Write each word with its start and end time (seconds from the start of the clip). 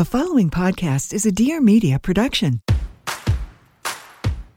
The 0.00 0.06
following 0.06 0.48
podcast 0.48 1.12
is 1.12 1.26
a 1.26 1.30
Dear 1.30 1.60
Media 1.60 1.98
production. 1.98 2.62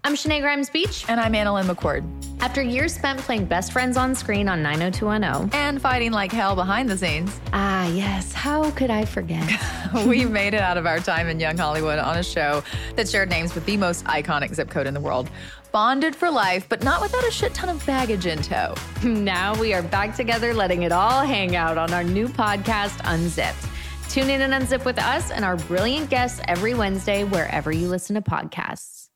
I'm 0.05 0.13
Shenae 0.13 0.39
Grimes 0.39 0.69
Beech. 0.69 1.03
And 1.09 1.19
I'm 1.19 1.33
AnnaLynne 1.33 1.65
McCord. 1.65 2.05
After 2.41 2.61
years 2.61 2.95
spent 2.95 3.19
playing 3.19 3.47
best 3.47 3.73
friends 3.73 3.97
on 3.97 4.15
screen 4.15 4.47
on 4.47 4.63
90210. 4.63 5.59
And 5.59 5.81
fighting 5.81 6.13
like 6.13 6.31
hell 6.31 6.55
behind 6.55 6.89
the 6.89 6.97
scenes. 6.97 7.41
Ah, 7.51 7.85
yes. 7.87 8.31
How 8.31 8.71
could 8.71 8.89
I 8.89 9.03
forget? 9.03 9.45
we 10.05 10.23
made 10.23 10.53
it 10.53 10.61
out 10.61 10.77
of 10.77 10.85
our 10.85 10.99
time 10.99 11.27
in 11.27 11.41
young 11.41 11.57
Hollywood 11.57 11.99
on 11.99 12.17
a 12.17 12.23
show 12.23 12.63
that 12.95 13.09
shared 13.09 13.29
names 13.29 13.53
with 13.53 13.65
the 13.65 13.75
most 13.75 14.05
iconic 14.05 14.55
zip 14.55 14.69
code 14.69 14.87
in 14.87 14.93
the 14.93 15.01
world. 15.01 15.29
Bonded 15.73 16.15
for 16.15 16.31
life, 16.31 16.69
but 16.69 16.85
not 16.85 17.01
without 17.01 17.27
a 17.27 17.31
shit 17.31 17.53
ton 17.53 17.67
of 17.67 17.85
baggage 17.85 18.27
in 18.27 18.41
tow. 18.41 18.75
now 19.03 19.59
we 19.59 19.73
are 19.73 19.83
back 19.83 20.15
together, 20.15 20.53
letting 20.53 20.83
it 20.83 20.93
all 20.93 21.19
hang 21.19 21.57
out 21.57 21.77
on 21.77 21.91
our 21.91 22.05
new 22.05 22.29
podcast, 22.29 23.01
Unzipped. 23.03 23.72
Tune 24.13 24.29
in 24.29 24.41
and 24.41 24.53
unzip 24.53 24.85
with 24.85 24.99
us 24.99 25.31
and 25.31 25.43
our 25.43 25.57
brilliant 25.57 26.07
guests 26.11 26.39
every 26.47 26.75
Wednesday, 26.75 27.23
wherever 27.23 27.71
you 27.71 27.87
listen 27.87 28.13
to 28.13 28.21
podcasts. 28.21 29.09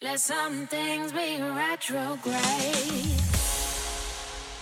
Let 0.00 0.20
some 0.20 0.66
things 0.68 1.12
be 1.12 1.42
retrograde. 1.42 2.38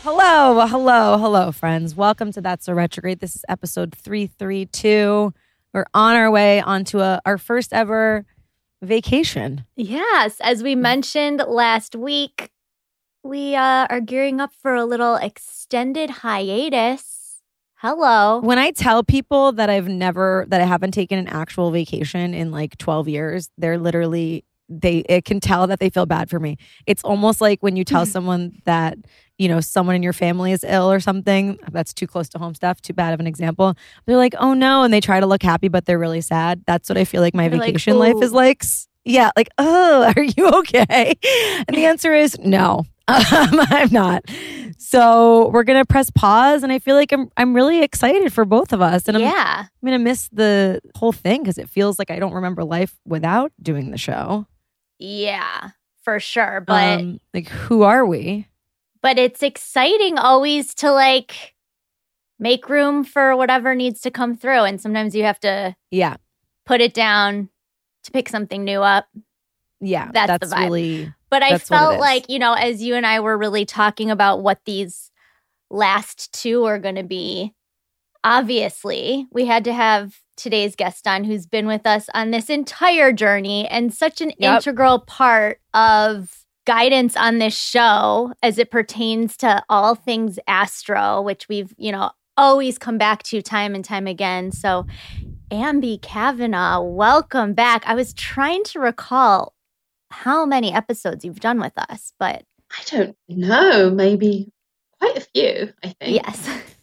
Hello, 0.03 0.67
hello, 0.67 1.17
hello, 1.17 1.53
friends. 1.53 1.95
Welcome 1.95 2.33
to 2.33 2.41
That's 2.41 2.67
a 2.67 2.75
Retrograde. 2.75 3.21
This 3.21 3.37
is 3.37 3.45
episode 3.49 3.95
332. 3.95 5.33
We're 5.73 5.87
on 5.95 6.17
our 6.17 6.33
way 6.33 6.61
onto 6.61 6.99
a, 6.99 7.21
our 7.25 7.39
first 7.39 7.73
ever 7.73 8.27
vacation. 8.83 9.65
Yes, 9.77 10.41
as 10.41 10.65
we 10.65 10.75
mentioned 10.75 11.45
last 11.47 11.95
week, 11.95 12.51
we 13.27 13.55
uh, 13.55 13.87
are 13.91 14.01
gearing 14.01 14.41
up 14.41 14.53
for 14.55 14.75
a 14.75 14.85
little 14.85 15.17
extended 15.17 16.11
hiatus. 16.11 17.41
Hello. 17.77 18.41
When 18.41 18.59
I 18.59 18.71
tell 18.71 19.03
people 19.03 19.53
that 19.53 19.69
I've 19.69 19.89
never, 19.89 20.47
that 20.49 20.61
I 20.61 20.65
haven't 20.65 20.93
taken 20.93 21.19
an 21.19 21.29
actual 21.29 21.71
vacation 21.71 22.33
in 22.33 22.51
like 22.51 22.79
12 22.79 23.09
years, 23.09 23.51
they're 23.59 23.79
literally, 23.79 24.45
they, 24.69 24.99
it 25.01 25.25
can 25.25 25.41
tell 25.41 25.67
that 25.67 25.79
they 25.79 25.91
feel 25.91 26.07
bad 26.07 26.31
for 26.31 26.41
me. 26.41 26.57
It's 26.87 27.05
almost 27.05 27.41
like 27.41 27.63
when 27.63 27.77
you 27.77 27.85
tell 27.85 28.07
someone 28.07 28.61
that, 28.65 28.97
you 29.39 29.49
know, 29.49 29.61
someone 29.61 29.95
in 29.95 30.03
your 30.03 30.15
family 30.15 30.53
is 30.53 30.65
ill 30.65 30.91
or 30.91 31.01
something. 31.01 31.59
That's 31.71 31.93
too 31.93 32.07
close 32.07 32.29
to 32.31 32.39
home 32.39 32.55
stuff, 32.55 32.81
too 32.81 32.95
bad 32.95 33.13
of 33.13 33.21
an 33.21 33.27
example. 33.27 33.75
They're 34.07 34.17
like, 34.17 34.35
oh 34.39 34.55
no. 34.55 34.83
And 34.83 34.95
they 34.95 35.01
try 35.01 35.21
to 35.21 35.27
look 35.27 35.43
happy, 35.43 35.69
but 35.69 35.85
they're 35.85 35.99
really 35.99 36.23
sad. 36.23 36.63
That's 36.67 36.89
what 36.89 36.97
I 36.97 37.05
feel 37.05 37.21
like 37.21 37.35
my 37.35 37.49
They're 37.49 37.59
like, 37.59 37.69
vacation 37.69 37.99
life 37.99 38.23
is 38.23 38.33
like. 38.33 38.65
Yeah, 39.05 39.31
like, 39.37 39.51
oh, 39.59 40.13
are 40.17 40.23
you 40.23 40.49
okay? 40.49 41.15
And 41.69 41.77
the 41.77 41.85
answer 41.85 42.15
is 42.15 42.39
no. 42.41 42.87
Um, 43.09 43.17
I'm 43.71 43.93
not. 43.93 44.25
So 44.79 45.49
we're 45.51 45.63
gonna 45.65 45.85
press 45.85 46.11
pause, 46.11 46.63
and 46.63 46.73
I 46.73 46.79
feel 46.79 46.97
like 46.97 47.13
I'm 47.13 47.31
I'm 47.37 47.55
really 47.55 47.83
excited 47.83 48.33
for 48.33 48.45
both 48.45 48.73
of 48.73 48.81
us, 48.83 49.07
and 49.09 49.17
I'm 49.17 49.23
yeah. 49.23 49.61
I'm 49.67 49.87
gonna 49.87 49.99
miss 49.99 50.29
the 50.33 50.81
whole 50.97 51.13
thing 51.13 51.43
because 51.43 51.59
it 51.59 51.69
feels 51.71 51.99
like 51.99 52.11
I 52.11 52.19
don't 52.19 52.33
remember 52.35 52.65
life 52.65 52.95
without 53.07 53.53
doing 53.63 53.91
the 53.91 53.99
show. 53.99 54.47
Yeah, 54.99 55.71
for 56.03 56.19
sure. 56.19 56.63
But 56.67 57.01
um, 57.01 57.21
like, 57.35 57.49
who 57.49 57.83
are 57.83 58.05
we? 58.05 58.49
but 59.03 59.19
it's 59.19 59.41
exciting 59.43 60.19
always 60.19 60.75
to 60.75 60.91
like 60.91 61.55
make 62.41 62.69
room 62.69 63.05
for 63.05 63.37
whatever 63.37 63.73
needs 63.75 64.01
to 64.01 64.11
come 64.11 64.35
through. 64.37 64.61
And 64.65 64.81
sometimes 64.81 65.15
you 65.15 65.23
have 65.23 65.39
to 65.41 65.77
Yeah, 65.93 66.17
put 66.65 66.81
it 66.81 66.93
down 66.93 67.51
to 68.05 68.11
pick 68.11 68.29
something 68.29 68.65
new 68.65 68.81
up. 68.81 69.07
yeah. 69.81 70.11
That's 70.13 70.49
the 70.49 70.55
vibe. 70.57 70.65
really 70.65 71.13
But 71.31 71.43
I 71.43 71.51
That's 71.53 71.69
felt 71.69 71.99
like, 72.01 72.29
you 72.29 72.39
know, 72.39 72.53
as 72.55 72.83
you 72.83 72.95
and 72.95 73.07
I 73.07 73.21
were 73.21 73.37
really 73.37 73.65
talking 73.65 74.11
about 74.11 74.43
what 74.43 74.61
these 74.65 75.11
last 75.71 76.33
two 76.33 76.65
are 76.65 76.79
going 76.79 76.95
to 76.95 77.03
be, 77.03 77.53
obviously, 78.23 79.27
we 79.33 79.47
had 79.47 79.65
to 79.65 79.73
have 79.73 80.19
today's 80.37 80.77
guest 80.77 81.07
on 81.09 81.25
who's 81.25 81.47
been 81.47 81.67
with 81.67 81.87
us 81.87 82.09
on 82.15 82.31
this 82.31 82.51
entire 82.51 83.13
journey 83.13 83.67
and 83.69 83.93
such 83.93 84.21
an 84.21 84.33
Yep. 84.39 84.59
integral 84.59 85.01
part 85.01 85.61
of 85.75 86.45
guidance 86.67 87.17
on 87.17 87.39
this 87.39 87.57
show 87.57 88.33
as 88.43 88.59
it 88.59 88.71
pertains 88.71 89.37
to 89.39 89.63
all 89.69 89.95
things 89.95 90.39
astro, 90.47 91.23
which 91.23 91.49
we've, 91.49 91.73
you 91.79 91.93
know, 91.93 92.11
always 92.37 92.79
come 92.79 92.99
back 92.99 93.23
to 93.23 93.41
time 93.41 93.75
and 93.75 93.85
time 93.85 94.07
again. 94.07 94.53
So, 94.53 94.87
Ambi 95.51 96.03
Kavanagh, 96.03 96.81
welcome 96.83 97.55
back. 97.55 97.85
I 97.87 97.95
was 97.95 98.13
trying 98.13 98.65
to 98.65 98.81
recall 98.81 99.55
how 100.11 100.47
many 100.47 100.73
episodes 100.73 101.25
you've 101.25 101.41
done 101.41 101.61
with 101.61 101.73
us, 101.77 102.13
but 102.19 102.45
I 102.73 102.83
don't 102.91 103.17
know, 103.29 103.91
maybe 103.91 104.53
quite 105.01 105.17
a 105.17 105.21
few, 105.21 105.73
I 105.83 105.89
think. 106.01 106.23
yes. 106.25 106.49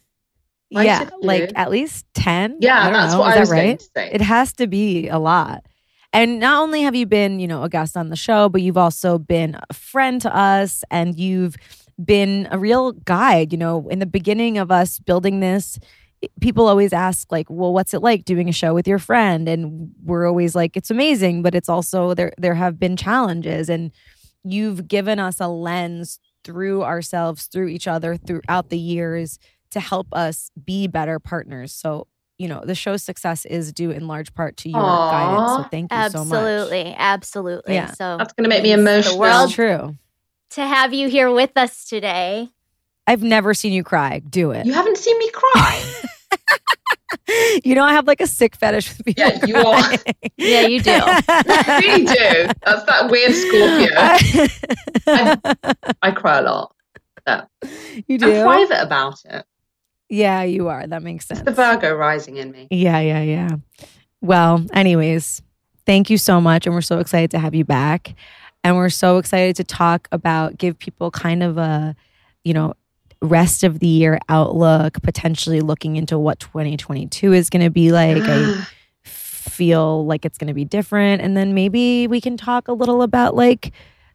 Quite 0.72 0.86
yeah, 0.86 1.10
like 1.20 1.52
at 1.54 1.70
least 1.70 2.04
ten. 2.14 2.56
Yeah, 2.58 2.88
I 2.88 2.90
that's 2.90 3.12
know. 3.12 3.20
what 3.20 3.28
Is 3.28 3.32
I 3.32 3.34
that 3.34 3.40
was 3.42 3.50
going 3.50 3.76
to 3.76 3.84
say. 3.96 4.10
It 4.12 4.20
has 4.20 4.52
to 4.54 4.66
be 4.66 5.08
a 5.08 5.18
lot. 5.20 5.64
And 6.12 6.40
not 6.40 6.62
only 6.62 6.82
have 6.82 6.96
you 6.96 7.06
been, 7.06 7.38
you 7.38 7.46
know, 7.46 7.62
a 7.62 7.68
guest 7.68 7.96
on 7.96 8.08
the 8.08 8.16
show, 8.16 8.48
but 8.48 8.60
you've 8.60 8.78
also 8.78 9.18
been 9.18 9.56
a 9.70 9.74
friend 9.74 10.20
to 10.22 10.34
us 10.36 10.82
and 10.90 11.16
you've 11.16 11.54
been 12.02 12.48
a 12.50 12.58
real 12.58 12.90
guide. 12.92 13.52
You 13.52 13.58
know, 13.58 13.88
in 13.88 14.00
the 14.00 14.06
beginning 14.06 14.58
of 14.58 14.72
us 14.72 14.98
building 14.98 15.38
this, 15.38 15.78
people 16.40 16.66
always 16.68 16.92
ask, 16.92 17.30
like, 17.32 17.46
well, 17.48 17.72
what's 17.72 17.94
it 17.94 18.02
like 18.02 18.24
doing 18.24 18.48
a 18.48 18.52
show 18.52 18.74
with 18.74 18.86
your 18.88 18.98
friend? 18.98 19.48
And 19.48 19.90
we're 20.04 20.26
always 20.26 20.54
like, 20.54 20.76
it's 20.76 20.90
amazing, 20.90 21.42
but 21.42 21.54
it's 21.54 21.68
also 21.68 22.14
there 22.14 22.32
there 22.38 22.54
have 22.54 22.78
been 22.78 22.96
challenges. 22.96 23.68
And 23.68 23.90
you've 24.42 24.86
given 24.88 25.18
us 25.18 25.40
a 25.40 25.48
lens 25.48 26.18
through 26.44 26.82
ourselves, 26.82 27.46
through 27.46 27.68
each 27.68 27.88
other, 27.88 28.16
throughout 28.16 28.68
the 28.68 28.78
years 28.78 29.38
to 29.70 29.80
help 29.80 30.06
us 30.12 30.50
be 30.62 30.86
better 30.86 31.18
partners. 31.18 31.72
So, 31.72 32.06
you 32.38 32.48
know, 32.48 32.62
the 32.64 32.74
show's 32.74 33.02
success 33.02 33.44
is 33.46 33.72
due 33.72 33.90
in 33.90 34.06
large 34.06 34.34
part 34.34 34.56
to 34.58 34.68
your 34.68 34.80
Aw. 34.80 35.10
guidance. 35.10 35.64
So 35.64 35.68
thank 35.70 35.92
you 35.92 36.10
so 36.10 36.24
much. 36.24 36.36
Absolutely. 36.38 36.94
Absolutely. 36.96 37.74
Yeah. 37.74 37.90
So 37.92 38.16
That's 38.18 38.32
going 38.34 38.44
to 38.44 38.48
make 38.50 38.62
me 38.62 38.74
means 38.76 38.84
the 38.84 38.90
emotional. 38.92 39.18
world- 39.18 39.50
true. 39.52 39.96
to 40.50 40.66
have 40.66 40.92
you 40.94 41.08
here 41.08 41.30
with 41.32 41.56
us 41.56 41.84
today. 41.86 42.50
I've 43.06 43.22
never 43.22 43.54
seen 43.54 43.72
you 43.72 43.84
cry. 43.84 44.20
Do 44.20 44.50
it. 44.52 44.66
You 44.66 44.72
haven't 44.72 44.98
seen 44.98 45.18
me 45.18 45.30
cry. 45.30 45.82
you 47.64 47.74
know, 47.74 47.84
I 47.84 47.92
have 47.92 48.06
like 48.06 48.20
a 48.20 48.26
sick 48.26 48.56
fetish 48.56 48.96
with 48.96 49.04
people. 49.06 49.24
Yeah, 49.24 49.46
you 49.46 49.56
are. 49.56 49.92
Yeah, 50.36 50.62
you 50.62 50.80
do. 50.80 50.90
I 50.92 51.80
really 51.82 52.04
do. 52.04 52.52
That's 52.64 52.84
that 52.84 53.08
weird 53.08 53.32
Scorpio. 53.32 53.92
I 56.02 56.10
cry 56.10 56.38
a 56.38 56.42
lot. 56.42 56.74
Yeah. 57.26 57.44
you 58.08 58.18
do. 58.18 58.34
I'm 58.34 58.44
private 58.44 58.82
about 58.82 59.22
it. 59.24 59.46
Yeah, 60.08 60.42
you 60.42 60.68
are. 60.68 60.86
That 60.86 61.02
makes 61.02 61.26
sense. 61.26 61.40
It's 61.40 61.46
the 61.46 61.52
Virgo 61.52 61.94
rising 61.94 62.36
in 62.36 62.50
me. 62.50 62.66
Yeah, 62.70 63.00
yeah, 63.00 63.22
yeah. 63.22 63.48
Well, 64.20 64.66
anyways, 64.72 65.40
thank 65.86 66.10
you 66.10 66.18
so 66.18 66.40
much. 66.40 66.66
And 66.66 66.74
we're 66.74 66.82
so 66.82 66.98
excited 66.98 67.30
to 67.30 67.38
have 67.38 67.54
you 67.54 67.64
back. 67.64 68.14
And 68.64 68.76
we're 68.76 68.90
so 68.90 69.18
excited 69.18 69.56
to 69.56 69.64
talk 69.64 70.08
about, 70.12 70.58
give 70.58 70.78
people 70.78 71.10
kind 71.10 71.42
of 71.42 71.58
a, 71.58 71.94
you 72.42 72.54
know, 72.54 72.74
rest 73.24 73.64
of 73.64 73.78
the 73.78 73.86
year 73.86 74.18
outlook, 74.28 75.02
potentially 75.02 75.60
looking 75.60 75.96
into 75.96 76.18
what 76.18 76.40
2022 76.40 77.32
is 77.32 77.50
going 77.50 77.64
to 77.64 77.70
be 77.70 77.92
like. 77.92 78.22
I 78.22 78.66
feel 79.04 80.04
like 80.06 80.24
it's 80.24 80.38
going 80.38 80.48
to 80.48 80.54
be 80.54 80.64
different. 80.64 81.22
And 81.22 81.36
then 81.36 81.54
maybe 81.54 82.06
we 82.06 82.20
can 82.20 82.36
talk 82.36 82.68
a 82.68 82.72
little 82.72 83.02
about 83.02 83.34
like, 83.34 83.72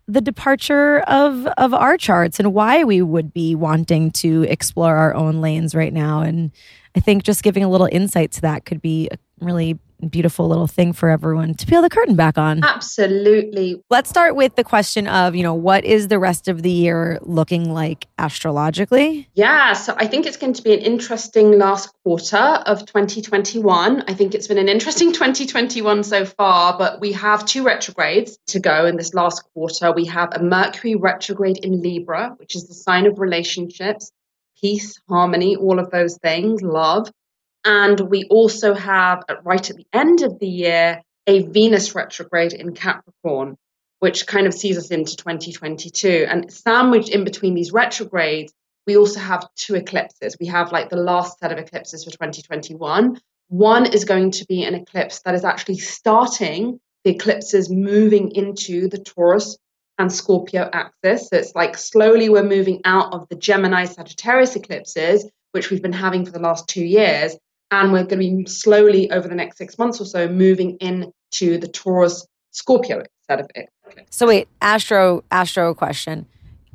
the 0.08 0.22
departure 0.22 1.02
of 1.02 1.46
of 1.60 1.72
our 1.72 1.96
charts 1.96 2.40
and 2.40 2.52
why 2.52 2.84
we 2.84 3.00
would 3.00 3.32
be 3.32 3.54
wanting 3.54 4.10
to 4.10 4.42
explore 4.50 4.96
our 4.96 5.14
own 5.14 5.40
lanes 5.40 5.76
right 5.76 5.94
now 5.94 6.22
and 6.22 6.52
I 6.96 7.00
think 7.00 7.22
just 7.22 7.44
giving 7.44 7.64
a 7.64 7.70
little 7.70 7.88
insight 7.92 8.32
to 8.34 8.42
that 8.42 8.66
could 8.66 8.82
be 8.82 9.08
a 9.12 9.18
really 9.40 9.78
beautiful 10.08 10.48
little 10.48 10.68
thing 10.68 10.94
for 10.94 11.10
everyone 11.10 11.54
to 11.56 11.66
peel 11.66 11.82
the 11.82 11.90
curtain 11.90 12.16
back 12.16 12.38
on. 12.38 12.64
Absolutely. 12.64 13.82
Let's 13.90 14.10
start 14.10 14.36
with 14.36 14.56
the 14.56 14.64
question 14.64 15.08
of, 15.08 15.36
you 15.36 15.44
know, 15.44 15.54
what 15.54 15.86
is 15.86 16.08
the 16.08 16.20
rest 16.20 16.48
of 16.48 16.62
the 16.62 16.72
year 16.72 17.20
looking 17.22 17.74
like 17.74 18.08
astrologically? 18.18 19.28
Yeah, 19.34 19.74
so 19.74 19.96
I 19.98 20.08
think 20.08 20.26
it's 20.26 20.38
going 20.38 20.54
to 20.54 20.62
be 20.62 20.74
an 20.74 20.80
interesting 20.80 21.58
last 21.58 21.92
quarter 22.04 22.38
of 22.38 22.86
2021. 22.86 24.04
I 24.08 24.14
think 24.14 24.34
it's 24.34 24.48
been 24.48 24.58
an 24.58 24.70
interesting 24.70 25.12
2021 25.14 26.04
so 26.04 26.26
far, 26.26 26.78
but 26.78 27.00
we 27.00 27.12
have 27.14 27.46
two 27.46 27.64
retrogrades 27.64 28.38
to 28.48 28.60
go 28.60 28.86
in 28.86 28.98
this 28.98 29.14
last 29.14 29.44
quarter. 29.54 29.92
We 29.92 30.06
have 30.06 30.30
a 30.34 30.42
Mercury 30.42 30.96
retrograde 30.96 31.58
in 31.58 31.82
Libra, 31.82 32.36
which 32.38 32.56
is 32.56 32.68
the 32.68 32.74
sign 32.74 33.06
of 33.06 33.20
relationships, 33.20 34.12
peace, 34.60 35.00
harmony, 35.08 35.56
all 35.56 35.80
of 35.80 35.92
those 35.92 36.18
things, 36.18 36.62
love. 36.62 37.12
And 37.70 38.00
we 38.00 38.24
also 38.32 38.74
have, 38.74 39.24
right 39.44 39.70
at 39.70 39.76
the 39.76 39.86
end 39.94 40.24
of 40.24 40.40
the 40.40 40.48
year, 40.48 41.04
a 41.28 41.44
Venus 41.44 41.94
retrograde 41.94 42.52
in 42.52 42.74
Capricorn, 42.74 43.58
which 44.00 44.26
kind 44.26 44.48
of 44.48 44.56
sees 44.56 44.76
us 44.76 44.90
into 44.90 45.16
2022. 45.16 46.26
And 46.28 46.52
sandwiched 46.52 47.10
in 47.10 47.24
between 47.24 47.54
these 47.54 47.72
retrogrades, 47.72 48.52
we 48.88 48.98
also 48.98 49.20
have 49.20 49.48
two 49.56 49.76
eclipses. 49.76 50.36
We 50.40 50.48
have 50.48 50.72
like 50.72 50.90
the 50.90 50.96
last 50.96 51.38
set 51.38 51.52
of 51.52 51.60
eclipses 51.60 52.04
for 52.04 52.10
2021. 52.10 53.22
One 53.50 53.86
is 53.86 54.04
going 54.04 54.32
to 54.32 54.46
be 54.48 54.64
an 54.64 54.74
eclipse 54.74 55.22
that 55.22 55.36
is 55.36 55.46
actually 55.46 55.78
starting 55.78 56.80
the 57.04 57.12
eclipses 57.12 57.70
moving 57.70 58.32
into 58.32 58.88
the 58.88 58.98
Taurus 58.98 59.60
and 60.00 60.12
Scorpio 60.12 60.68
axis. 60.74 61.28
So 61.28 61.38
it's 61.38 61.54
like 61.54 61.78
slowly 61.78 62.30
we're 62.30 62.42
moving 62.42 62.82
out 62.84 63.14
of 63.14 63.30
the 63.30 63.36
Gemini 63.36 63.86
Sagittarius 63.86 64.56
eclipses, 64.56 65.30
which 65.52 65.70
we've 65.70 65.84
been 65.84 65.94
having 65.94 66.26
for 66.26 66.32
the 66.32 66.40
last 66.40 66.68
two 66.68 66.84
years. 66.84 67.38
And 67.72 67.92
we're 67.92 68.04
going 68.04 68.22
to 68.22 68.44
be 68.44 68.46
slowly 68.48 69.12
over 69.12 69.28
the 69.28 69.36
next 69.36 69.58
six 69.58 69.78
months 69.78 70.02
or 70.02 70.06
so 70.06 70.28
moving 70.28 70.78
into 70.78 71.58
the 71.58 71.68
Taurus 71.68 72.26
Scorpio 72.52 73.04
set 73.30 73.40
of 73.40 73.48
it. 73.56 73.70
So 74.10 74.28
wait, 74.28 74.48
astro 74.62 75.24
astro 75.32 75.74
question. 75.74 76.26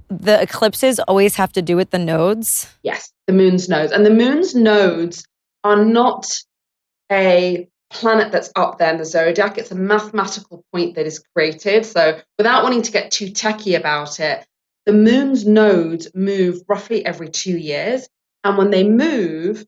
The 0.08 0.40
eclipses 0.40 1.00
always 1.00 1.36
have 1.36 1.52
to 1.52 1.62
do 1.62 1.76
with 1.76 1.90
the 1.90 1.98
nodes? 1.98 2.72
Yes, 2.82 3.12
the 3.26 3.32
moon's 3.32 3.68
nodes. 3.68 3.90
And 3.90 4.06
the 4.06 4.10
moon's 4.10 4.54
nodes 4.54 5.24
are 5.64 5.84
not 5.84 6.26
a 7.10 7.68
planet 7.90 8.32
that's 8.32 8.50
up 8.54 8.78
there 8.78 8.92
in 8.92 8.98
the 8.98 9.04
zodiac. 9.04 9.58
It's 9.58 9.70
a 9.70 9.76
mathematical 9.76 10.64
point 10.72 10.96
that 10.96 11.06
is 11.06 11.22
created. 11.34 11.86
So, 11.86 12.20
without 12.38 12.62
wanting 12.62 12.82
to 12.82 12.92
get 12.92 13.10
too 13.10 13.30
techy 13.30 13.74
about 13.74 14.20
it, 14.20 14.44
the 14.86 14.92
moon's 14.92 15.46
nodes 15.46 16.08
move 16.14 16.62
roughly 16.68 17.04
every 17.04 17.28
two 17.28 17.56
years. 17.56 18.08
And 18.42 18.58
when 18.58 18.70
they 18.70 18.84
move, 18.84 19.64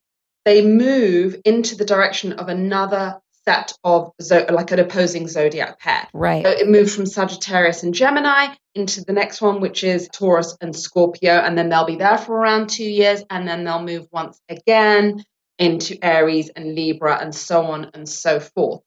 they 0.47 0.65
move 0.65 1.37
into 1.45 1.75
the 1.77 1.85
direction 1.85 2.33
of 2.35 2.49
another 2.49 3.21
set 3.45 3.73
of 3.85 4.13
like 4.31 4.71
an 4.71 4.79
opposing 4.79 5.29
zodiac 5.29 5.79
pair. 5.79 6.09
Right. 6.15 6.45
So 6.45 6.51
it 6.51 6.69
moves 6.69 6.95
from 6.95 7.05
Sagittarius 7.05 7.83
and 7.83 7.93
Gemini 7.93 8.55
into 8.75 9.05
the 9.05 9.13
next 9.13 9.43
one, 9.43 9.61
which 9.61 9.85
is 9.85 10.09
Taurus 10.13 10.57
and 10.61 10.75
Scorpio. 10.75 11.33
And 11.33 11.59
then 11.59 11.69
they'll 11.69 11.85
be 11.85 11.97
there 11.97 12.17
for 12.17 12.37
around 12.37 12.71
two 12.71 12.89
years. 12.89 13.23
And 13.29 13.47
then 13.47 13.65
they'll 13.65 13.83
move 13.83 14.07
once 14.13 14.41
again 14.49 15.23
into 15.59 15.99
Aries 16.03 16.49
and 16.51 16.75
Libra 16.75 17.19
and 17.21 17.35
so 17.35 17.67
on 17.67 17.91
and 17.93 18.09
so 18.09 18.41
forth. 18.41 18.83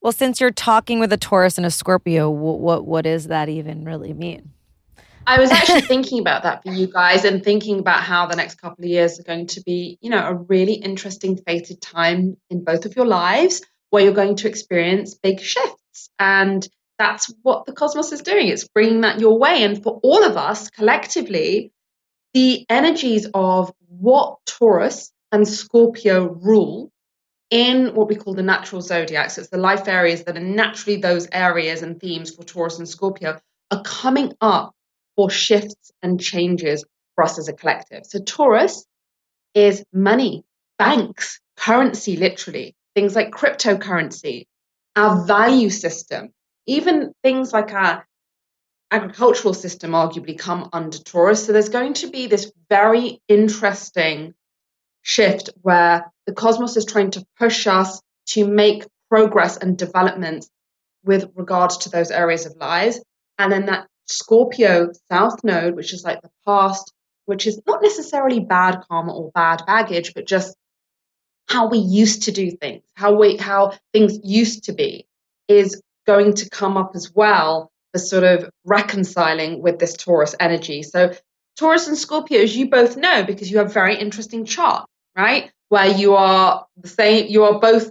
Well, 0.00 0.12
since 0.12 0.40
you're 0.40 0.50
talking 0.50 1.00
with 1.00 1.12
a 1.12 1.16
Taurus 1.16 1.58
and 1.58 1.66
a 1.66 1.70
Scorpio, 1.70 2.30
what 2.30 2.60
what, 2.60 2.86
what 2.86 3.02
does 3.02 3.26
that 3.28 3.48
even 3.48 3.84
really 3.84 4.12
mean? 4.12 4.52
I 5.28 5.38
was 5.38 5.50
actually 5.50 5.82
thinking 5.82 6.20
about 6.20 6.44
that 6.44 6.62
for 6.62 6.72
you 6.72 6.86
guys 6.86 7.26
and 7.26 7.44
thinking 7.44 7.80
about 7.80 8.02
how 8.02 8.24
the 8.24 8.34
next 8.34 8.54
couple 8.54 8.82
of 8.82 8.88
years 8.88 9.20
are 9.20 9.24
going 9.24 9.46
to 9.48 9.60
be, 9.60 9.98
you 10.00 10.08
know, 10.08 10.26
a 10.26 10.32
really 10.32 10.72
interesting 10.72 11.36
fated 11.36 11.82
time 11.82 12.38
in 12.48 12.64
both 12.64 12.86
of 12.86 12.96
your 12.96 13.04
lives 13.04 13.60
where 13.90 14.02
you're 14.02 14.14
going 14.14 14.36
to 14.36 14.48
experience 14.48 15.16
big 15.16 15.38
shifts. 15.38 16.08
And 16.18 16.66
that's 16.98 17.30
what 17.42 17.66
the 17.66 17.74
cosmos 17.74 18.10
is 18.10 18.22
doing. 18.22 18.48
It's 18.48 18.66
bringing 18.68 19.02
that 19.02 19.20
your 19.20 19.38
way. 19.38 19.64
And 19.64 19.82
for 19.82 20.00
all 20.02 20.24
of 20.24 20.38
us 20.38 20.70
collectively, 20.70 21.72
the 22.32 22.64
energies 22.70 23.26
of 23.34 23.70
what 23.86 24.38
Taurus 24.46 25.12
and 25.30 25.46
Scorpio 25.46 26.26
rule 26.40 26.90
in 27.50 27.94
what 27.94 28.08
we 28.08 28.16
call 28.16 28.32
the 28.32 28.42
natural 28.42 28.80
zodiacs. 28.80 29.34
So 29.34 29.42
it's 29.42 29.50
the 29.50 29.58
life 29.58 29.88
areas 29.88 30.24
that 30.24 30.38
are 30.38 30.40
naturally 30.40 31.02
those 31.02 31.28
areas 31.30 31.82
and 31.82 32.00
themes 32.00 32.34
for 32.34 32.44
Taurus 32.44 32.78
and 32.78 32.88
Scorpio 32.88 33.38
are 33.70 33.82
coming 33.82 34.32
up 34.40 34.74
for 35.18 35.28
shifts 35.28 35.90
and 36.00 36.20
changes 36.20 36.84
for 37.16 37.24
us 37.24 37.40
as 37.40 37.48
a 37.48 37.52
collective. 37.52 38.06
So 38.06 38.20
Taurus 38.20 38.86
is 39.52 39.84
money, 39.92 40.44
banks, 40.78 41.40
currency, 41.56 42.16
literally, 42.16 42.76
things 42.94 43.16
like 43.16 43.32
cryptocurrency, 43.32 44.46
our 44.94 45.26
value 45.26 45.70
system, 45.70 46.28
even 46.66 47.12
things 47.24 47.52
like 47.52 47.72
our 47.72 48.06
agricultural 48.92 49.54
system 49.54 49.90
arguably 49.90 50.38
come 50.38 50.68
under 50.72 50.98
Taurus. 50.98 51.44
So 51.44 51.52
there's 51.52 51.68
going 51.68 51.94
to 51.94 52.10
be 52.10 52.28
this 52.28 52.52
very 52.70 53.20
interesting 53.26 54.34
shift 55.02 55.50
where 55.62 56.12
the 56.26 56.32
cosmos 56.32 56.76
is 56.76 56.84
trying 56.84 57.10
to 57.10 57.26
push 57.36 57.66
us 57.66 58.00
to 58.26 58.46
make 58.46 58.86
progress 59.10 59.56
and 59.56 59.76
development 59.76 60.46
with 61.04 61.28
regards 61.34 61.78
to 61.78 61.90
those 61.90 62.12
areas 62.12 62.46
of 62.46 62.54
lives. 62.54 63.02
And 63.36 63.50
then 63.50 63.66
that 63.66 63.88
Scorpio 64.08 64.90
South 65.10 65.42
Node, 65.44 65.74
which 65.74 65.92
is 65.92 66.04
like 66.04 66.20
the 66.22 66.30
past, 66.46 66.92
which 67.26 67.46
is 67.46 67.60
not 67.66 67.82
necessarily 67.82 68.40
bad 68.40 68.82
karma 68.88 69.12
or 69.12 69.30
bad 69.34 69.62
baggage, 69.66 70.14
but 70.14 70.26
just 70.26 70.56
how 71.46 71.68
we 71.68 71.78
used 71.78 72.24
to 72.24 72.32
do 72.32 72.50
things, 72.50 72.82
how 72.94 73.14
we 73.14 73.36
how 73.36 73.72
things 73.92 74.18
used 74.22 74.64
to 74.64 74.72
be, 74.72 75.06
is 75.46 75.80
going 76.06 76.34
to 76.34 76.48
come 76.48 76.76
up 76.76 76.92
as 76.94 77.12
well 77.14 77.70
for 77.92 77.98
sort 77.98 78.24
of 78.24 78.50
reconciling 78.64 79.62
with 79.62 79.78
this 79.78 79.94
Taurus 79.94 80.34
energy. 80.40 80.82
So 80.82 81.12
Taurus 81.58 81.88
and 81.88 81.98
Scorpio, 81.98 82.40
as 82.40 82.56
you 82.56 82.70
both 82.70 82.96
know, 82.96 83.24
because 83.24 83.50
you 83.50 83.58
have 83.58 83.72
very 83.72 83.96
interesting 83.96 84.44
chart, 84.44 84.88
right? 85.16 85.50
Where 85.68 85.88
you 85.88 86.14
are 86.14 86.66
the 86.76 86.88
same, 86.88 87.26
you 87.28 87.44
are 87.44 87.58
both 87.58 87.90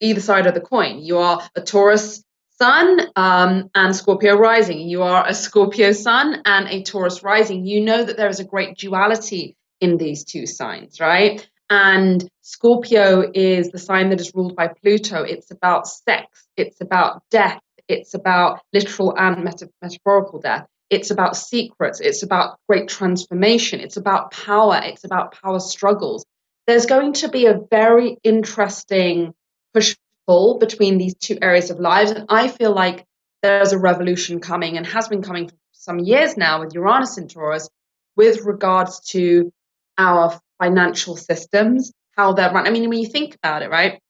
either 0.00 0.20
side 0.20 0.46
of 0.46 0.54
the 0.54 0.60
coin. 0.60 1.00
You 1.00 1.18
are 1.18 1.42
a 1.54 1.60
Taurus 1.60 2.22
sun 2.58 3.00
um, 3.16 3.70
and 3.74 3.94
Scorpio 3.94 4.36
rising. 4.36 4.80
You 4.80 5.02
are 5.02 5.26
a 5.26 5.34
Scorpio 5.34 5.92
sun 5.92 6.42
and 6.44 6.68
a 6.68 6.82
Taurus 6.82 7.22
rising. 7.22 7.66
You 7.66 7.80
know 7.82 8.04
that 8.04 8.16
there 8.16 8.28
is 8.28 8.40
a 8.40 8.44
great 8.44 8.76
duality 8.78 9.56
in 9.80 9.96
these 9.98 10.24
two 10.24 10.46
signs, 10.46 11.00
right? 11.00 11.46
And 11.68 12.28
Scorpio 12.42 13.30
is 13.34 13.70
the 13.70 13.78
sign 13.78 14.10
that 14.10 14.20
is 14.20 14.34
ruled 14.34 14.56
by 14.56 14.68
Pluto. 14.68 15.22
It's 15.22 15.50
about 15.50 15.88
sex, 15.88 16.46
it's 16.56 16.80
about 16.80 17.22
death, 17.30 17.60
it's 17.88 18.14
about 18.14 18.60
literal 18.72 19.16
and 19.16 19.44
meta- 19.44 19.70
metaphorical 19.82 20.40
death. 20.40 20.66
It's 20.88 21.10
about 21.10 21.36
secrets, 21.36 22.00
it's 22.00 22.22
about 22.22 22.58
great 22.68 22.88
transformation, 22.88 23.80
it's 23.80 23.96
about 23.96 24.30
power, 24.30 24.80
it's 24.84 25.04
about 25.04 25.34
power 25.42 25.58
struggles. 25.58 26.24
There's 26.68 26.86
going 26.86 27.14
to 27.14 27.28
be 27.28 27.46
a 27.46 27.60
very 27.70 28.16
interesting 28.22 29.34
push 29.74 29.96
pull 30.26 30.58
between 30.58 30.98
these 30.98 31.14
two 31.14 31.38
areas 31.40 31.70
of 31.70 31.80
lives. 31.80 32.10
And 32.10 32.26
I 32.28 32.48
feel 32.48 32.72
like 32.72 33.04
there's 33.42 33.72
a 33.72 33.78
revolution 33.78 34.40
coming 34.40 34.76
and 34.76 34.86
has 34.86 35.08
been 35.08 35.22
coming 35.22 35.48
for 35.48 35.54
some 35.72 35.98
years 35.98 36.36
now 36.36 36.60
with 36.60 36.74
Uranus 36.74 37.16
and 37.16 37.30
Taurus 37.30 37.68
with 38.16 38.44
regards 38.44 39.00
to 39.10 39.52
our 39.98 40.38
financial 40.58 41.16
systems, 41.16 41.92
how 42.16 42.32
they're 42.32 42.52
run. 42.52 42.66
I 42.66 42.70
mean, 42.70 42.88
when 42.88 42.98
you 42.98 43.06
think 43.06 43.34
about 43.34 43.62
it, 43.62 43.70
right? 43.70 44.00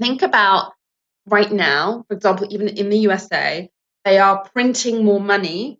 Think 0.00 0.22
about 0.22 0.72
right 1.26 1.50
now, 1.50 2.04
for 2.08 2.14
example, 2.14 2.46
even 2.50 2.68
in 2.68 2.90
the 2.90 2.98
USA, 2.98 3.70
they 4.04 4.18
are 4.18 4.44
printing 4.52 5.04
more 5.04 5.20
money 5.20 5.78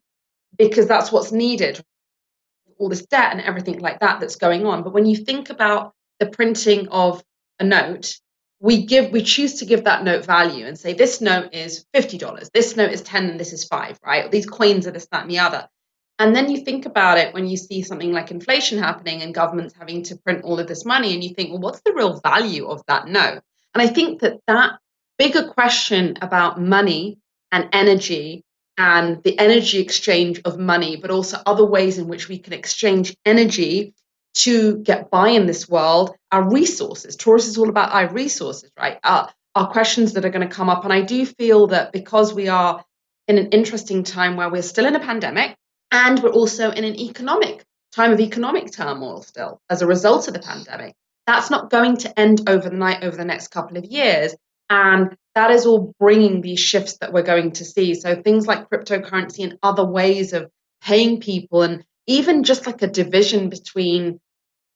because 0.57 0.87
that's 0.87 1.13
what's 1.13 1.33
needed. 1.33 1.83
All 2.79 2.89
this 2.89 3.05
debt 3.07 3.33
and 3.33 3.41
everything 3.41 3.81
like 3.81 4.01
that 4.01 4.21
that's 4.21 4.37
going 4.37 4.67
on. 4.67 4.83
But 4.83 4.95
when 4.95 5.07
you 5.07 5.17
think 5.17 5.51
about 5.51 5.93
the 6.21 6.27
printing 6.27 6.89
of 6.89 7.23
a 7.59 7.65
note, 7.65 8.19
we 8.65 8.87
give 8.87 9.13
we 9.13 9.23
choose 9.23 9.55
to 9.55 9.67
give 9.67 9.85
that 9.85 10.05
note 10.05 10.25
value 10.25 10.67
and 10.67 10.79
say 10.79 10.95
this 10.95 11.21
note 11.21 11.53
is 11.53 11.85
$50 11.95 12.51
this 12.53 12.77
note 12.77 12.93
is 12.93 13.03
10 13.03 13.31
and 13.31 13.41
this 13.41 13.53
is 13.53 13.65
5 13.65 14.01
right 14.05 14.31
these 14.31 14.47
coins 14.47 14.87
are 14.87 14.91
this 14.91 15.07
that 15.13 15.23
and 15.23 15.31
the 15.31 15.41
other 15.41 15.69
and 16.19 16.35
then 16.35 16.51
you 16.51 16.59
think 16.65 16.87
about 16.87 17.19
it 17.19 17.35
when 17.35 17.47
you 17.47 17.57
see 17.57 17.83
something 17.83 18.13
like 18.13 18.31
inflation 18.31 18.79
happening 18.79 19.23
and 19.23 19.35
governments 19.35 19.75
having 19.79 20.05
to 20.05 20.17
print 20.17 20.45
all 20.45 20.61
of 20.61 20.69
this 20.69 20.85
money, 20.85 21.13
and 21.13 21.25
you 21.25 21.35
think, 21.35 21.51
well, 21.51 21.61
what's 21.61 21.81
the 21.81 21.93
real 21.93 22.21
value 22.21 22.67
of 22.67 22.83
that 22.87 23.09
note? 23.09 23.43
And 23.75 23.83
I 23.83 23.89
think 23.89 24.21
that 24.21 24.39
that 24.47 24.79
bigger 25.19 25.49
question 25.49 26.17
about 26.23 26.61
money 26.61 27.19
and 27.51 27.69
energy 27.73 28.45
and 28.79 29.23
the 29.25 29.39
energy 29.39 29.81
exchange 29.81 30.41
of 30.45 30.59
money, 30.59 30.97
but 30.97 31.11
also 31.11 31.39
other 31.47 31.65
ways 31.65 31.99
in 31.99 32.07
which 32.07 32.29
we 32.29 32.39
can 32.39 32.53
exchange 32.53 33.17
energy 33.25 33.95
to 34.35 34.79
get 34.79 35.11
by 35.11 35.29
in 35.29 35.47
this 35.47 35.69
world, 35.69 36.15
our 36.33 36.51
resources. 36.51 37.17
Taurus 37.17 37.47
is 37.47 37.59
all 37.59 37.69
about 37.69 37.93
our 37.93 38.13
resources, 38.13 38.71
right? 38.79 38.99
Our, 39.05 39.31
our 39.55 39.71
questions 39.71 40.15
that 40.15 40.25
are 40.25 40.31
going 40.31 40.49
to 40.49 40.55
come 40.55 40.69
up. 40.69 40.85
And 40.85 40.93
I 40.93 41.03
do 41.03 41.25
feel 41.25 41.69
that 41.69 41.93
because 41.93 42.35
we 42.35 42.49
are 42.49 42.85
in 43.29 43.39
an 43.39 43.49
interesting 43.49 44.03
time 44.03 44.37
where 44.37 44.51
we're 44.51 44.63
still 44.63 44.87
in 44.87 44.97
a 44.97 45.01
pandemic, 45.01 45.57
and 45.91 46.21
we're 46.23 46.31
also 46.31 46.71
in 46.71 46.85
an 46.85 46.99
economic 46.99 47.65
time 47.93 48.13
of 48.13 48.21
economic 48.21 48.73
turmoil 48.73 49.23
still 49.23 49.61
as 49.71 49.81
a 49.81 49.87
result 49.87 50.27
of 50.27 50.35
the 50.35 50.41
pandemic. 50.41 50.95
That's 51.27 51.51
not 51.51 51.71
going 51.71 51.99
to 51.99 52.19
end 52.19 52.49
overnight 52.49 53.05
over 53.05 53.17
the 53.17 53.25
next 53.25 53.49
couple 53.49 53.77
of 53.79 53.85
years. 53.85 54.35
And 54.69 55.17
that 55.35 55.51
is 55.51 55.67
all 55.67 55.95
bringing 56.01 56.41
these 56.41 56.59
shifts 56.59 56.99
that 56.99 57.13
we're 57.13 57.23
going 57.23 57.53
to 57.53 57.65
see. 57.65 57.95
So 57.95 58.21
things 58.21 58.47
like 58.47 58.69
cryptocurrency 58.69 59.45
and 59.45 59.59
other 59.63 59.85
ways 59.85 60.33
of 60.33 60.51
paying 60.83 61.21
people, 61.21 61.63
and 61.63 61.85
even 62.07 62.43
just 62.43 62.67
like 62.67 62.83
a 62.83 62.87
division 62.87 63.49
between 63.49 64.21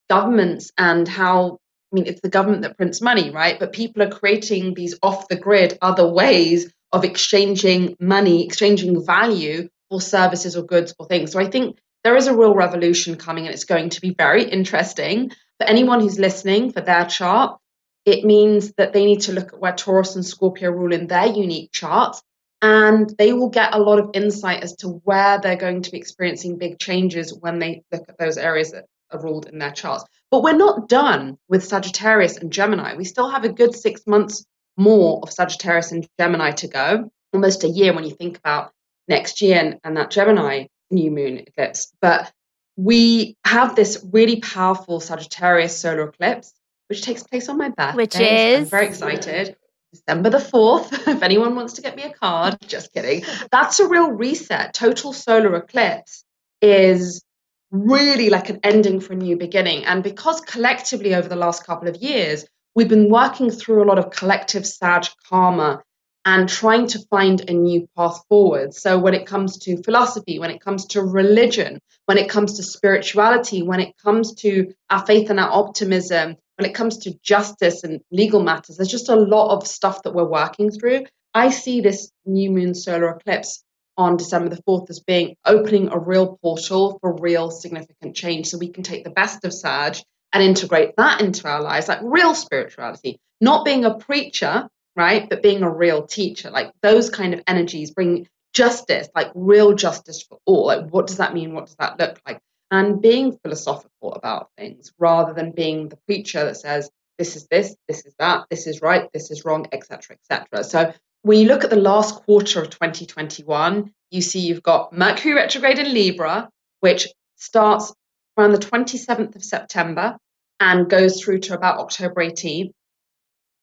governments 0.08 0.72
and 0.78 1.06
how, 1.06 1.58
I 1.92 1.94
mean, 1.94 2.06
it's 2.06 2.20
the 2.20 2.28
government 2.28 2.62
that 2.62 2.76
prints 2.76 3.00
money, 3.00 3.30
right? 3.30 3.58
But 3.58 3.72
people 3.72 4.02
are 4.02 4.10
creating 4.10 4.74
these 4.74 4.96
off 5.02 5.28
the 5.28 5.36
grid 5.36 5.78
other 5.80 6.06
ways 6.06 6.72
of 6.92 7.04
exchanging 7.04 7.96
money, 8.00 8.44
exchanging 8.44 9.04
value 9.04 9.68
for 9.90 10.00
services 10.00 10.56
or 10.56 10.62
goods 10.62 10.94
or 10.98 11.06
things. 11.06 11.32
So 11.32 11.40
I 11.40 11.50
think 11.50 11.78
there 12.04 12.16
is 12.16 12.26
a 12.26 12.36
real 12.36 12.54
revolution 12.54 13.16
coming 13.16 13.46
and 13.46 13.54
it's 13.54 13.64
going 13.64 13.90
to 13.90 14.00
be 14.00 14.14
very 14.14 14.44
interesting 14.44 15.30
for 15.58 15.66
anyone 15.66 16.00
who's 16.00 16.18
listening 16.18 16.72
for 16.72 16.80
their 16.80 17.04
chart. 17.04 17.58
It 18.04 18.24
means 18.24 18.72
that 18.74 18.92
they 18.92 19.04
need 19.04 19.22
to 19.22 19.32
look 19.32 19.52
at 19.52 19.60
where 19.60 19.74
Taurus 19.74 20.14
and 20.14 20.24
Scorpio 20.24 20.70
rule 20.70 20.92
in 20.92 21.06
their 21.06 21.26
unique 21.26 21.72
charts 21.72 22.22
and 22.60 23.12
they 23.18 23.32
will 23.32 23.50
get 23.50 23.74
a 23.74 23.78
lot 23.78 23.98
of 23.98 24.10
insight 24.14 24.62
as 24.62 24.74
to 24.76 24.88
where 25.04 25.40
they're 25.40 25.56
going 25.56 25.82
to 25.82 25.90
be 25.90 25.98
experiencing 25.98 26.58
big 26.58 26.78
changes 26.78 27.32
when 27.32 27.58
they 27.58 27.82
look 27.92 28.08
at 28.08 28.18
those 28.18 28.36
areas 28.36 28.72
that 28.72 28.86
are 29.10 29.20
ruled 29.20 29.46
in 29.46 29.58
their 29.58 29.72
charts. 29.72 30.04
But 30.30 30.42
we're 30.42 30.56
not 30.56 30.88
done 30.88 31.38
with 31.48 31.64
Sagittarius 31.64 32.36
and 32.36 32.52
Gemini. 32.52 32.94
We 32.96 33.04
still 33.04 33.28
have 33.28 33.44
a 33.44 33.48
good 33.48 33.74
six 33.74 34.06
months 34.06 34.44
more 34.76 35.20
of 35.22 35.32
Sagittarius 35.32 35.92
and 35.92 36.06
Gemini 36.18 36.52
to 36.52 36.68
go, 36.68 37.10
almost 37.32 37.64
a 37.64 37.68
year 37.68 37.92
when 37.92 38.04
you 38.04 38.14
think 38.14 38.38
about 38.38 38.72
next 39.08 39.42
year 39.42 39.58
and, 39.58 39.80
and 39.84 39.96
that 39.96 40.10
Gemini 40.10 40.66
new 40.90 41.10
moon 41.10 41.38
eclipse. 41.38 41.92
But 42.00 42.32
we 42.76 43.36
have 43.44 43.74
this 43.74 44.04
really 44.12 44.40
powerful 44.40 45.00
Sagittarius 45.00 45.76
solar 45.76 46.08
eclipse, 46.08 46.52
which 46.88 47.02
takes 47.02 47.22
place 47.22 47.48
on 47.48 47.58
my 47.58 47.70
birthday. 47.70 47.96
Which 47.96 48.12
so 48.12 48.24
I'm 48.24 48.62
is? 48.62 48.70
very 48.70 48.86
excited. 48.86 49.56
December 49.92 50.30
the 50.30 50.38
4th, 50.38 50.92
if 51.08 51.22
anyone 51.22 51.56
wants 51.56 51.74
to 51.74 51.82
get 51.82 51.96
me 51.96 52.04
a 52.04 52.12
card, 52.12 52.58
just 52.66 52.92
kidding. 52.92 53.24
That's 53.50 53.80
a 53.80 53.88
real 53.88 54.10
reset. 54.10 54.74
Total 54.74 55.12
solar 55.12 55.56
eclipse 55.56 56.24
is 56.60 57.22
really 57.70 58.30
like 58.30 58.48
an 58.48 58.60
ending 58.62 59.00
for 59.00 59.12
a 59.12 59.16
new 59.16 59.36
beginning. 59.36 59.84
And 59.84 60.02
because 60.02 60.40
collectively 60.40 61.14
over 61.14 61.28
the 61.28 61.36
last 61.36 61.66
couple 61.66 61.88
of 61.88 61.96
years, 61.96 62.44
we've 62.74 62.88
been 62.88 63.10
working 63.10 63.50
through 63.50 63.82
a 63.82 63.88
lot 63.88 63.98
of 63.98 64.10
collective 64.10 64.66
Sag 64.66 65.06
karma 65.28 65.82
and 66.24 66.48
trying 66.48 66.86
to 66.88 66.98
find 67.10 67.48
a 67.48 67.52
new 67.52 67.88
path 67.96 68.20
forward. 68.28 68.74
So, 68.74 68.98
when 68.98 69.14
it 69.14 69.26
comes 69.26 69.58
to 69.60 69.82
philosophy, 69.82 70.38
when 70.38 70.50
it 70.50 70.60
comes 70.60 70.86
to 70.88 71.02
religion, 71.02 71.80
when 72.06 72.18
it 72.18 72.28
comes 72.28 72.56
to 72.56 72.62
spirituality, 72.62 73.62
when 73.62 73.80
it 73.80 73.94
comes 74.02 74.34
to 74.36 74.72
our 74.90 75.04
faith 75.06 75.30
and 75.30 75.40
our 75.40 75.50
optimism, 75.50 76.36
when 76.56 76.68
it 76.68 76.74
comes 76.74 76.98
to 76.98 77.18
justice 77.22 77.84
and 77.84 78.00
legal 78.10 78.42
matters, 78.42 78.76
there's 78.76 78.90
just 78.90 79.08
a 79.08 79.16
lot 79.16 79.56
of 79.56 79.66
stuff 79.66 80.02
that 80.02 80.14
we're 80.14 80.28
working 80.28 80.70
through. 80.70 81.04
I 81.34 81.50
see 81.50 81.80
this 81.80 82.10
new 82.26 82.50
moon 82.50 82.74
solar 82.74 83.10
eclipse 83.10 83.62
on 83.98 84.16
December 84.16 84.48
the 84.48 84.62
4th 84.62 84.88
as 84.88 85.00
being 85.00 85.36
opening 85.44 85.88
a 85.88 85.98
real 85.98 86.38
portal 86.40 86.98
for 87.00 87.16
real 87.16 87.50
significant 87.50 88.14
change 88.14 88.46
so 88.46 88.56
we 88.56 88.68
can 88.68 88.84
take 88.84 89.02
the 89.02 89.10
best 89.10 89.44
of 89.44 89.52
Sag 89.52 89.96
and 90.32 90.42
integrate 90.42 90.94
that 90.96 91.20
into 91.20 91.48
our 91.48 91.60
lives, 91.60 91.88
like 91.88 91.98
real 92.02 92.34
spirituality, 92.34 93.18
not 93.40 93.64
being 93.64 93.84
a 93.84 93.94
preacher, 93.94 94.68
right? 94.94 95.28
But 95.28 95.42
being 95.42 95.62
a 95.62 95.70
real 95.70 96.06
teacher, 96.06 96.50
like 96.50 96.72
those 96.80 97.10
kind 97.10 97.34
of 97.34 97.42
energies 97.46 97.90
bring 97.90 98.28
justice, 98.54 99.08
like 99.14 99.32
real 99.34 99.74
justice 99.74 100.22
for 100.22 100.38
all. 100.46 100.66
Like, 100.66 100.88
what 100.88 101.08
does 101.08 101.16
that 101.16 101.34
mean? 101.34 101.52
What 101.52 101.66
does 101.66 101.76
that 101.76 101.98
look 101.98 102.20
like? 102.26 102.40
And 102.70 103.00
being 103.00 103.38
philosophical 103.42 104.12
about 104.14 104.50
things 104.56 104.92
rather 104.98 105.32
than 105.32 105.52
being 105.52 105.88
the 105.88 105.98
preacher 106.06 106.44
that 106.44 106.56
says, 106.56 106.90
this 107.18 107.34
is 107.34 107.48
this, 107.48 107.74
this 107.88 108.06
is 108.06 108.14
that, 108.18 108.46
this 108.48 108.66
is 108.66 108.80
right, 108.80 109.08
this 109.12 109.30
is 109.30 109.44
wrong, 109.44 109.66
etc., 109.72 110.16
etc. 110.16 110.62
So 110.62 110.92
when 111.22 111.38
you 111.38 111.46
look 111.46 111.64
at 111.64 111.70
the 111.70 111.76
last 111.76 112.14
quarter 112.14 112.60
of 112.60 112.70
2021, 112.70 113.92
you 114.10 114.20
see 114.20 114.40
you've 114.40 114.62
got 114.62 114.92
Mercury 114.92 115.34
retrograde 115.34 115.78
in 115.78 115.92
Libra, 115.92 116.48
which 116.80 117.08
starts 117.36 117.92
around 118.36 118.52
the 118.52 118.58
27th 118.58 119.36
of 119.36 119.44
September 119.44 120.16
and 120.60 120.88
goes 120.88 121.20
through 121.20 121.40
to 121.40 121.54
about 121.54 121.78
October 121.78 122.22
18th. 122.22 122.72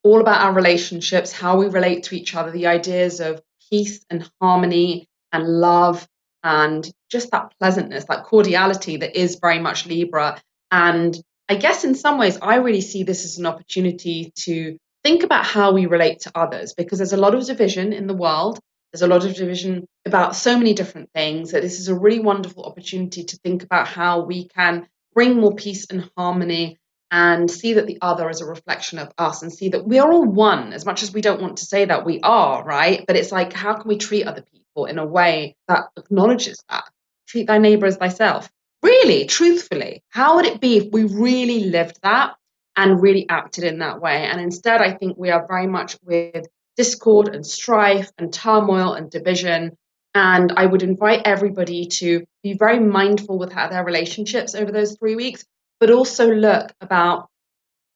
All 0.03 0.21
about 0.21 0.41
our 0.41 0.53
relationships, 0.53 1.31
how 1.31 1.57
we 1.57 1.67
relate 1.67 2.03
to 2.03 2.15
each 2.15 2.35
other, 2.35 2.51
the 2.51 2.67
ideas 2.67 3.19
of 3.19 3.41
peace 3.69 4.05
and 4.09 4.29
harmony 4.39 5.07
and 5.31 5.47
love 5.47 6.07
and 6.43 6.87
just 7.09 7.31
that 7.31 7.51
pleasantness, 7.59 8.05
that 8.05 8.25
cordiality 8.25 8.97
that 8.97 9.19
is 9.19 9.39
very 9.41 9.57
much 9.57 9.87
Libra. 9.87 10.39
And 10.71 11.17
I 11.49 11.55
guess 11.55 11.83
in 11.83 11.95
some 11.95 12.19
ways, 12.19 12.37
I 12.39 12.57
really 12.57 12.81
see 12.81 13.03
this 13.03 13.25
as 13.25 13.39
an 13.39 13.47
opportunity 13.47 14.31
to 14.43 14.77
think 15.05 15.21
about 15.21 15.45
how 15.45 15.71
we 15.71 15.85
relate 15.85 16.21
to 16.21 16.31
others 16.33 16.73
because 16.73 16.97
there's 16.97 17.13
a 17.13 17.17
lot 17.17 17.35
of 17.35 17.45
division 17.45 17.93
in 17.93 18.07
the 18.07 18.13
world. 18.15 18.59
There's 18.91 19.03
a 19.03 19.07
lot 19.07 19.23
of 19.23 19.35
division 19.35 19.85
about 20.03 20.35
so 20.35 20.57
many 20.57 20.73
different 20.73 21.11
things 21.13 21.51
that 21.51 21.61
this 21.61 21.79
is 21.79 21.89
a 21.89 21.95
really 21.95 22.19
wonderful 22.19 22.63
opportunity 22.63 23.23
to 23.23 23.37
think 23.37 23.61
about 23.61 23.87
how 23.87 24.21
we 24.21 24.47
can 24.47 24.87
bring 25.13 25.39
more 25.39 25.53
peace 25.53 25.85
and 25.91 26.09
harmony 26.17 26.79
and 27.11 27.51
see 27.51 27.73
that 27.73 27.85
the 27.85 27.99
other 28.01 28.31
is 28.31 28.41
a 28.41 28.47
reflection 28.47 28.97
of 28.97 29.11
us 29.19 29.43
and 29.43 29.53
see 29.53 29.69
that 29.69 29.87
we 29.87 29.99
are 29.99 30.11
all 30.11 30.25
one 30.25 30.73
as 30.73 30.87
much 30.87 31.03
as 31.03 31.13
we 31.13 31.21
don't 31.21 31.41
want 31.41 31.57
to 31.57 31.65
say 31.65 31.85
that 31.85 32.03
we 32.03 32.19
are, 32.21 32.63
right? 32.63 33.05
But 33.05 33.15
it's 33.15 33.31
like, 33.31 33.53
how 33.53 33.75
can 33.75 33.87
we 33.87 33.97
treat 33.97 34.25
other 34.25 34.43
people 34.51 34.85
in 34.85 34.97
a 34.97 35.05
way 35.05 35.55
that 35.67 35.83
acknowledges 35.95 36.63
that? 36.71 36.85
Treat 37.27 37.45
thy 37.45 37.59
neighbor 37.59 37.85
as 37.85 37.97
thyself. 37.97 38.49
Really, 38.81 39.25
truthfully, 39.25 40.01
how 40.09 40.37
would 40.37 40.47
it 40.47 40.59
be 40.59 40.77
if 40.77 40.91
we 40.91 41.03
really 41.03 41.65
lived 41.65 41.99
that 42.01 42.35
and 42.75 43.01
really 43.01 43.27
acted 43.29 43.63
in 43.63 43.79
that 43.79 44.01
way. 44.01 44.25
And 44.25 44.39
instead, 44.41 44.81
I 44.81 44.93
think 44.93 45.17
we 45.17 45.29
are 45.29 45.47
very 45.47 45.67
much 45.67 45.97
with 46.03 46.45
discord 46.75 47.33
and 47.33 47.45
strife 47.45 48.11
and 48.17 48.33
turmoil 48.33 48.93
and 48.93 49.09
division. 49.09 49.77
And 50.13 50.53
I 50.55 50.65
would 50.65 50.83
invite 50.83 51.21
everybody 51.25 51.87
to 51.87 52.25
be 52.43 52.53
very 52.53 52.79
mindful 52.79 53.37
with 53.37 53.51
how 53.51 53.69
their 53.69 53.83
relationships 53.83 54.55
over 54.55 54.71
those 54.71 54.97
three 54.97 55.15
weeks, 55.15 55.45
but 55.79 55.91
also 55.91 56.29
look 56.29 56.71
about 56.81 57.29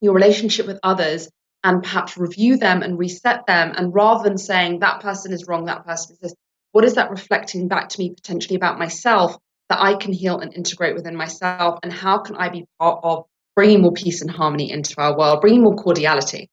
your 0.01 0.13
relationship 0.13 0.65
with 0.65 0.79
others 0.83 1.29
and 1.63 1.83
perhaps 1.83 2.17
review 2.17 2.57
them 2.57 2.81
and 2.81 2.97
reset 2.97 3.45
them. 3.45 3.73
And 3.75 3.93
rather 3.93 4.23
than 4.27 4.37
saying 4.37 4.79
that 4.79 5.01
person 5.01 5.33
is 5.33 5.45
wrong, 5.47 5.65
that 5.65 5.85
person 5.85 6.13
is 6.13 6.19
this, 6.19 6.33
what 6.71 6.85
is 6.85 6.95
that 6.95 7.11
reflecting 7.11 7.67
back 7.67 7.89
to 7.89 7.99
me 7.99 8.11
potentially 8.11 8.55
about 8.55 8.79
myself 8.79 9.37
that 9.67 9.81
I 9.81 9.95
can 9.95 10.13
heal 10.13 10.39
and 10.39 10.53
integrate 10.53 10.95
within 10.95 11.15
myself? 11.15 11.79
And 11.83 11.91
how 11.91 12.19
can 12.19 12.35
I 12.35 12.49
be 12.49 12.65
part 12.79 13.01
of 13.03 13.25
bringing 13.59 13.81
more 13.81 13.91
peace 13.91 14.21
and 14.21 14.31
harmony 14.31 14.71
into 14.71 14.95
our 15.01 15.17
world, 15.17 15.41
bringing 15.41 15.63
more 15.63 15.75
cordiality. 15.75 16.49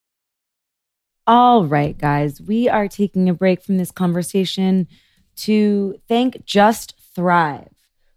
All 1.24 1.64
right, 1.64 1.96
guys, 1.96 2.42
we 2.42 2.68
are 2.68 2.88
taking 2.88 3.28
a 3.28 3.32
break 3.32 3.62
from 3.62 3.76
this 3.76 3.92
conversation 3.92 4.88
to 5.36 6.00
thank 6.08 6.44
Just 6.44 6.96
Thrive. 7.14 7.70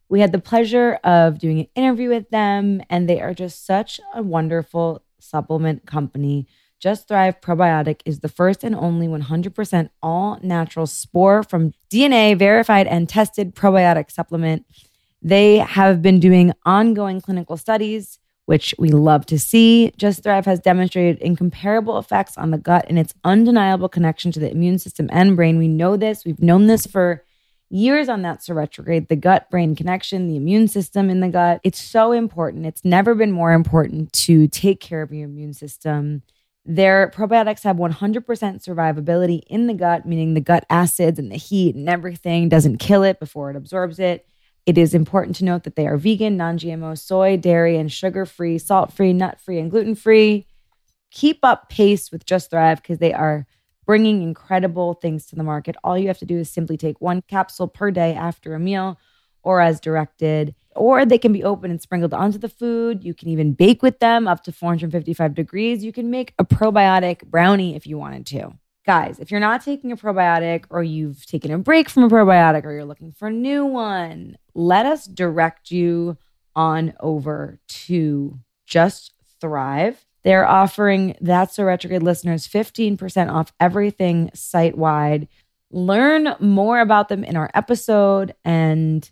We 0.10 0.22
had 0.22 0.32
the 0.32 0.40
pleasure 0.40 0.98
of 1.04 1.38
doing 1.38 1.60
an 1.60 1.68
interview 1.76 2.10
with 2.10 2.32
them, 2.32 2.82
and 2.90 3.08
they 3.08 3.22
are 3.22 3.36
just 3.36 3.64
such 3.64 4.02
a 4.16 4.24
wonderful 4.24 5.04
supplement 5.20 5.86
company. 5.86 6.48
Just 6.80 7.08
Thrive 7.08 7.42
Probiotic 7.42 8.02
is 8.06 8.22
the 8.22 8.28
first 8.28 8.64
and 8.64 8.74
only 8.74 9.08
100% 9.08 9.90
all 10.02 10.40
natural 10.42 10.88
spore 10.88 11.44
from 11.44 11.74
DNA 11.92 12.36
verified 12.36 12.88
and 12.88 13.08
tested 13.08 13.54
probiotic 13.54 14.10
supplement. 14.10 14.66
They 15.22 15.58
have 15.58 16.02
been 16.02 16.20
doing 16.20 16.54
ongoing 16.66 17.22
clinical 17.22 17.56
studies 17.56 18.18
which 18.50 18.74
we 18.80 18.90
love 18.90 19.28
to 19.28 19.38
see. 19.38 19.92
Just 19.96 20.24
Thrive 20.24 20.48
has 20.48 20.60
demonstrated 20.60 21.22
incomparable 21.22 22.00
effects 22.00 22.36
on 22.36 22.50
the 22.50 22.58
gut 22.58 22.84
and 22.90 22.98
its 22.98 23.14
undeniable 23.24 23.88
connection 23.88 24.32
to 24.32 24.40
the 24.40 24.50
immune 24.50 24.80
system 24.80 25.08
and 25.12 25.36
brain. 25.36 25.60
We 25.60 25.68
know 25.68 25.96
this, 25.96 26.26
we've 26.26 26.42
known 26.42 26.66
this 26.66 26.88
for 26.88 27.24
years 27.70 28.10
on 28.10 28.24
that 28.24 28.44
retrograde, 28.50 29.08
the 29.08 29.16
gut 29.16 29.52
brain 29.52 29.76
connection, 29.76 30.28
the 30.28 30.36
immune 30.36 30.68
system 30.68 31.12
in 31.12 31.20
the 31.20 31.30
gut. 31.30 31.62
It's 31.64 31.80
so 31.80 32.12
important. 32.12 32.66
It's 32.66 32.84
never 32.84 33.14
been 33.14 33.32
more 33.32 33.54
important 33.54 34.12
to 34.14 34.48
take 34.48 34.80
care 34.80 35.04
of 35.04 35.14
your 35.14 35.26
immune 35.26 35.54
system. 35.54 36.24
Their 36.66 37.12
probiotics 37.16 37.62
have 37.62 37.78
100% 37.78 38.26
survivability 38.26 39.44
in 39.46 39.68
the 39.68 39.76
gut, 39.76 40.08
meaning 40.08 40.34
the 40.34 40.42
gut 40.42 40.66
acids 40.72 41.20
and 41.20 41.32
the 41.32 41.38
heat 41.38 41.76
and 41.76 41.88
everything 41.88 42.50
doesn't 42.50 42.80
kill 42.80 43.04
it 43.04 43.20
before 43.20 43.52
it 43.52 43.56
absorbs 43.56 44.00
it. 44.00 44.26
It 44.66 44.78
is 44.78 44.94
important 44.94 45.36
to 45.38 45.46
note 45.46 45.64
that 45.64 45.76
they 45.76 45.88
are 45.88 45.98
vegan, 45.98 46.38
non 46.38 46.58
GMO, 46.58 46.98
soy, 46.98 47.38
dairy, 47.38 47.78
and 47.78 47.92
sugar 47.92 48.26
free, 48.26 48.58
salt 48.58 48.94
free, 48.94 49.14
nut 49.14 49.40
free, 49.40 49.60
and 49.60 49.72
gluten 49.72 49.96
free. 49.96 50.46
Keep 51.12 51.40
up 51.44 51.70
pace 51.70 52.12
with 52.12 52.26
Just 52.26 52.52
Thrive 52.52 52.82
because 52.82 53.00
they 53.00 53.14
are 53.14 53.48
bringing 53.86 54.22
incredible 54.22 54.94
things 54.94 55.26
to 55.26 55.36
the 55.36 55.44
market. 55.44 55.76
All 55.84 55.98
you 55.98 56.08
have 56.08 56.20
to 56.20 56.26
do 56.26 56.38
is 56.38 56.50
simply 56.52 56.78
take 56.78 57.02
one 57.02 57.24
capsule 57.24 57.68
per 57.68 57.90
day 57.90 58.14
after 58.14 58.54
a 58.54 58.60
meal 58.60 59.00
or 59.42 59.62
as 59.62 59.80
directed, 59.80 60.54
or 60.76 61.06
they 61.06 61.18
can 61.18 61.34
be 61.34 61.44
open 61.44 61.72
and 61.72 61.82
sprinkled 61.82 62.14
onto 62.14 62.38
the 62.38 62.50
food. 62.50 63.04
You 63.04 63.16
can 63.16 63.30
even 63.30 63.54
bake 63.54 63.82
with 63.82 64.00
them 64.00 64.28
up 64.28 64.44
to 64.44 64.52
455 64.52 65.34
degrees. 65.34 65.84
You 65.84 65.92
can 65.92 66.12
make 66.12 66.34
a 66.38 66.46
probiotic 66.46 67.26
brownie 67.26 67.76
if 67.76 67.88
you 67.88 67.98
wanted 67.98 68.28
to. 68.28 68.54
Guys, 68.90 69.20
if 69.20 69.30
you're 69.30 69.40
not 69.40 69.64
taking 69.64 69.92
a 69.92 69.96
probiotic 69.96 70.66
or 70.72 70.82
you've 70.82 71.24
taken 71.28 71.52
a 71.52 71.60
break 71.60 71.90
from 71.90 72.06
a 72.06 72.10
probiotic 72.10 72.66
or 72.66 72.72
you're 72.72 72.86
looking 72.86 73.12
for 73.12 73.28
a 73.28 73.32
new 73.32 73.64
one, 73.64 74.36
let 74.56 74.88
us 74.88 75.06
direct 75.06 75.70
you 75.70 76.18
on 76.56 76.96
over 77.00 77.60
to 77.68 78.40
Just 78.66 79.14
Thrive. 79.40 80.04
They're 80.24 80.48
offering 80.48 81.16
That's 81.22 81.60
a 81.60 81.66
Retrograde 81.66 82.02
listeners 82.02 82.48
15% 82.48 83.32
off 83.32 83.54
everything 83.60 84.32
site 84.34 84.76
wide. 84.76 85.28
Learn 85.70 86.34
more 86.40 86.80
about 86.80 87.10
them 87.10 87.24
in 87.24 87.38
our 87.38 87.52
episode 87.54 88.34
and 88.44 89.08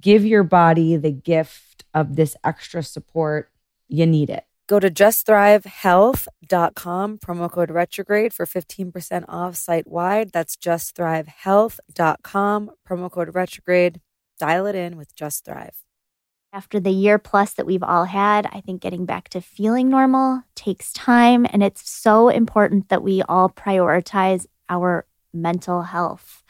give 0.00 0.24
your 0.24 0.42
body 0.42 0.96
the 0.96 1.12
gift 1.12 1.84
of 1.94 2.16
this 2.16 2.34
extra 2.42 2.82
support. 2.82 3.48
You 3.86 4.06
need 4.06 4.28
it. 4.28 4.44
Go 4.70 4.78
to 4.78 4.88
justthrivehealth.com, 4.88 7.18
promo 7.18 7.50
code 7.50 7.72
retrograde 7.72 8.32
for 8.32 8.46
15% 8.46 9.24
off 9.26 9.56
site 9.56 9.88
wide. 9.88 10.30
That's 10.30 10.54
justthrivehealth.com, 10.54 12.70
promo 12.88 13.10
code 13.10 13.34
retrograde. 13.34 14.00
Dial 14.38 14.66
it 14.66 14.76
in 14.76 14.96
with 14.96 15.12
Just 15.16 15.44
Thrive. 15.44 15.82
After 16.52 16.78
the 16.78 16.92
year 16.92 17.18
plus 17.18 17.54
that 17.54 17.66
we've 17.66 17.82
all 17.82 18.04
had, 18.04 18.46
I 18.52 18.60
think 18.60 18.80
getting 18.80 19.06
back 19.06 19.28
to 19.30 19.40
feeling 19.40 19.88
normal 19.88 20.44
takes 20.54 20.92
time. 20.92 21.48
And 21.50 21.64
it's 21.64 21.90
so 21.90 22.28
important 22.28 22.90
that 22.90 23.02
we 23.02 23.22
all 23.22 23.50
prioritize 23.50 24.46
our 24.68 25.04
mental 25.34 25.82
health. 25.82 26.44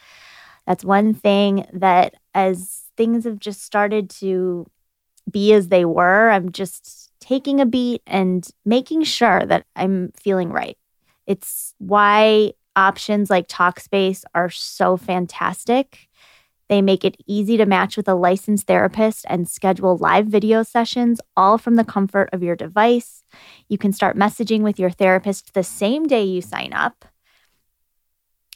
That's 0.67 0.85
one 0.85 1.15
thing 1.15 1.65
that, 1.73 2.13
as 2.35 2.83
things 2.95 3.23
have 3.23 3.39
just 3.39 3.63
started 3.63 4.11
to 4.19 4.67
be 5.27 5.53
as 5.53 5.69
they 5.69 5.85
were, 5.85 6.29
I'm 6.29 6.51
just 6.51 7.10
taking 7.21 7.61
a 7.61 7.65
beat 7.65 8.01
and 8.05 8.45
making 8.65 9.03
sure 9.03 9.45
that 9.45 9.65
I'm 9.75 10.11
feeling 10.15 10.49
right. 10.49 10.77
It's 11.27 11.73
why 11.77 12.53
options 12.75 13.29
like 13.29 13.47
Talkspace 13.47 14.23
are 14.35 14.49
so 14.49 14.97
fantastic. 14.97 16.09
They 16.67 16.81
make 16.81 17.03
it 17.03 17.17
easy 17.27 17.57
to 17.57 17.65
match 17.65 17.97
with 17.97 18.07
a 18.07 18.15
licensed 18.15 18.65
therapist 18.65 19.25
and 19.29 19.47
schedule 19.47 19.97
live 19.97 20.27
video 20.27 20.63
sessions, 20.63 21.19
all 21.35 21.57
from 21.57 21.75
the 21.75 21.83
comfort 21.83 22.29
of 22.31 22.43
your 22.43 22.55
device. 22.55 23.23
You 23.67 23.77
can 23.77 23.91
start 23.91 24.17
messaging 24.17 24.61
with 24.61 24.79
your 24.79 24.89
therapist 24.89 25.53
the 25.53 25.63
same 25.63 26.07
day 26.07 26.23
you 26.23 26.41
sign 26.41 26.73
up. 26.73 27.05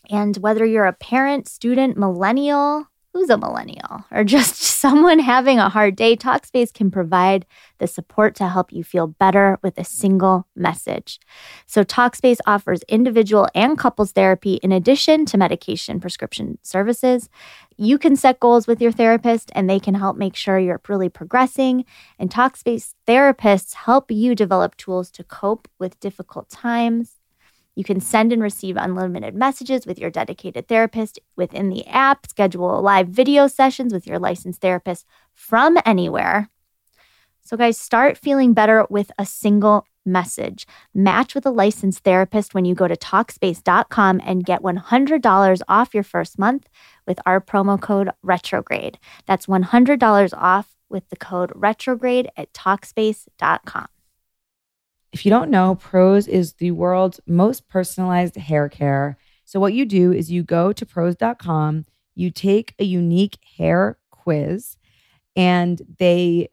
And 0.10 0.38
whether 0.38 0.66
you're 0.66 0.86
a 0.86 0.94
parent, 0.94 1.48
student, 1.48 1.98
millennial, 1.98 2.88
who's 3.16 3.30
a 3.30 3.38
millennial, 3.38 4.04
or 4.12 4.26
just 4.26 4.56
someone 4.82 5.20
having 5.20 5.58
a 5.58 5.70
hard 5.70 5.96
day, 5.96 6.18
Talkspace 6.18 6.74
can 6.74 6.92
provide 6.92 7.46
the 7.78 7.88
support 7.88 8.36
to 8.36 8.50
help 8.50 8.74
you 8.74 8.84
feel 8.84 9.08
better 9.08 9.58
with 9.64 9.78
a 9.78 9.86
single 9.86 10.48
message. 10.54 11.22
So, 11.66 11.86
Talkspace 11.86 12.40
offers 12.46 12.82
individual 12.90 13.48
and 13.56 13.78
couples 13.78 14.12
therapy 14.12 14.56
in 14.56 14.74
addition 14.74 15.26
to 15.28 15.38
medication 15.38 16.02
prescription 16.02 16.58
services. 16.62 17.30
You 17.78 17.98
can 17.98 18.18
set 18.18 18.42
goals 18.42 18.68
with 18.68 18.82
your 18.82 18.92
therapist 18.92 19.50
and 19.56 19.70
they 19.70 19.80
can 19.80 19.94
help 19.94 20.18
make 20.18 20.36
sure 20.36 20.60
you're 20.60 20.82
really 20.86 21.08
progressing. 21.08 21.86
And 22.20 22.30
Talkspace 22.30 22.96
therapists 23.08 23.76
help 23.76 24.12
you 24.12 24.36
develop 24.36 24.76
tools 24.76 25.10
to 25.12 25.24
cope 25.24 25.70
with 25.80 26.02
difficult 26.02 26.50
times. 26.50 27.15
You 27.76 27.84
can 27.84 28.00
send 28.00 28.34
and 28.34 28.42
receive 28.42 28.78
unlimited 28.78 29.36
messages 29.36 29.86
with 29.86 30.00
your 30.00 30.10
dedicated 30.10 30.68
therapist 30.68 31.20
within 31.36 31.70
the 31.70 31.86
app, 31.88 32.28
schedule 32.28 32.82
live 32.82 33.10
video 33.10 33.48
sessions 33.48 33.94
with 33.94 34.08
your 34.08 34.18
licensed 34.18 34.62
therapist 34.62 35.06
from 35.34 35.78
anywhere. 35.86 36.50
So, 37.42 37.58
guys, 37.58 37.78
start 37.78 38.18
feeling 38.18 38.54
better 38.54 38.88
with 38.90 39.12
a 39.20 39.26
single 39.26 39.86
message. 40.06 40.66
Match 40.94 41.36
with 41.36 41.46
a 41.46 41.52
licensed 41.52 42.04
therapist 42.04 42.54
when 42.54 42.66
you 42.66 42.76
go 42.76 42.88
to 42.88 42.96
Talkspace.com 42.96 44.22
and 44.24 44.46
get 44.46 44.62
$100 44.62 45.62
off 45.68 45.94
your 45.94 46.04
first 46.04 46.40
month 46.40 46.70
with 47.06 47.20
our 47.26 47.42
promo 47.42 47.80
code 47.80 48.10
retrograde. 48.24 49.00
That's 49.26 49.48
$100 49.48 50.34
off 50.36 50.76
with 50.90 51.10
the 51.10 51.16
code 51.16 51.52
retrograde 51.56 52.30
at 52.38 52.54
Talkspace.com. 52.54 53.88
If 55.16 55.24
you 55.24 55.30
don't 55.30 55.50
know, 55.50 55.76
Prose 55.76 56.28
is 56.28 56.56
the 56.56 56.72
world's 56.72 57.22
most 57.26 57.70
personalized 57.70 58.36
hair 58.36 58.68
care. 58.68 59.18
So, 59.46 59.62
what 59.62 59.74
you 59.74 59.86
do 59.86 60.12
is 60.12 60.30
you 60.30 60.44
go 60.44 60.74
to 60.74 60.86
prose.com, 60.86 61.86
you 62.16 62.30
take 62.32 62.76
a 62.80 62.84
unique 62.84 63.38
hair 63.58 63.98
quiz, 64.12 64.76
and 65.34 65.82
they 66.00 66.50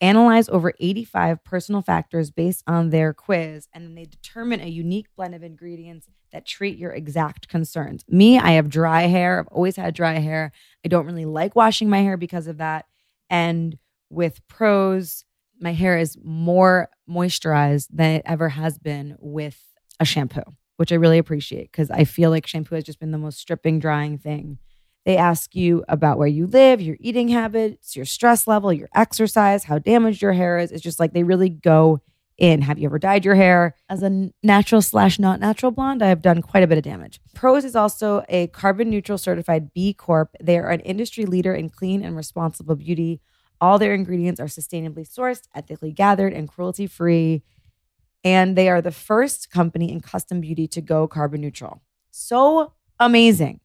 analyze 0.00 0.48
over 0.48 0.72
85 0.80 1.44
personal 1.44 1.80
factors 1.80 2.32
based 2.32 2.64
on 2.66 2.90
their 2.90 3.14
quiz, 3.14 3.68
and 3.72 3.84
then 3.84 3.94
they 3.94 4.06
determine 4.06 4.60
a 4.60 4.66
unique 4.66 5.06
blend 5.14 5.36
of 5.36 5.44
ingredients 5.44 6.08
that 6.32 6.44
treat 6.44 6.76
your 6.76 6.90
exact 6.90 7.46
concerns. 7.46 8.04
Me, 8.08 8.36
I 8.36 8.54
have 8.54 8.68
dry 8.68 9.02
hair. 9.02 9.38
I've 9.38 9.46
always 9.46 9.76
had 9.76 9.94
dry 9.94 10.18
hair. 10.18 10.50
I 10.84 10.88
don't 10.88 11.06
really 11.06 11.24
like 11.24 11.54
washing 11.54 11.88
my 11.88 12.00
hair 12.00 12.16
because 12.16 12.48
of 12.48 12.58
that. 12.58 12.86
And 13.30 13.78
with 14.10 14.44
Prose, 14.48 15.24
my 15.62 15.72
hair 15.72 15.96
is 15.96 16.18
more 16.22 16.88
moisturized 17.08 17.88
than 17.90 18.10
it 18.16 18.22
ever 18.26 18.50
has 18.50 18.78
been 18.78 19.16
with 19.20 19.60
a 20.00 20.04
shampoo, 20.04 20.42
which 20.76 20.92
I 20.92 20.96
really 20.96 21.18
appreciate 21.18 21.70
because 21.70 21.90
I 21.90 22.04
feel 22.04 22.30
like 22.30 22.46
shampoo 22.46 22.74
has 22.74 22.84
just 22.84 22.98
been 22.98 23.12
the 23.12 23.18
most 23.18 23.38
stripping, 23.38 23.78
drying 23.78 24.18
thing. 24.18 24.58
They 25.04 25.16
ask 25.16 25.54
you 25.54 25.84
about 25.88 26.18
where 26.18 26.28
you 26.28 26.46
live, 26.46 26.80
your 26.80 26.96
eating 27.00 27.28
habits, 27.28 27.96
your 27.96 28.04
stress 28.04 28.46
level, 28.46 28.72
your 28.72 28.88
exercise, 28.94 29.64
how 29.64 29.78
damaged 29.78 30.22
your 30.22 30.32
hair 30.32 30.58
is. 30.58 30.70
It's 30.70 30.82
just 30.82 31.00
like 31.00 31.12
they 31.12 31.24
really 31.24 31.48
go 31.48 32.00
in. 32.38 32.62
Have 32.62 32.78
you 32.78 32.86
ever 32.86 32.98
dyed 32.98 33.24
your 33.24 33.34
hair? 33.34 33.74
As 33.88 34.02
a 34.02 34.30
natural 34.42 34.80
slash 34.80 35.18
not 35.18 35.40
natural 35.40 35.72
blonde, 35.72 36.02
I 36.02 36.08
have 36.08 36.22
done 36.22 36.42
quite 36.42 36.62
a 36.62 36.66
bit 36.66 36.78
of 36.78 36.84
damage. 36.84 37.20
Prose 37.34 37.64
is 37.64 37.76
also 37.76 38.24
a 38.28 38.46
carbon 38.48 38.90
neutral 38.90 39.18
certified 39.18 39.72
B 39.72 39.92
Corp. 39.92 40.34
They 40.40 40.58
are 40.58 40.70
an 40.70 40.80
industry 40.80 41.24
leader 41.24 41.54
in 41.54 41.68
clean 41.68 42.04
and 42.04 42.16
responsible 42.16 42.76
beauty. 42.76 43.20
All 43.62 43.78
their 43.78 43.94
ingredients 43.94 44.40
are 44.40 44.46
sustainably 44.46 45.08
sourced, 45.08 45.42
ethically 45.54 45.92
gathered, 45.92 46.32
and 46.32 46.48
cruelty 46.48 46.88
free. 46.88 47.44
And 48.24 48.56
they 48.58 48.68
are 48.68 48.82
the 48.82 48.90
first 48.90 49.50
company 49.50 49.92
in 49.92 50.00
custom 50.00 50.40
beauty 50.40 50.66
to 50.66 50.80
go 50.80 51.06
carbon 51.06 51.42
neutral. 51.42 51.80
So 52.10 52.72
amazing. 52.98 53.60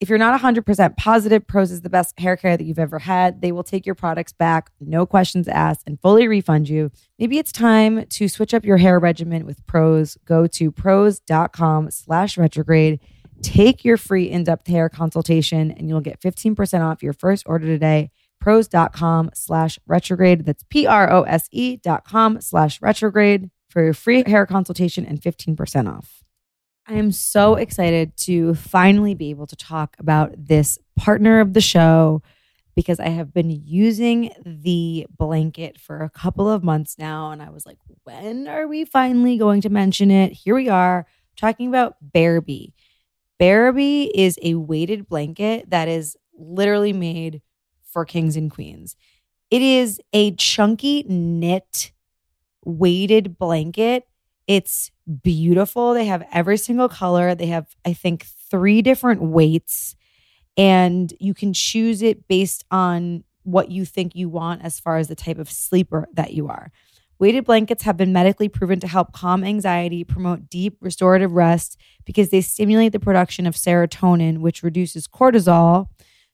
If 0.00 0.08
you're 0.08 0.18
not 0.18 0.38
100% 0.38 0.96
positive 0.96 1.46
Prose 1.46 1.70
is 1.70 1.82
the 1.82 1.88
best 1.88 2.18
hair 2.18 2.36
care 2.36 2.56
that 2.56 2.64
you've 2.64 2.80
ever 2.80 2.98
had, 2.98 3.40
they 3.40 3.52
will 3.52 3.62
take 3.62 3.86
your 3.86 3.94
products 3.94 4.32
back, 4.32 4.72
no 4.80 5.06
questions 5.06 5.46
asked, 5.46 5.84
and 5.86 6.00
fully 6.00 6.26
refund 6.26 6.68
you. 6.68 6.90
Maybe 7.16 7.38
it's 7.38 7.52
time 7.52 8.04
to 8.04 8.28
switch 8.28 8.52
up 8.52 8.64
your 8.64 8.78
hair 8.78 8.98
regimen 8.98 9.46
with 9.46 9.64
Prose. 9.66 10.18
Go 10.24 10.48
to 10.48 10.72
prose.com 10.72 11.92
slash 11.92 12.36
retrograde. 12.36 12.98
Take 13.42 13.84
your 13.84 13.96
free 13.96 14.24
in-depth 14.24 14.66
hair 14.66 14.88
consultation 14.88 15.70
and 15.70 15.88
you'll 15.88 16.00
get 16.00 16.20
15% 16.20 16.80
off 16.80 17.00
your 17.00 17.12
first 17.12 17.44
order 17.46 17.66
today 17.66 18.10
prose.com 18.46 19.28
slash 19.34 19.76
retrograde. 19.88 20.44
That's 20.44 20.62
P-R-O-S-E 20.70 21.78
dot 21.78 22.04
com 22.04 22.40
slash 22.40 22.80
retrograde 22.80 23.50
for 23.68 23.82
your 23.82 23.92
free 23.92 24.22
hair 24.24 24.46
consultation 24.46 25.04
and 25.04 25.20
15% 25.20 25.92
off. 25.92 26.22
I 26.86 26.94
am 26.94 27.10
so 27.10 27.56
excited 27.56 28.16
to 28.18 28.54
finally 28.54 29.14
be 29.14 29.30
able 29.30 29.48
to 29.48 29.56
talk 29.56 29.96
about 29.98 30.30
this 30.38 30.78
partner 30.94 31.40
of 31.40 31.54
the 31.54 31.60
show 31.60 32.22
because 32.76 33.00
I 33.00 33.08
have 33.08 33.34
been 33.34 33.50
using 33.50 34.30
the 34.44 35.08
blanket 35.10 35.80
for 35.80 36.04
a 36.04 36.10
couple 36.10 36.48
of 36.48 36.62
months 36.62 37.00
now. 37.00 37.32
And 37.32 37.42
I 37.42 37.50
was 37.50 37.66
like, 37.66 37.78
when 38.04 38.46
are 38.46 38.68
we 38.68 38.84
finally 38.84 39.38
going 39.38 39.60
to 39.62 39.70
mention 39.70 40.12
it? 40.12 40.32
Here 40.32 40.54
we 40.54 40.68
are 40.68 41.04
talking 41.36 41.66
about 41.66 41.96
Bearaby. 42.14 42.74
Bearaby 43.40 44.08
is 44.14 44.38
a 44.40 44.54
weighted 44.54 45.08
blanket 45.08 45.68
that 45.70 45.88
is 45.88 46.16
literally 46.38 46.92
made 46.92 47.42
for 47.96 48.04
kings 48.04 48.36
and 48.36 48.50
queens. 48.50 48.94
It 49.50 49.62
is 49.62 49.98
a 50.12 50.32
chunky 50.32 51.02
knit 51.08 51.92
weighted 52.62 53.38
blanket. 53.38 54.06
It's 54.46 54.90
beautiful. 55.22 55.94
They 55.94 56.04
have 56.04 56.22
every 56.30 56.58
single 56.58 56.90
color. 56.90 57.34
They 57.34 57.46
have, 57.46 57.74
I 57.86 57.94
think, 57.94 58.26
three 58.50 58.82
different 58.82 59.22
weights, 59.22 59.96
and 60.58 61.10
you 61.18 61.32
can 61.32 61.54
choose 61.54 62.02
it 62.02 62.28
based 62.28 62.66
on 62.70 63.24
what 63.44 63.70
you 63.70 63.86
think 63.86 64.14
you 64.14 64.28
want 64.28 64.62
as 64.62 64.78
far 64.78 64.98
as 64.98 65.08
the 65.08 65.14
type 65.14 65.38
of 65.38 65.50
sleeper 65.50 66.06
that 66.12 66.34
you 66.34 66.48
are. 66.48 66.70
Weighted 67.18 67.46
blankets 67.46 67.84
have 67.84 67.96
been 67.96 68.12
medically 68.12 68.50
proven 68.50 68.78
to 68.80 68.86
help 68.86 69.12
calm 69.12 69.42
anxiety, 69.42 70.04
promote 70.04 70.50
deep 70.50 70.76
restorative 70.82 71.32
rest 71.32 71.78
because 72.04 72.28
they 72.28 72.42
stimulate 72.42 72.92
the 72.92 73.00
production 73.00 73.46
of 73.46 73.54
serotonin, 73.54 74.40
which 74.40 74.62
reduces 74.62 75.08
cortisol, 75.08 75.86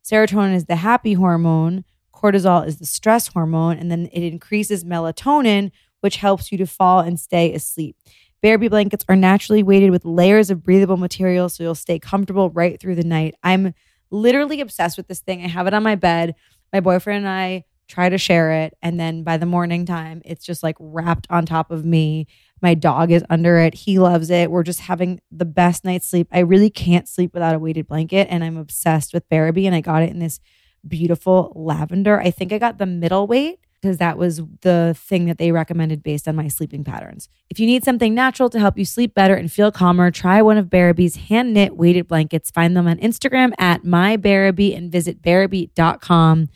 Serotonin 0.04 0.54
is 0.54 0.66
the 0.66 0.76
happy 0.76 1.14
hormone, 1.14 1.84
cortisol 2.12 2.66
is 2.66 2.78
the 2.78 2.86
stress 2.86 3.28
hormone, 3.28 3.78
and 3.78 3.90
then 3.90 4.08
it 4.12 4.22
increases 4.22 4.84
melatonin, 4.84 5.70
which 6.00 6.16
helps 6.16 6.50
you 6.50 6.58
to 6.58 6.66
fall 6.66 7.00
and 7.00 7.18
stay 7.18 7.52
asleep. 7.54 7.96
Bearaby 8.42 8.70
blankets 8.70 9.04
are 9.08 9.14
naturally 9.14 9.62
weighted 9.62 9.90
with 9.90 10.04
layers 10.04 10.50
of 10.50 10.64
breathable 10.64 10.96
material 10.96 11.48
so 11.48 11.62
you'll 11.62 11.76
stay 11.76 11.98
comfortable 12.00 12.50
right 12.50 12.80
through 12.80 12.96
the 12.96 13.04
night. 13.04 13.36
I'm 13.44 13.72
literally 14.10 14.60
obsessed 14.60 14.96
with 14.96 15.06
this 15.06 15.20
thing. 15.20 15.44
I 15.44 15.48
have 15.48 15.68
it 15.68 15.74
on 15.74 15.84
my 15.84 15.94
bed. 15.94 16.34
My 16.72 16.80
boyfriend 16.80 17.24
and 17.24 17.28
I 17.28 17.64
try 17.86 18.08
to 18.08 18.18
share 18.18 18.50
it. 18.64 18.76
And 18.82 18.98
then 18.98 19.22
by 19.22 19.36
the 19.36 19.46
morning 19.46 19.86
time, 19.86 20.22
it's 20.24 20.44
just 20.44 20.62
like 20.62 20.76
wrapped 20.80 21.26
on 21.30 21.46
top 21.46 21.70
of 21.70 21.84
me. 21.84 22.26
My 22.62 22.75
dog 22.75 23.11
is 23.11 23.25
under 23.29 23.59
it. 23.59 23.75
He 23.75 23.98
loves 23.98 24.31
it. 24.31 24.51
We're 24.51 24.62
just 24.62 24.81
having 24.81 25.20
the 25.31 25.44
best 25.44 25.85
night's 25.85 26.07
sleep. 26.07 26.29
I 26.33 26.38
really 26.38 26.70
can't 26.70 27.09
sleep 27.09 27.35
without 27.35 27.55
a 27.55 27.59
weighted 27.59 27.88
blanket. 27.88 28.29
And 28.31 28.44
I'm 28.44 28.57
obsessed 28.57 29.12
with 29.12 29.29
Bearaby. 29.29 29.66
And 29.66 29.75
I 29.75 29.81
got 29.81 30.03
it 30.03 30.11
in 30.11 30.20
this 30.20 30.40
beautiful 30.87 31.53
lavender. 31.55 32.20
I 32.20 32.31
think 32.31 32.53
I 32.53 32.59
got 32.59 32.79
the 32.79 32.87
middle 32.87 33.27
weight 33.27 33.59
because 33.81 33.98
that 33.98 34.16
was 34.16 34.40
the 34.61 34.94
thing 34.96 35.27
that 35.27 35.38
they 35.38 35.51
recommended 35.51 36.05
based 36.05 36.29
on 36.29 36.37
my 36.37 36.46
sleeping 36.46 36.85
patterns. 36.85 37.29
If 37.51 37.59
you 37.59 37.66
need 37.66 37.85
something 37.85 38.14
natural 38.14 38.48
to 38.51 38.61
help 38.61 38.79
you 38.79 38.85
sleep 38.85 39.12
better 39.12 39.35
and 39.35 39.51
feel 39.51 39.72
calmer, 39.72 40.12
try 40.12 40.40
one 40.40 40.57
of 40.57 40.66
Bearaby's 40.66 41.16
hand 41.16 41.53
knit 41.53 41.77
weighted 41.77 42.07
blankets. 42.07 42.53
Find 42.53 42.77
them 42.77 42.87
on 42.87 42.98
Instagram 42.98 43.53
at 43.59 43.83
mybearaby 43.83 44.77
and 44.77 44.90
visit 44.90 45.20
bearaby.com. 45.20 46.48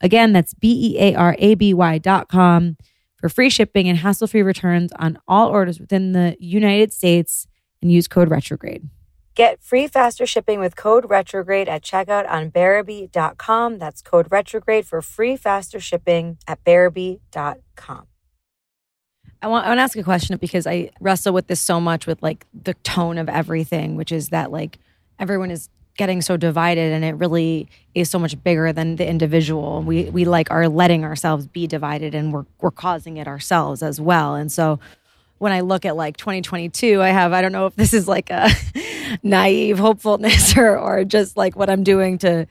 Again, 0.00 0.32
that's 0.32 0.54
B 0.54 0.94
E 0.94 1.00
A 1.00 1.14
R 1.16 1.34
A 1.38 1.54
B 1.56 1.74
Y 1.74 1.98
dot 1.98 2.28
com 2.28 2.76
for 3.20 3.28
free 3.28 3.50
shipping 3.50 3.88
and 3.88 3.98
hassle 3.98 4.26
free 4.26 4.42
returns 4.42 4.92
on 4.98 5.18
all 5.28 5.48
orders 5.48 5.78
within 5.78 6.12
the 6.12 6.36
United 6.40 6.92
States 6.92 7.46
and 7.82 7.92
use 7.92 8.08
code 8.08 8.30
retrograde. 8.30 8.88
Get 9.34 9.62
free 9.62 9.86
faster 9.86 10.26
shipping 10.26 10.58
with 10.58 10.76
code 10.76 11.08
retrograde 11.08 11.68
at 11.68 11.82
checkout 11.82 12.28
on 12.28 12.50
Bearaby.com. 12.50 13.78
That's 13.78 14.02
code 14.02 14.26
retrograde 14.30 14.86
for 14.86 15.00
free 15.00 15.36
faster 15.36 15.80
shipping 15.80 16.38
at 16.46 16.62
Bearaby.com. 16.64 18.06
I 19.42 19.46
want, 19.46 19.64
I 19.64 19.68
want 19.68 19.78
to 19.78 19.82
ask 19.82 19.96
a 19.96 20.02
question 20.02 20.36
because 20.36 20.66
I 20.66 20.90
wrestle 21.00 21.32
with 21.32 21.46
this 21.46 21.60
so 21.60 21.80
much 21.80 22.06
with 22.06 22.22
like 22.22 22.46
the 22.52 22.74
tone 22.74 23.16
of 23.16 23.28
everything, 23.28 23.96
which 23.96 24.12
is 24.12 24.28
that 24.28 24.50
like 24.50 24.78
everyone 25.18 25.50
is 25.50 25.70
getting 26.00 26.22
so 26.22 26.34
divided 26.34 26.94
and 26.94 27.04
it 27.04 27.12
really 27.16 27.68
is 27.94 28.08
so 28.08 28.18
much 28.18 28.42
bigger 28.42 28.72
than 28.72 28.96
the 28.96 29.06
individual. 29.06 29.82
We 29.82 30.08
we 30.08 30.24
like 30.24 30.50
are 30.50 30.66
letting 30.66 31.04
ourselves 31.04 31.46
be 31.46 31.66
divided 31.66 32.14
and 32.14 32.32
we're 32.32 32.46
we're 32.62 32.70
causing 32.70 33.18
it 33.18 33.28
ourselves 33.28 33.82
as 33.82 34.00
well. 34.00 34.34
And 34.34 34.50
so 34.50 34.80
when 35.36 35.52
I 35.52 35.60
look 35.60 35.84
at 35.84 35.96
like 35.96 36.16
2022, 36.16 37.02
I 37.02 37.08
have 37.10 37.34
I 37.34 37.42
don't 37.42 37.52
know 37.52 37.66
if 37.66 37.76
this 37.76 37.92
is 37.92 38.08
like 38.08 38.30
a 38.30 38.48
naive 39.22 39.78
hopefulness 39.78 40.56
or 40.62 40.78
or 40.78 41.04
just 41.04 41.36
like 41.36 41.54
what 41.54 41.68
I'm 41.68 41.84
doing 41.84 42.16
to 42.18 42.46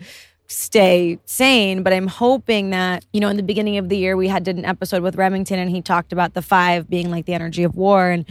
stay 0.45 1.17
sane. 1.25 1.81
But 1.81 1.91
I'm 1.91 2.07
hoping 2.07 2.69
that, 2.69 3.03
you 3.13 3.19
know, 3.19 3.29
in 3.29 3.37
the 3.37 3.41
beginning 3.41 3.79
of 3.79 3.89
the 3.89 3.97
year, 3.97 4.15
we 4.15 4.27
had 4.27 4.43
did 4.43 4.57
an 4.57 4.65
episode 4.65 5.01
with 5.01 5.15
Remington 5.15 5.57
and 5.57 5.71
he 5.71 5.81
talked 5.81 6.13
about 6.13 6.35
the 6.35 6.43
five 6.43 6.87
being 6.87 7.09
like 7.09 7.25
the 7.25 7.33
energy 7.33 7.63
of 7.63 7.75
war 7.75 8.11
and 8.11 8.25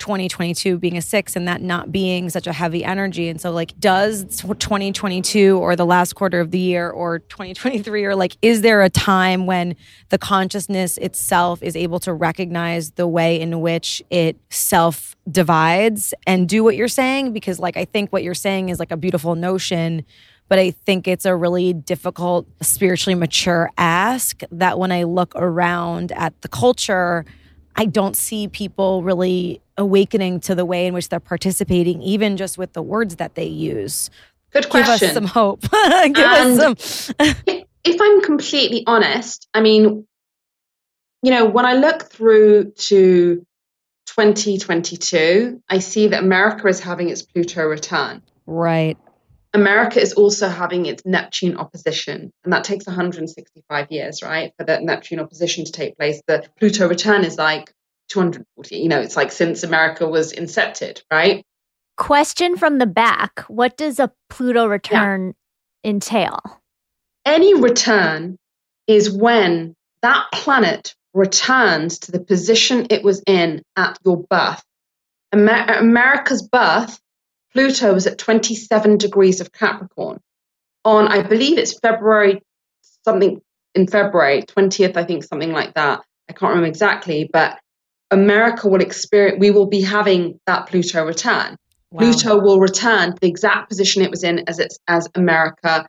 2022 0.00 0.78
being 0.78 0.96
a 0.96 1.02
six 1.02 1.36
and 1.36 1.46
that 1.46 1.62
not 1.62 1.92
being 1.92 2.28
such 2.28 2.46
a 2.46 2.52
heavy 2.52 2.84
energy. 2.84 3.28
And 3.28 3.40
so, 3.40 3.52
like, 3.52 3.78
does 3.78 4.24
2022 4.24 5.58
or 5.58 5.76
the 5.76 5.86
last 5.86 6.14
quarter 6.14 6.40
of 6.40 6.50
the 6.50 6.58
year 6.58 6.90
or 6.90 7.20
2023, 7.20 8.04
or 8.04 8.16
like, 8.16 8.36
is 8.42 8.62
there 8.62 8.82
a 8.82 8.90
time 8.90 9.46
when 9.46 9.76
the 10.08 10.18
consciousness 10.18 10.98
itself 10.98 11.62
is 11.62 11.76
able 11.76 12.00
to 12.00 12.12
recognize 12.12 12.92
the 12.92 13.06
way 13.06 13.40
in 13.40 13.60
which 13.60 14.02
it 14.10 14.36
self 14.50 15.14
divides 15.30 16.12
and 16.26 16.48
do 16.48 16.64
what 16.64 16.74
you're 16.74 16.88
saying? 16.88 17.32
Because, 17.32 17.60
like, 17.60 17.76
I 17.76 17.84
think 17.84 18.12
what 18.12 18.24
you're 18.24 18.34
saying 18.34 18.70
is 18.70 18.80
like 18.80 18.90
a 18.90 18.96
beautiful 18.96 19.36
notion 19.36 20.04
but 20.50 20.58
I 20.58 20.72
think 20.72 21.06
it's 21.06 21.26
a 21.26 21.36
really 21.36 21.72
difficult, 21.72 22.44
spiritually 22.60 23.14
mature 23.14 23.70
ask 23.78 24.42
that 24.50 24.80
when 24.80 24.90
I 24.90 25.04
look 25.04 25.32
around 25.36 26.10
at 26.10 26.38
the 26.42 26.48
culture, 26.48 27.24
I 27.76 27.86
don't 27.86 28.16
see 28.16 28.48
people 28.48 29.04
really 29.04 29.60
awakening 29.80 30.40
to 30.40 30.54
the 30.54 30.64
way 30.64 30.86
in 30.86 30.94
which 30.94 31.08
they're 31.08 31.18
participating, 31.18 32.02
even 32.02 32.36
just 32.36 32.58
with 32.58 32.74
the 32.74 32.82
words 32.82 33.16
that 33.16 33.34
they 33.34 33.46
use. 33.46 34.10
Good 34.52 34.68
question. 34.68 34.98
Give 34.98 35.08
us 35.08 35.14
some 35.14 35.24
hope. 35.24 35.62
Give 35.70 36.18
us 36.18 37.14
some. 37.16 37.16
if 37.84 38.00
I'm 38.00 38.20
completely 38.22 38.84
honest, 38.86 39.48
I 39.54 39.60
mean, 39.60 40.06
you 41.22 41.30
know, 41.30 41.46
when 41.46 41.66
I 41.66 41.74
look 41.74 42.10
through 42.10 42.72
to 42.72 43.46
2022, 44.06 45.62
I 45.68 45.78
see 45.78 46.08
that 46.08 46.22
America 46.22 46.68
is 46.68 46.80
having 46.80 47.08
its 47.08 47.22
Pluto 47.22 47.64
return. 47.64 48.22
Right. 48.46 48.98
America 49.52 50.00
is 50.00 50.12
also 50.12 50.48
having 50.48 50.86
its 50.86 51.04
Neptune 51.04 51.56
opposition, 51.56 52.32
and 52.44 52.52
that 52.52 52.62
takes 52.62 52.86
165 52.86 53.86
years, 53.90 54.22
right, 54.22 54.52
for 54.56 54.64
the 54.64 54.80
Neptune 54.80 55.18
opposition 55.18 55.64
to 55.64 55.72
take 55.72 55.96
place. 55.96 56.22
The 56.26 56.44
Pluto 56.58 56.88
return 56.88 57.24
is 57.24 57.36
like 57.36 57.72
240. 58.10 58.76
You 58.76 58.88
know, 58.88 59.00
it's 59.00 59.16
like 59.16 59.32
since 59.32 59.62
America 59.62 60.06
was 60.06 60.32
incepted, 60.32 61.02
right? 61.10 61.44
Question 61.96 62.56
from 62.56 62.78
the 62.78 62.86
back 62.86 63.40
What 63.48 63.76
does 63.76 63.98
a 63.98 64.12
Pluto 64.28 64.66
return 64.66 65.34
yeah. 65.82 65.90
entail? 65.90 66.40
Any 67.24 67.54
return 67.54 68.38
is 68.86 69.10
when 69.10 69.74
that 70.02 70.26
planet 70.32 70.94
returns 71.12 71.98
to 72.00 72.12
the 72.12 72.20
position 72.20 72.86
it 72.90 73.02
was 73.02 73.22
in 73.26 73.62
at 73.76 73.98
your 74.04 74.24
birth. 74.28 74.62
Amer- 75.34 75.78
America's 75.78 76.46
birth 76.46 76.98
Pluto 77.52 77.92
was 77.92 78.06
at 78.06 78.18
27 78.18 78.96
degrees 78.96 79.40
of 79.40 79.52
Capricorn 79.52 80.20
on, 80.84 81.08
I 81.08 81.22
believe 81.22 81.58
it's 81.58 81.78
February, 81.78 82.42
something 83.04 83.40
in 83.74 83.86
February, 83.86 84.42
20th, 84.42 84.96
I 84.96 85.04
think, 85.04 85.24
something 85.24 85.52
like 85.52 85.74
that. 85.74 86.00
I 86.28 86.32
can't 86.32 86.50
remember 86.50 86.68
exactly, 86.68 87.28
but 87.30 87.58
America 88.10 88.68
will 88.68 88.80
experience, 88.80 89.38
we 89.38 89.50
will 89.50 89.66
be 89.66 89.80
having 89.80 90.40
that 90.46 90.66
Pluto 90.66 91.04
return. 91.04 91.56
Wow. 91.90 91.98
Pluto 91.98 92.40
will 92.40 92.60
return 92.60 93.12
to 93.12 93.18
the 93.20 93.28
exact 93.28 93.68
position 93.68 94.02
it 94.02 94.10
was 94.10 94.22
in 94.22 94.48
as 94.48 94.58
it's, 94.58 94.78
as 94.88 95.08
America 95.14 95.86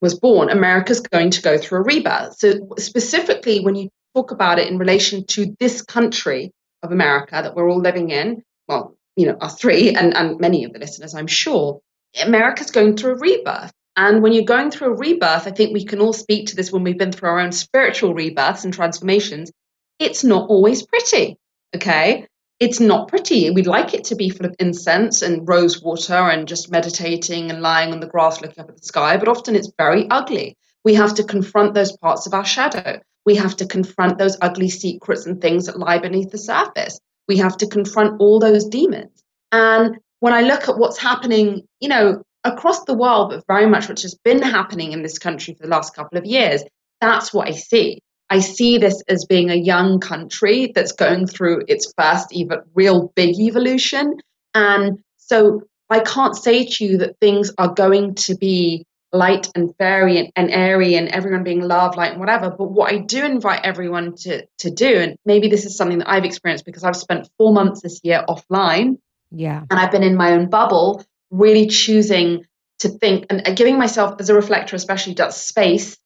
was 0.00 0.18
born. 0.18 0.50
America's 0.50 1.00
going 1.00 1.30
to 1.30 1.42
go 1.42 1.58
through 1.58 1.78
a 1.78 1.82
rebirth. 1.82 2.38
So 2.38 2.68
specifically, 2.78 3.60
when 3.60 3.74
you 3.74 3.88
talk 4.14 4.30
about 4.30 4.58
it 4.58 4.68
in 4.68 4.78
relation 4.78 5.24
to 5.26 5.54
this 5.58 5.82
country 5.82 6.52
of 6.82 6.92
America 6.92 7.40
that 7.42 7.54
we're 7.54 7.70
all 7.70 7.80
living 7.80 8.10
in, 8.10 8.42
well, 8.68 8.96
you 9.16 9.26
know, 9.26 9.36
us 9.40 9.58
three 9.58 9.94
and, 9.94 10.16
and 10.16 10.38
many 10.38 10.64
of 10.64 10.72
the 10.72 10.78
listeners, 10.78 11.14
I'm 11.14 11.26
sure, 11.26 11.80
America's 12.22 12.70
going 12.70 12.96
through 12.96 13.12
a 13.12 13.18
rebirth. 13.18 13.72
And 13.96 14.22
when 14.22 14.32
you're 14.32 14.44
going 14.44 14.70
through 14.70 14.92
a 14.92 14.96
rebirth, 14.96 15.48
I 15.48 15.50
think 15.50 15.72
we 15.72 15.84
can 15.84 16.00
all 16.00 16.12
speak 16.12 16.46
to 16.48 16.56
this 16.56 16.70
when 16.70 16.84
we've 16.84 16.98
been 16.98 17.10
through 17.10 17.30
our 17.30 17.40
own 17.40 17.50
spiritual 17.50 18.14
rebirths 18.14 18.64
and 18.64 18.72
transformations. 18.72 19.50
It's 19.98 20.22
not 20.22 20.48
always 20.48 20.86
pretty. 20.86 21.36
Okay. 21.74 22.26
It's 22.60 22.80
not 22.80 23.06
pretty. 23.06 23.50
We'd 23.50 23.68
like 23.68 23.94
it 23.94 24.04
to 24.04 24.16
be 24.16 24.30
full 24.30 24.46
of 24.46 24.56
incense 24.58 25.22
and 25.22 25.48
rose 25.48 25.80
water 25.80 26.14
and 26.14 26.48
just 26.48 26.72
meditating 26.72 27.50
and 27.50 27.62
lying 27.62 27.92
on 27.92 28.00
the 28.00 28.08
grass 28.08 28.40
looking 28.40 28.60
up 28.60 28.68
at 28.68 28.76
the 28.76 28.82
sky, 28.82 29.16
but 29.16 29.28
often 29.28 29.54
it's 29.54 29.72
very 29.78 30.08
ugly. 30.10 30.56
We 30.84 30.94
have 30.94 31.14
to 31.14 31.24
confront 31.24 31.74
those 31.74 31.96
parts 31.96 32.26
of 32.26 32.34
our 32.34 32.44
shadow. 32.44 33.00
We 33.24 33.36
have 33.36 33.54
to 33.56 33.66
confront 33.66 34.18
those 34.18 34.36
ugly 34.40 34.70
secrets 34.70 35.24
and 35.24 35.40
things 35.40 35.66
that 35.66 35.78
lie 35.78 35.98
beneath 35.98 36.30
the 36.30 36.38
surface. 36.38 36.98
We 37.28 37.36
have 37.36 37.56
to 37.58 37.66
confront 37.68 38.20
all 38.20 38.40
those 38.40 38.64
demons. 38.64 39.22
And 39.52 39.98
when 40.18 40.32
I 40.32 40.40
look 40.40 40.68
at 40.68 40.78
what's 40.78 40.98
happening, 40.98 41.62
you 41.78 41.88
know, 41.88 42.22
across 42.42 42.84
the 42.84 42.94
world, 42.94 43.30
but 43.30 43.44
very 43.46 43.66
much 43.66 43.88
which 43.88 44.02
has 44.02 44.14
been 44.24 44.42
happening 44.42 44.92
in 44.92 45.02
this 45.02 45.18
country 45.18 45.54
for 45.54 45.62
the 45.62 45.70
last 45.70 45.94
couple 45.94 46.18
of 46.18 46.24
years, 46.24 46.64
that's 47.00 47.32
what 47.32 47.48
I 47.48 47.52
see. 47.52 48.00
I 48.30 48.40
see 48.40 48.78
this 48.78 49.02
as 49.08 49.24
being 49.24 49.50
a 49.50 49.54
young 49.54 50.00
country 50.00 50.72
that's 50.74 50.92
going 50.92 51.26
through 51.26 51.64
its 51.68 51.92
first 51.96 52.32
even 52.32 52.58
real 52.74 53.12
big 53.14 53.38
evolution. 53.38 54.18
And 54.54 54.98
so 55.16 55.62
I 55.90 56.00
can't 56.00 56.36
say 56.36 56.66
to 56.66 56.84
you 56.84 56.98
that 56.98 57.18
things 57.20 57.52
are 57.58 57.72
going 57.72 58.14
to 58.16 58.36
be 58.36 58.84
light 59.12 59.48
and 59.54 59.74
fairy 59.76 60.18
and, 60.18 60.30
and, 60.36 60.50
airy 60.50 60.94
and 60.94 61.08
everyone 61.08 61.42
being 61.42 61.62
love, 61.62 61.96
light, 61.96 62.10
and 62.10 62.20
whatever. 62.20 62.50
But 62.50 62.70
what 62.70 62.92
I 62.92 62.98
do 62.98 63.24
invite 63.24 63.64
everyone 63.64 64.14
to 64.16 64.46
to 64.58 64.70
do, 64.70 64.98
and 64.98 65.16
maybe 65.24 65.48
this 65.48 65.64
is 65.64 65.76
something 65.76 65.98
that 65.98 66.10
I've 66.10 66.24
experienced 66.24 66.66
because 66.66 66.84
I've 66.84 66.96
spent 66.96 67.30
four 67.38 67.52
months 67.52 67.80
this 67.80 68.00
year 68.02 68.24
offline. 68.28 68.98
Yeah. 69.30 69.64
And 69.70 69.78
I've 69.78 69.90
been 69.90 70.02
in 70.02 70.16
my 70.16 70.32
own 70.32 70.50
bubble, 70.50 71.02
really 71.30 71.66
choosing 71.66 72.44
to 72.80 72.88
think 72.88 73.26
and 73.30 73.56
giving 73.56 73.78
myself 73.78 74.20
as 74.20 74.28
a 74.28 74.34
reflector, 74.34 74.76
especially 74.76 75.14
that 75.14 75.32
space 75.32 75.96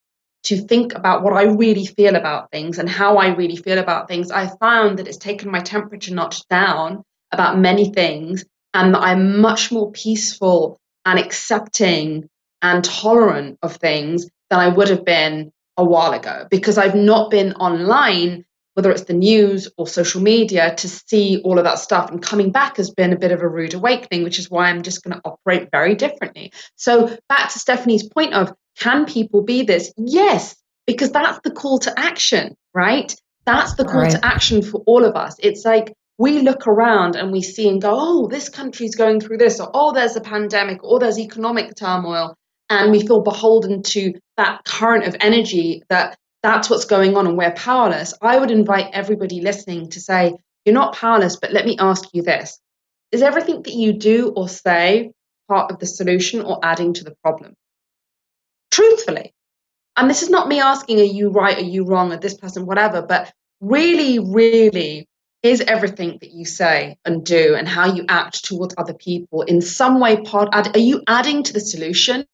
to 0.43 0.57
think 0.57 0.93
about 0.93 1.23
what 1.23 1.33
I 1.33 1.43
really 1.43 1.85
feel 1.85 2.15
about 2.15 2.51
things 2.51 2.77
and 2.77 2.89
how 2.89 3.17
I 3.17 3.29
really 3.29 3.55
feel 3.55 3.79
about 3.79 4.07
things. 4.07 4.31
I 4.31 4.47
found 4.57 4.99
that 4.99 5.07
it's 5.07 5.17
taken 5.17 5.49
my 5.49 5.61
temperature 5.61 6.13
notch 6.13 6.47
down 6.47 7.03
about 7.31 7.57
many 7.57 7.91
things 7.91 8.43
and 8.73 8.93
that 8.93 9.01
I'm 9.01 9.39
much 9.39 9.71
more 9.71 9.91
peaceful 9.91 10.79
and 11.05 11.19
accepting 11.19 12.29
and 12.61 12.83
tolerant 12.83 13.57
of 13.61 13.75
things 13.75 14.27
than 14.49 14.59
I 14.59 14.67
would 14.67 14.89
have 14.89 15.05
been 15.05 15.51
a 15.77 15.83
while 15.83 16.13
ago 16.13 16.47
because 16.49 16.77
I've 16.77 16.95
not 16.95 17.31
been 17.31 17.53
online, 17.53 18.45
whether 18.73 18.91
it's 18.91 19.03
the 19.03 19.13
news 19.13 19.69
or 19.77 19.87
social 19.87 20.21
media, 20.21 20.75
to 20.75 20.89
see 20.89 21.41
all 21.43 21.57
of 21.57 21.65
that 21.65 21.79
stuff. 21.79 22.11
And 22.11 22.21
coming 22.21 22.51
back 22.51 22.77
has 22.77 22.91
been 22.91 23.13
a 23.13 23.17
bit 23.17 23.31
of 23.31 23.41
a 23.41 23.47
rude 23.47 23.73
awakening, 23.73 24.23
which 24.23 24.39
is 24.39 24.49
why 24.49 24.65
I'm 24.65 24.83
just 24.83 25.03
going 25.03 25.15
to 25.15 25.21
operate 25.25 25.69
very 25.71 25.95
differently. 25.95 26.53
So, 26.75 27.17
back 27.29 27.51
to 27.51 27.59
Stephanie's 27.59 28.07
point 28.07 28.33
of 28.33 28.53
can 28.79 29.05
people 29.05 29.41
be 29.41 29.63
this? 29.63 29.93
Yes, 29.97 30.55
because 30.85 31.11
that's 31.11 31.39
the 31.43 31.51
call 31.51 31.79
to 31.79 31.99
action, 31.99 32.55
right? 32.73 33.15
That's 33.45 33.75
the 33.75 33.85
call 33.85 34.01
right. 34.01 34.11
to 34.11 34.25
action 34.25 34.61
for 34.61 34.81
all 34.85 35.05
of 35.05 35.15
us. 35.15 35.35
It's 35.39 35.65
like 35.65 35.93
we 36.17 36.39
look 36.39 36.67
around 36.67 37.15
and 37.15 37.31
we 37.31 37.41
see 37.41 37.67
and 37.69 37.81
go, 37.81 37.93
oh, 37.93 38.27
this 38.27 38.49
country's 38.49 38.95
going 38.95 39.19
through 39.19 39.37
this, 39.37 39.59
or 39.59 39.69
oh, 39.73 39.93
there's 39.93 40.15
a 40.15 40.21
pandemic, 40.21 40.83
or 40.83 40.99
there's 40.99 41.19
economic 41.19 41.75
turmoil 41.75 42.35
and 42.69 42.91
we 42.91 43.05
feel 43.05 43.21
beholden 43.21 43.83
to 43.83 44.13
that 44.37 44.63
current 44.65 45.05
of 45.05 45.15
energy 45.19 45.83
that 45.89 46.17
that's 46.41 46.69
what's 46.69 46.85
going 46.85 47.15
on 47.15 47.27
and 47.27 47.37
we're 47.37 47.51
powerless, 47.51 48.13
I 48.21 48.37
would 48.37 48.51
invite 48.51 48.89
everybody 48.93 49.41
listening 49.41 49.89
to 49.91 49.99
say, 49.99 50.33
You're 50.65 50.73
not 50.73 50.95
powerless, 50.95 51.37
but 51.37 51.53
let 51.53 51.65
me 51.65 51.77
ask 51.79 52.03
you 52.13 52.21
this 52.21 52.59
Is 53.11 53.21
everything 53.21 53.61
that 53.63 53.73
you 53.73 53.93
do 53.93 54.33
or 54.35 54.49
say 54.49 55.11
part 55.47 55.71
of 55.71 55.79
the 55.79 55.85
solution 55.85 56.41
or 56.41 56.59
adding 56.63 56.93
to 56.93 57.03
the 57.03 57.15
problem? 57.23 57.53
Truthfully. 58.73 59.35
And 59.95 60.09
this 60.09 60.23
is 60.23 60.31
not 60.31 60.47
me 60.47 60.59
asking, 60.59 60.99
Are 60.99 61.03
you 61.03 61.29
right? 61.29 61.57
Are 61.57 61.61
you 61.61 61.85
wrong? 61.85 62.11
Or 62.11 62.17
this 62.17 62.33
person, 62.33 62.65
whatever, 62.65 63.03
but 63.03 63.31
really, 63.61 64.17
really 64.17 65.07
is 65.43 65.61
everything 65.61 66.17
that 66.21 66.31
you 66.31 66.43
say 66.43 66.97
and 67.05 67.23
do 67.23 67.53
and 67.53 67.67
how 67.67 67.93
you 67.93 68.05
act 68.09 68.43
towards 68.45 68.73
other 68.79 68.95
people 68.95 69.43
in 69.43 69.61
some 69.61 69.99
way 69.99 70.19
part 70.21 70.49
are 70.55 70.79
you 70.79 71.03
adding 71.05 71.43
to 71.43 71.53
the 71.53 71.59
solution 71.59 72.25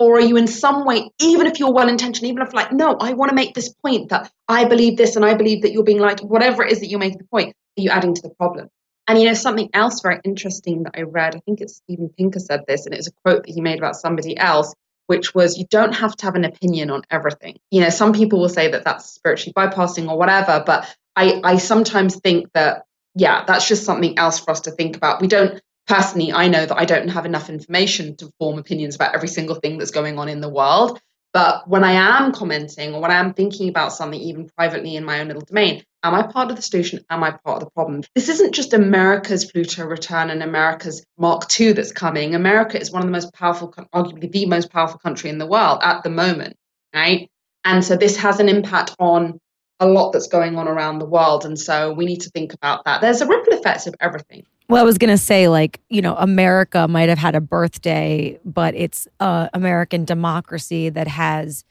or 0.00 0.16
are 0.16 0.20
you 0.20 0.36
in 0.36 0.48
some 0.48 0.84
way 0.84 1.08
even 1.20 1.46
if 1.46 1.60
you're 1.60 1.72
well 1.72 1.88
intentioned 1.88 2.26
even 2.26 2.42
if 2.42 2.52
like 2.52 2.72
no 2.72 2.96
i 3.00 3.12
want 3.12 3.28
to 3.28 3.36
make 3.36 3.54
this 3.54 3.72
point 3.84 4.08
that 4.08 4.28
i 4.48 4.64
believe 4.64 4.96
this 4.96 5.14
and 5.14 5.24
i 5.24 5.32
believe 5.32 5.62
that 5.62 5.70
you're 5.70 5.84
being 5.84 6.00
like 6.00 6.18
whatever 6.24 6.64
it 6.64 6.72
is 6.72 6.80
that 6.80 6.88
you're 6.88 6.98
making 6.98 7.18
the 7.18 7.24
point 7.24 7.54
are 7.78 7.82
you 7.82 7.90
adding 7.90 8.14
to 8.14 8.22
the 8.22 8.30
problem 8.30 8.68
and 9.06 9.16
you 9.20 9.26
know 9.26 9.34
something 9.34 9.70
else 9.72 10.00
very 10.00 10.18
interesting 10.24 10.82
that 10.82 10.94
i 10.96 11.02
read 11.02 11.36
i 11.36 11.40
think 11.46 11.60
it's 11.60 11.76
steven 11.76 12.08
pinker 12.18 12.40
said 12.40 12.64
this 12.66 12.84
and 12.84 12.94
it 12.94 12.98
was 12.98 13.06
a 13.06 13.12
quote 13.22 13.46
that 13.46 13.52
he 13.54 13.60
made 13.60 13.78
about 13.78 13.94
somebody 13.94 14.36
else 14.36 14.74
which 15.06 15.34
was 15.34 15.58
you 15.58 15.64
don't 15.70 15.94
have 15.94 16.16
to 16.16 16.24
have 16.24 16.34
an 16.34 16.44
opinion 16.44 16.90
on 16.90 17.02
everything 17.10 17.56
you 17.70 17.80
know 17.80 17.90
some 17.90 18.12
people 18.12 18.40
will 18.40 18.48
say 18.48 18.70
that 18.70 18.84
that's 18.84 19.06
spiritually 19.06 19.52
bypassing 19.54 20.10
or 20.10 20.18
whatever 20.18 20.62
but 20.66 20.94
I, 21.16 21.40
I 21.44 21.58
sometimes 21.58 22.16
think 22.16 22.52
that, 22.54 22.84
yeah, 23.14 23.44
that's 23.46 23.68
just 23.68 23.84
something 23.84 24.18
else 24.18 24.38
for 24.38 24.50
us 24.50 24.62
to 24.62 24.70
think 24.72 24.96
about. 24.96 25.20
We 25.20 25.28
don't, 25.28 25.60
personally, 25.86 26.32
I 26.32 26.48
know 26.48 26.66
that 26.66 26.76
I 26.76 26.84
don't 26.84 27.08
have 27.08 27.26
enough 27.26 27.48
information 27.48 28.16
to 28.16 28.30
form 28.38 28.58
opinions 28.58 28.96
about 28.96 29.14
every 29.14 29.28
single 29.28 29.56
thing 29.56 29.78
that's 29.78 29.90
going 29.90 30.18
on 30.18 30.28
in 30.28 30.40
the 30.40 30.48
world. 30.48 31.00
But 31.32 31.68
when 31.68 31.82
I 31.82 31.92
am 31.92 32.32
commenting 32.32 32.94
or 32.94 33.00
when 33.00 33.10
I 33.10 33.18
am 33.18 33.34
thinking 33.34 33.68
about 33.68 33.92
something, 33.92 34.20
even 34.20 34.48
privately 34.56 34.96
in 34.96 35.04
my 35.04 35.20
own 35.20 35.28
little 35.28 35.42
domain, 35.42 35.82
Am 36.04 36.14
I 36.14 36.22
part 36.22 36.50
of 36.50 36.56
the 36.56 36.62
solution? 36.62 37.02
Am 37.08 37.24
I 37.24 37.30
part 37.30 37.62
of 37.62 37.64
the 37.64 37.70
problem? 37.70 38.02
This 38.14 38.28
isn't 38.28 38.54
just 38.54 38.74
America's 38.74 39.46
Pluto 39.46 39.86
return 39.86 40.28
and 40.28 40.42
America's 40.42 41.02
Mark 41.18 41.44
II 41.58 41.72
that's 41.72 41.92
coming. 41.92 42.34
America 42.34 42.78
is 42.78 42.92
one 42.92 43.00
of 43.00 43.06
the 43.06 43.12
most 43.12 43.32
powerful, 43.32 43.72
arguably 43.94 44.30
the 44.30 44.44
most 44.44 44.70
powerful 44.70 44.98
country 44.98 45.30
in 45.30 45.38
the 45.38 45.46
world 45.46 45.78
at 45.82 46.02
the 46.02 46.10
moment, 46.10 46.56
right? 46.94 47.30
And 47.64 47.82
so 47.82 47.96
this 47.96 48.18
has 48.18 48.38
an 48.38 48.50
impact 48.50 48.94
on 48.98 49.40
a 49.80 49.86
lot 49.86 50.12
that's 50.12 50.28
going 50.28 50.58
on 50.58 50.68
around 50.68 50.98
the 50.98 51.06
world. 51.06 51.46
And 51.46 51.58
so 51.58 51.94
we 51.94 52.04
need 52.04 52.20
to 52.20 52.30
think 52.30 52.52
about 52.52 52.84
that. 52.84 53.00
There's 53.00 53.22
a 53.22 53.26
ripple 53.26 53.54
effect 53.54 53.86
of 53.86 53.94
everything. 53.98 54.44
Well, 54.68 54.82
I 54.82 54.84
was 54.84 54.98
going 54.98 55.10
to 55.10 55.18
say, 55.18 55.48
like, 55.48 55.80
you 55.88 56.02
know, 56.02 56.16
America 56.16 56.86
might 56.86 57.08
have 57.08 57.18
had 57.18 57.34
a 57.34 57.40
birthday, 57.40 58.38
but 58.44 58.74
it's 58.74 59.08
uh, 59.20 59.48
American 59.54 60.04
democracy 60.04 60.90
that 60.90 61.08
has 61.08 61.64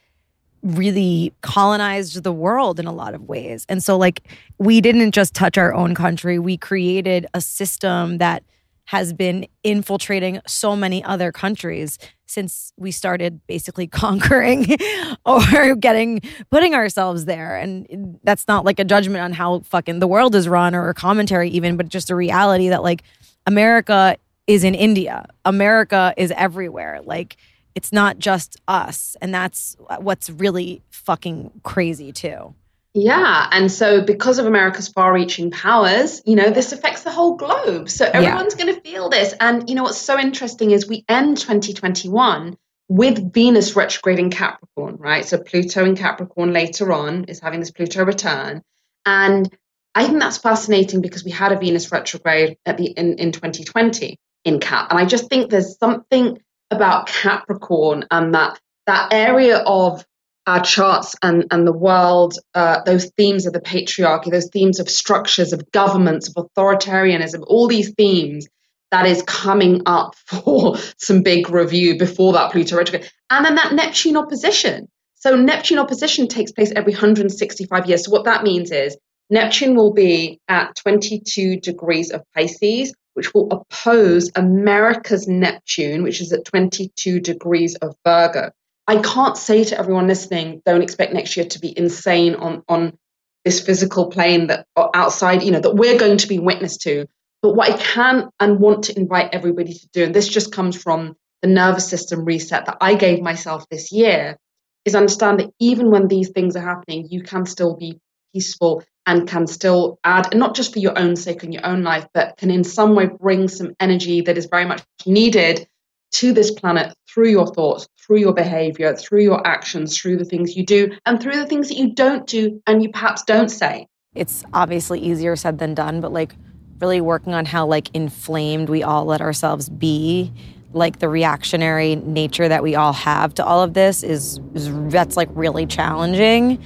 really 0.64 1.32
colonized 1.42 2.22
the 2.22 2.32
world 2.32 2.80
in 2.80 2.86
a 2.86 2.92
lot 2.92 3.14
of 3.14 3.22
ways. 3.28 3.66
And 3.68 3.84
so, 3.84 3.96
like, 3.96 4.26
we 4.58 4.80
didn't 4.80 5.12
just 5.12 5.34
touch 5.34 5.58
our 5.58 5.72
own 5.74 5.94
country, 5.94 6.38
we 6.38 6.56
created 6.56 7.26
a 7.34 7.40
system 7.40 8.18
that 8.18 8.42
has 8.86 9.12
been 9.12 9.46
infiltrating 9.62 10.40
so 10.46 10.76
many 10.76 11.02
other 11.04 11.32
countries 11.32 11.98
since 12.26 12.72
we 12.76 12.90
started 12.90 13.40
basically 13.46 13.86
conquering 14.02 14.76
or 15.24 15.74
getting 15.76 16.20
putting 16.50 16.74
ourselves 16.74 17.24
there. 17.24 17.56
And 17.56 18.18
that's 18.24 18.48
not 18.48 18.64
like 18.64 18.78
a 18.78 18.84
judgment 18.84 19.22
on 19.22 19.32
how 19.32 19.60
fucking 19.60 20.00
the 20.00 20.06
world 20.06 20.34
is 20.34 20.48
run 20.48 20.74
or 20.74 20.88
a 20.88 20.94
commentary 20.94 21.48
even 21.50 21.76
but 21.76 21.88
just 21.88 22.10
a 22.10 22.14
reality 22.14 22.68
that 22.68 22.82
like 22.82 23.02
america 23.46 24.16
is 24.46 24.64
in 24.64 24.74
india. 24.74 25.26
America 25.44 26.12
is 26.16 26.32
everywhere. 26.36 27.00
Like 27.04 27.36
it's 27.74 27.92
not 27.92 28.18
just 28.18 28.60
us 28.68 29.16
and 29.20 29.34
that's 29.34 29.76
what's 29.98 30.30
really 30.30 30.82
fucking 30.90 31.50
crazy 31.62 32.12
too 32.12 32.54
yeah. 32.96 33.48
And 33.50 33.72
so, 33.72 34.02
because 34.02 34.38
of 34.38 34.46
America's 34.46 34.86
far 34.86 35.12
reaching 35.12 35.50
powers, 35.50 36.22
you 36.24 36.36
know, 36.36 36.50
this 36.50 36.72
affects 36.72 37.02
the 37.02 37.10
whole 37.10 37.36
globe. 37.36 37.90
So, 37.90 38.06
everyone's 38.06 38.54
yeah. 38.56 38.64
going 38.64 38.74
to 38.76 38.80
feel 38.80 39.08
this. 39.08 39.34
And, 39.40 39.68
you 39.68 39.74
know, 39.74 39.82
what's 39.82 39.98
so 39.98 40.16
interesting 40.16 40.70
is 40.70 40.86
we 40.86 41.04
end 41.08 41.38
2021 41.38 42.56
with 42.86 43.32
Venus 43.32 43.74
retrograde 43.74 44.20
in 44.20 44.30
Capricorn, 44.30 44.96
right? 44.96 45.24
So, 45.24 45.38
Pluto 45.38 45.84
in 45.84 45.96
Capricorn 45.96 46.52
later 46.52 46.92
on 46.92 47.24
is 47.24 47.40
having 47.40 47.58
this 47.58 47.72
Pluto 47.72 48.04
return. 48.04 48.62
And 49.04 49.52
I 49.96 50.06
think 50.06 50.20
that's 50.20 50.38
fascinating 50.38 51.00
because 51.00 51.24
we 51.24 51.32
had 51.32 51.50
a 51.50 51.58
Venus 51.58 51.90
retrograde 51.90 52.58
at 52.64 52.76
the 52.76 52.86
in, 52.86 53.18
in 53.18 53.32
2020 53.32 54.18
in 54.44 54.60
Cap. 54.60 54.90
And 54.90 55.00
I 55.00 55.04
just 55.04 55.28
think 55.28 55.50
there's 55.50 55.78
something 55.78 56.38
about 56.70 57.06
Capricorn 57.06 58.04
and 58.10 58.34
that 58.34 58.58
that 58.86 59.12
area 59.12 59.58
of 59.58 60.04
our 60.46 60.62
charts 60.62 61.16
and, 61.22 61.46
and 61.50 61.66
the 61.66 61.72
world, 61.72 62.38
uh, 62.54 62.82
those 62.84 63.10
themes 63.16 63.46
of 63.46 63.52
the 63.52 63.60
patriarchy, 63.60 64.30
those 64.30 64.50
themes 64.50 64.78
of 64.78 64.90
structures, 64.90 65.52
of 65.52 65.70
governments, 65.72 66.28
of 66.28 66.34
authoritarianism, 66.34 67.42
all 67.46 67.66
these 67.66 67.92
themes 67.94 68.46
that 68.90 69.06
is 69.06 69.22
coming 69.22 69.82
up 69.86 70.14
for 70.26 70.76
some 70.98 71.22
big 71.22 71.50
review 71.50 71.98
before 71.98 72.32
that 72.34 72.52
Pluto 72.52 72.76
retrograde. 72.76 73.10
And 73.30 73.44
then 73.44 73.54
that 73.54 73.72
Neptune 73.72 74.16
opposition. 74.16 74.88
So 75.14 75.34
Neptune 75.34 75.78
opposition 75.78 76.28
takes 76.28 76.52
place 76.52 76.72
every 76.76 76.92
165 76.92 77.86
years. 77.86 78.04
So 78.04 78.10
what 78.10 78.24
that 78.24 78.42
means 78.42 78.70
is 78.70 78.96
Neptune 79.30 79.74
will 79.74 79.94
be 79.94 80.40
at 80.48 80.76
22 80.76 81.60
degrees 81.60 82.10
of 82.10 82.22
Pisces, 82.34 82.94
which 83.14 83.32
will 83.32 83.48
oppose 83.50 84.30
America's 84.36 85.26
Neptune, 85.26 86.02
which 86.02 86.20
is 86.20 86.32
at 86.32 86.44
22 86.44 87.20
degrees 87.20 87.76
of 87.76 87.96
Virgo. 88.04 88.50
I 88.86 89.00
can't 89.00 89.36
say 89.36 89.64
to 89.64 89.78
everyone 89.78 90.06
listening, 90.06 90.60
don't 90.66 90.82
expect 90.82 91.14
next 91.14 91.36
year 91.36 91.46
to 91.46 91.58
be 91.58 91.76
insane 91.76 92.34
on, 92.34 92.62
on 92.68 92.98
this 93.44 93.64
physical 93.64 94.10
plane 94.10 94.48
that 94.48 94.66
uh, 94.76 94.88
outside, 94.94 95.42
you 95.42 95.52
know, 95.52 95.60
that 95.60 95.74
we're 95.74 95.98
going 95.98 96.18
to 96.18 96.28
be 96.28 96.38
witness 96.38 96.76
to. 96.78 97.06
But 97.42 97.54
what 97.54 97.70
I 97.70 97.76
can 97.76 98.30
and 98.40 98.60
want 98.60 98.84
to 98.84 98.98
invite 98.98 99.32
everybody 99.32 99.74
to 99.74 99.88
do, 99.92 100.04
and 100.04 100.14
this 100.14 100.28
just 100.28 100.52
comes 100.52 100.80
from 100.80 101.14
the 101.42 101.48
nervous 101.48 101.88
system 101.88 102.24
reset 102.24 102.66
that 102.66 102.78
I 102.80 102.94
gave 102.94 103.22
myself 103.22 103.66
this 103.70 103.92
year, 103.92 104.38
is 104.84 104.94
understand 104.94 105.40
that 105.40 105.50
even 105.58 105.90
when 105.90 106.08
these 106.08 106.30
things 106.30 106.56
are 106.56 106.62
happening, 106.62 107.08
you 107.10 107.22
can 107.22 107.46
still 107.46 107.76
be 107.76 108.00
peaceful 108.34 108.82
and 109.06 109.28
can 109.28 109.46
still 109.46 109.98
add, 110.04 110.28
and 110.32 110.40
not 110.40 110.54
just 110.54 110.72
for 110.72 110.78
your 110.78 110.98
own 110.98 111.16
sake 111.16 111.42
and 111.42 111.52
your 111.52 111.64
own 111.66 111.82
life, 111.82 112.06
but 112.14 112.36
can 112.36 112.50
in 112.50 112.64
some 112.64 112.94
way 112.94 113.06
bring 113.06 113.48
some 113.48 113.74
energy 113.80 114.22
that 114.22 114.38
is 114.38 114.46
very 114.46 114.64
much 114.64 114.82
needed 115.06 115.66
to 116.12 116.32
this 116.32 116.50
planet 116.50 116.94
through 117.12 117.28
your 117.28 117.46
thoughts, 117.46 117.88
through 118.00 118.18
your 118.18 118.32
behavior, 118.32 118.94
through 118.94 119.22
your 119.22 119.44
actions, 119.46 119.98
through 119.98 120.16
the 120.16 120.24
things 120.24 120.56
you 120.56 120.64
do, 120.64 120.90
and 121.06 121.20
through 121.20 121.36
the 121.36 121.46
things 121.46 121.68
that 121.68 121.76
you 121.76 121.92
don't 121.92 122.26
do 122.26 122.62
and 122.66 122.82
you 122.82 122.90
perhaps 122.90 123.22
don't 123.24 123.50
say. 123.50 123.86
It's 124.14 124.44
obviously 124.54 125.00
easier 125.00 125.34
said 125.36 125.58
than 125.58 125.74
done, 125.74 126.00
but 126.00 126.12
like 126.12 126.34
really 126.80 127.00
working 127.00 127.34
on 127.34 127.44
how 127.44 127.66
like 127.66 127.90
inflamed 127.94 128.68
we 128.68 128.82
all 128.82 129.04
let 129.04 129.20
ourselves 129.20 129.68
be 129.68 130.32
like 130.72 130.98
the 130.98 131.08
reactionary 131.08 131.96
nature 131.96 132.48
that 132.48 132.62
we 132.62 132.74
all 132.74 132.92
have 132.92 133.32
to 133.34 133.44
all 133.44 133.62
of 133.62 133.74
this 133.74 134.02
is, 134.02 134.40
is 134.54 134.70
that's 134.90 135.16
like 135.16 135.28
really 135.32 135.66
challenging 135.66 136.62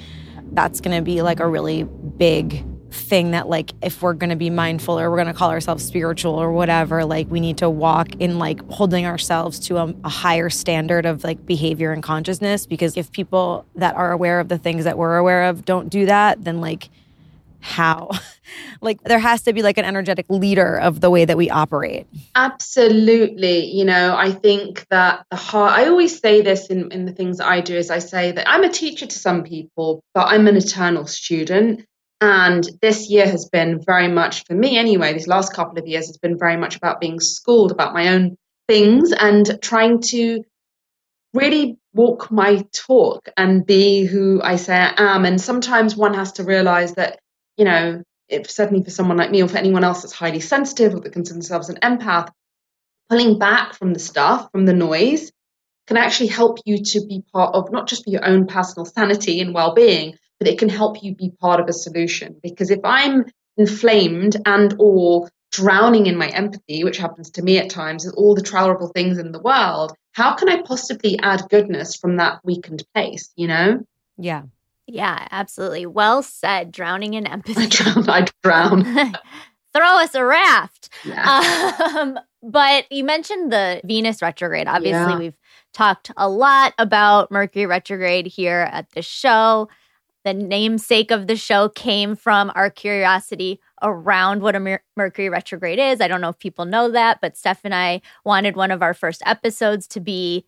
that's 0.53 0.81
going 0.81 0.97
to 0.97 1.03
be 1.03 1.23
like 1.23 1.41
a 1.41 1.49
really 1.49 1.85
big 1.85 2.65
thing 2.91 3.33
that 3.33 3.49
like 3.49 3.73
if 3.83 4.03
we're 4.03 4.15
going 4.15 4.31
to 4.31 4.37
be 4.37 4.51
mindful 4.51 4.99
or 4.99 5.11
we're 5.11 5.17
going 5.17 5.27
to 5.27 5.35
call 5.35 5.51
ourselves 5.51 5.85
spiritual 5.85 6.35
or 6.35 6.53
whatever 6.53 7.05
like 7.05 7.29
we 7.29 7.39
need 7.39 7.59
to 7.59 7.69
walk 7.69 8.15
in 8.19 8.39
like 8.39 8.67
holding 8.71 9.05
ourselves 9.05 9.59
to 9.59 9.77
a, 9.77 9.95
a, 10.05 10.09
higher 10.09 10.49
standard 10.49 11.05
of 11.05 11.23
like 11.23 11.45
behavior 11.45 11.93
and 11.93 12.03
consciousness 12.03 12.67
because 12.67 12.97
if 12.97 13.13
people 13.13 13.67
that 13.75 13.95
are 13.95 14.13
aware 14.13 14.41
of 14.41 14.49
the 14.49 14.57
things 14.57 14.85
that 14.85 14.97
we're 14.97 15.17
aware 15.17 15.45
of 15.45 15.65
don't 15.67 15.91
do 15.91 16.07
that 16.07 16.43
then 16.45 16.61
like 16.61 16.89
how. 17.61 18.11
Like 18.81 19.03
there 19.03 19.19
has 19.19 19.43
to 19.43 19.53
be 19.53 19.63
like 19.63 19.77
an 19.77 19.85
energetic 19.85 20.25
leader 20.31 20.77
of 20.77 21.01
the 21.01 21.11
way 21.11 21.25
that 21.25 21.37
we 21.37 21.51
operate. 21.51 22.07
Absolutely. 22.35 23.67
You 23.67 23.85
know 23.85 24.17
i 24.17 24.31
think 24.31 24.87
that 24.91 25.27
the 25.31 25.37
heart 25.37 25.73
i 25.73 25.87
always 25.87 26.19
say 26.19 26.41
this 26.41 26.69
in, 26.69 26.91
in 26.93 27.05
the 27.05 27.13
things 27.13 27.39
that 27.39 27.47
i 27.49 27.61
do 27.61 27.77
is 27.77 27.91
i 27.91 27.99
say 27.99 28.33
that 28.33 28.49
i'm 28.49 28.65
a 28.65 28.69
teacher 28.69 29.07
to 29.07 29.19
some 29.19 29.43
people 29.43 30.03
but 30.15 30.29
i'm 30.29 30.47
an 30.47 30.57
eternal 30.57 31.07
student. 31.07 31.85
And 32.21 32.69
this 32.83 33.09
year 33.09 33.27
has 33.27 33.49
been 33.49 33.81
very 33.85 34.09
much, 34.09 34.45
for 34.45 34.55
me 34.55 34.77
anyway, 34.77 35.13
these 35.13 35.29
last 35.29 35.55
couple 35.55 35.79
of 35.79 35.87
years 35.87 36.09
has 36.09 36.17
been 36.17 36.37
very 36.37 36.57
much 36.57 36.77
about 36.77 37.01
being 37.01 37.21
schooled 37.21 37.71
about 37.71 37.95
my 37.95 38.09
own 38.09 38.37
things 38.67 39.13
and 39.13 39.59
trying 39.63 40.01
to 40.01 40.43
really 41.33 41.79
walk 41.95 42.31
my 42.31 42.65
talk 42.73 43.29
and 43.37 43.65
be 43.65 44.05
who 44.05 44.41
I 44.43 44.57
say 44.57 44.75
I 44.75 44.95
am. 44.99 45.25
And 45.25 45.41
sometimes 45.41 45.97
one 45.97 46.15
has 46.15 46.33
to 46.33 46.45
realize 46.45 46.95
that, 46.95 47.21
you 47.59 47.65
know, 47.65 48.03
if 48.29 48.51
certainly 48.51 48.85
for 48.85 48.91
someone 48.91 49.17
like 49.17 49.31
me 49.31 49.43
or 49.43 49.49
for 49.49 49.59
anyone 49.59 49.85
else 49.85 50.03
that's 50.03 50.15
highly 50.15 50.41
sensitive 50.41 50.95
or 50.95 51.01
that 51.01 51.13
considers 51.13 51.49
themselves 51.49 51.69
an 51.69 51.79
empath, 51.83 52.31
pulling 53.11 53.39
back 53.39 53.75
from 53.75 53.93
the 53.93 53.99
stuff, 53.99 54.51
from 54.53 54.65
the 54.65 54.73
noise, 54.73 55.33
can 55.87 55.97
actually 55.97 56.29
help 56.29 56.59
you 56.65 56.83
to 56.85 57.05
be 57.07 57.25
part 57.33 57.55
of 57.55 57.73
not 57.73 57.89
just 57.89 58.05
for 58.05 58.11
your 58.11 58.25
own 58.25 58.47
personal 58.47 58.85
sanity 58.85 59.41
and 59.41 59.55
well-being, 59.55 60.17
but 60.39 60.47
it 60.47 60.59
can 60.59 60.69
help 60.69 61.03
you 61.03 61.15
be 61.15 61.31
part 61.41 61.61
of 61.61 61.69
a 61.69 61.73
solution. 61.73 62.37
Because 62.43 62.71
if 62.71 62.81
I'm 62.85 63.25
inflamed 63.57 64.37
and 64.47 64.75
or 64.79 65.31
drowning 65.51 66.07
in 66.07 66.17
my 66.17 66.29
empathy, 66.29 66.85
which 66.85 66.99
happens 66.99 67.31
to 67.31 67.43
me 67.43 67.59
at 67.59 67.71
times, 67.71 68.05
with 68.05 68.15
all 68.15 68.35
the 68.35 68.43
terrible 68.43 68.89
things 68.89 69.19
in 69.19 69.33
the 69.33 69.41
world, 69.41 69.95
how 70.13 70.35
can 70.35 70.49
I 70.49 70.63
possibly 70.63 71.19
add 71.21 71.49
goodness 71.49 71.97
from 71.97 72.17
that 72.17 72.41
weakened 72.45 72.85
place, 72.95 73.33
you 73.35 73.49
know? 73.49 73.81
Yeah. 74.19 74.43
Yeah, 74.89 75.29
absolutely. 75.31 75.87
Well 75.87 76.23
said. 76.23 76.73
Drowning 76.73 77.15
in 77.15 77.27
empathy. 77.29 77.63
I 77.63 77.67
drown. 77.67 78.09
I 78.09 78.27
drown. 78.43 78.85
Throw 79.75 79.99
us 79.99 80.15
a 80.15 80.25
raft. 80.25 80.89
Yeah. 81.05 81.75
Um, 81.97 82.19
but 82.43 82.91
you 82.91 83.05
mentioned 83.05 83.53
the 83.53 83.83
Venus 83.85 84.23
retrograde. 84.23 84.67
Obviously, 84.67 85.13
yeah. 85.13 85.19
we've 85.19 85.39
talked 85.75 86.11
a 86.17 86.29
lot 86.29 86.73
about 86.79 87.31
Mercury 87.31 87.67
retrograde 87.67 88.27
here 88.27 88.69
at 88.73 88.91
the 88.93 89.03
show. 89.03 89.69
The 90.25 90.33
namesake 90.35 91.11
of 91.11 91.27
the 91.27 91.37
show 91.37 91.69
came 91.69 92.17
from 92.17 92.51
our 92.55 92.71
curiosity 92.71 93.61
around 93.83 94.43
what 94.43 94.57
a 94.57 94.61
Mer- 94.61 94.83
Mercury 94.97 95.29
retrograde 95.29 95.79
is. 95.79 96.01
I 96.01 96.09
don't 96.09 96.21
know 96.21 96.31
if 96.31 96.39
people 96.39 96.65
know 96.65 96.91
that, 96.91 97.21
but 97.21 97.37
Steph 97.37 97.61
and 97.65 97.75
I 97.75 98.01
wanted 98.25 98.57
one 98.57 98.71
of 98.71 98.83
our 98.83 98.95
first 98.95 99.23
episodes 99.27 99.87
to 99.89 100.01
be 100.01 100.45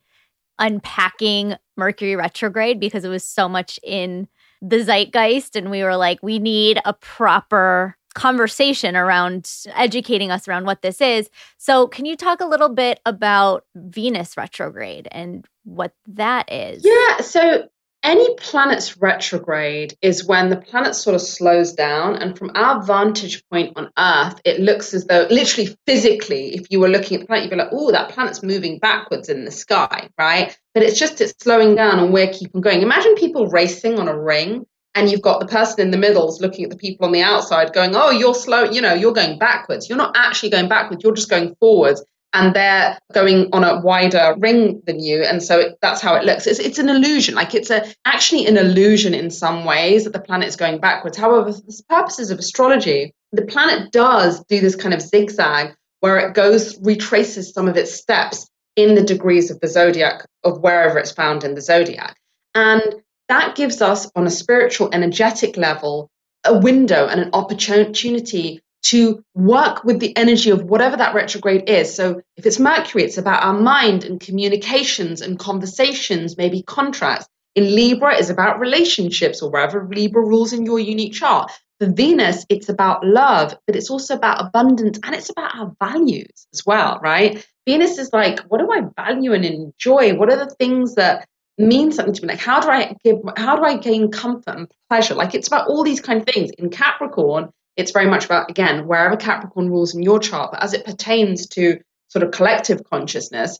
unpacking 0.60 1.56
Mercury 1.76 2.14
retrograde 2.14 2.78
because 2.78 3.04
it 3.04 3.08
was 3.08 3.24
so 3.24 3.48
much 3.48 3.80
in 3.82 4.28
the 4.62 4.84
zeitgeist. 4.84 5.56
And 5.56 5.70
we 5.70 5.82
were 5.82 5.96
like, 5.96 6.22
we 6.22 6.38
need 6.38 6.80
a 6.84 6.92
proper 6.92 7.96
conversation 8.14 8.96
around 8.96 9.50
educating 9.74 10.30
us 10.30 10.46
around 10.46 10.66
what 10.66 10.82
this 10.82 11.00
is. 11.00 11.30
So, 11.58 11.86
can 11.86 12.04
you 12.04 12.16
talk 12.16 12.40
a 12.40 12.46
little 12.46 12.68
bit 12.68 13.00
about 13.06 13.64
Venus 13.74 14.36
retrograde 14.36 15.08
and 15.10 15.46
what 15.64 15.94
that 16.06 16.52
is? 16.52 16.82
Yeah. 16.84 17.20
So, 17.20 17.68
any 18.10 18.34
planet's 18.34 18.96
retrograde 18.96 19.96
is 20.02 20.24
when 20.24 20.50
the 20.50 20.56
planet 20.56 20.96
sort 20.96 21.14
of 21.14 21.20
slows 21.20 21.74
down. 21.74 22.16
And 22.16 22.36
from 22.36 22.50
our 22.56 22.82
vantage 22.82 23.48
point 23.48 23.74
on 23.76 23.92
Earth, 23.96 24.40
it 24.44 24.58
looks 24.58 24.92
as 24.94 25.04
though, 25.04 25.28
literally 25.30 25.76
physically, 25.86 26.56
if 26.56 26.66
you 26.70 26.80
were 26.80 26.88
looking 26.88 27.14
at 27.14 27.20
the 27.20 27.26
planet, 27.28 27.44
you'd 27.44 27.50
be 27.50 27.56
like, 27.56 27.68
oh, 27.70 27.92
that 27.92 28.10
planet's 28.10 28.42
moving 28.42 28.80
backwards 28.80 29.28
in 29.28 29.44
the 29.44 29.52
sky, 29.52 30.08
right? 30.18 30.58
But 30.74 30.82
it's 30.82 30.98
just 30.98 31.20
it's 31.20 31.34
slowing 31.38 31.76
down 31.76 32.00
and 32.00 32.12
we're 32.12 32.32
keeping 32.32 32.60
going. 32.60 32.82
Imagine 32.82 33.14
people 33.14 33.46
racing 33.46 34.00
on 34.00 34.08
a 34.08 34.20
ring 34.20 34.66
and 34.96 35.08
you've 35.08 35.22
got 35.22 35.38
the 35.38 35.46
person 35.46 35.80
in 35.80 35.92
the 35.92 35.96
middle 35.96 36.36
looking 36.40 36.64
at 36.64 36.70
the 36.70 36.76
people 36.76 37.06
on 37.06 37.12
the 37.12 37.22
outside 37.22 37.72
going, 37.72 37.94
oh, 37.94 38.10
you're 38.10 38.34
slow, 38.34 38.64
you 38.64 38.80
know, 38.80 38.94
you're 38.94 39.12
going 39.12 39.38
backwards. 39.38 39.88
You're 39.88 39.98
not 39.98 40.16
actually 40.16 40.50
going 40.50 40.68
backwards, 40.68 41.04
you're 41.04 41.14
just 41.14 41.30
going 41.30 41.54
forwards. 41.60 42.04
And 42.32 42.54
they're 42.54 42.96
going 43.12 43.48
on 43.52 43.64
a 43.64 43.80
wider 43.80 44.36
ring 44.38 44.82
than 44.86 45.00
you. 45.00 45.22
And 45.22 45.42
so 45.42 45.58
it, 45.58 45.78
that's 45.82 46.00
how 46.00 46.14
it 46.14 46.24
looks. 46.24 46.46
It's, 46.46 46.60
it's 46.60 46.78
an 46.78 46.88
illusion. 46.88 47.34
Like 47.34 47.54
it's 47.54 47.70
a, 47.70 47.84
actually 48.04 48.46
an 48.46 48.56
illusion 48.56 49.14
in 49.14 49.30
some 49.30 49.64
ways 49.64 50.04
that 50.04 50.12
the 50.12 50.20
planet 50.20 50.46
is 50.46 50.54
going 50.54 50.80
backwards. 50.80 51.16
However, 51.16 51.52
for 51.52 51.60
the 51.60 51.82
purposes 51.88 52.30
of 52.30 52.38
astrology, 52.38 53.12
the 53.32 53.46
planet 53.46 53.90
does 53.90 54.44
do 54.44 54.60
this 54.60 54.76
kind 54.76 54.94
of 54.94 55.02
zigzag 55.02 55.74
where 56.00 56.18
it 56.18 56.34
goes, 56.34 56.78
retraces 56.80 57.52
some 57.52 57.68
of 57.68 57.76
its 57.76 57.92
steps 57.92 58.48
in 58.76 58.94
the 58.94 59.02
degrees 59.02 59.50
of 59.50 59.60
the 59.60 59.68
zodiac 59.68 60.24
of 60.44 60.60
wherever 60.60 60.98
it's 60.98 61.10
found 61.12 61.44
in 61.44 61.54
the 61.54 61.60
zodiac. 61.60 62.16
And 62.54 62.82
that 63.28 63.54
gives 63.56 63.82
us, 63.82 64.10
on 64.16 64.26
a 64.26 64.30
spiritual, 64.30 64.88
energetic 64.92 65.56
level, 65.56 66.08
a 66.44 66.58
window 66.58 67.06
and 67.06 67.20
an 67.20 67.30
opportunity 67.32 68.62
to 68.82 69.22
work 69.34 69.84
with 69.84 70.00
the 70.00 70.16
energy 70.16 70.50
of 70.50 70.64
whatever 70.64 70.96
that 70.96 71.14
retrograde 71.14 71.68
is. 71.68 71.94
So 71.94 72.20
if 72.36 72.46
it's 72.46 72.58
Mercury, 72.58 73.04
it's 73.04 73.18
about 73.18 73.42
our 73.42 73.58
mind 73.58 74.04
and 74.04 74.20
communications 74.20 75.20
and 75.20 75.38
conversations, 75.38 76.36
maybe 76.36 76.62
contracts. 76.62 77.26
In 77.54 77.74
Libra, 77.74 78.16
it's 78.16 78.30
about 78.30 78.60
relationships 78.60 79.42
or 79.42 79.50
wherever 79.50 79.86
Libra 79.90 80.24
rules 80.24 80.52
in 80.52 80.64
your 80.64 80.78
unique 80.78 81.12
chart. 81.12 81.50
For 81.78 81.86
Venus, 81.86 82.44
it's 82.48 82.68
about 82.68 83.04
love, 83.04 83.56
but 83.66 83.74
it's 83.74 83.90
also 83.90 84.14
about 84.14 84.44
abundance 84.44 84.98
and 85.02 85.14
it's 85.14 85.30
about 85.30 85.56
our 85.56 85.74
values 85.82 86.46
as 86.52 86.64
well, 86.64 87.00
right? 87.02 87.44
Venus 87.66 87.98
is 87.98 88.10
like, 88.12 88.40
what 88.40 88.58
do 88.58 88.70
I 88.70 88.82
value 89.02 89.32
and 89.32 89.44
enjoy? 89.44 90.14
What 90.14 90.30
are 90.30 90.36
the 90.36 90.54
things 90.54 90.94
that 90.94 91.26
mean 91.60 91.92
something 91.92 92.14
to 92.14 92.22
me. 92.22 92.28
Like, 92.28 92.40
how 92.40 92.60
do 92.60 92.68
I 92.68 92.96
give, 93.04 93.18
how 93.36 93.56
do 93.56 93.64
I 93.64 93.76
gain 93.76 94.10
comfort 94.10 94.56
and 94.56 94.68
pleasure? 94.88 95.14
Like, 95.14 95.34
it's 95.34 95.48
about 95.48 95.68
all 95.68 95.84
these 95.84 96.00
kind 96.00 96.20
of 96.20 96.26
things. 96.26 96.50
In 96.58 96.70
Capricorn, 96.70 97.50
it's 97.76 97.92
very 97.92 98.06
much 98.06 98.24
about, 98.24 98.50
again, 98.50 98.86
wherever 98.86 99.16
Capricorn 99.16 99.70
rules 99.70 99.94
in 99.94 100.02
your 100.02 100.18
chart, 100.18 100.52
but 100.52 100.62
as 100.62 100.74
it 100.74 100.84
pertains 100.84 101.46
to 101.48 101.80
sort 102.08 102.22
of 102.22 102.32
collective 102.32 102.82
consciousness, 102.84 103.58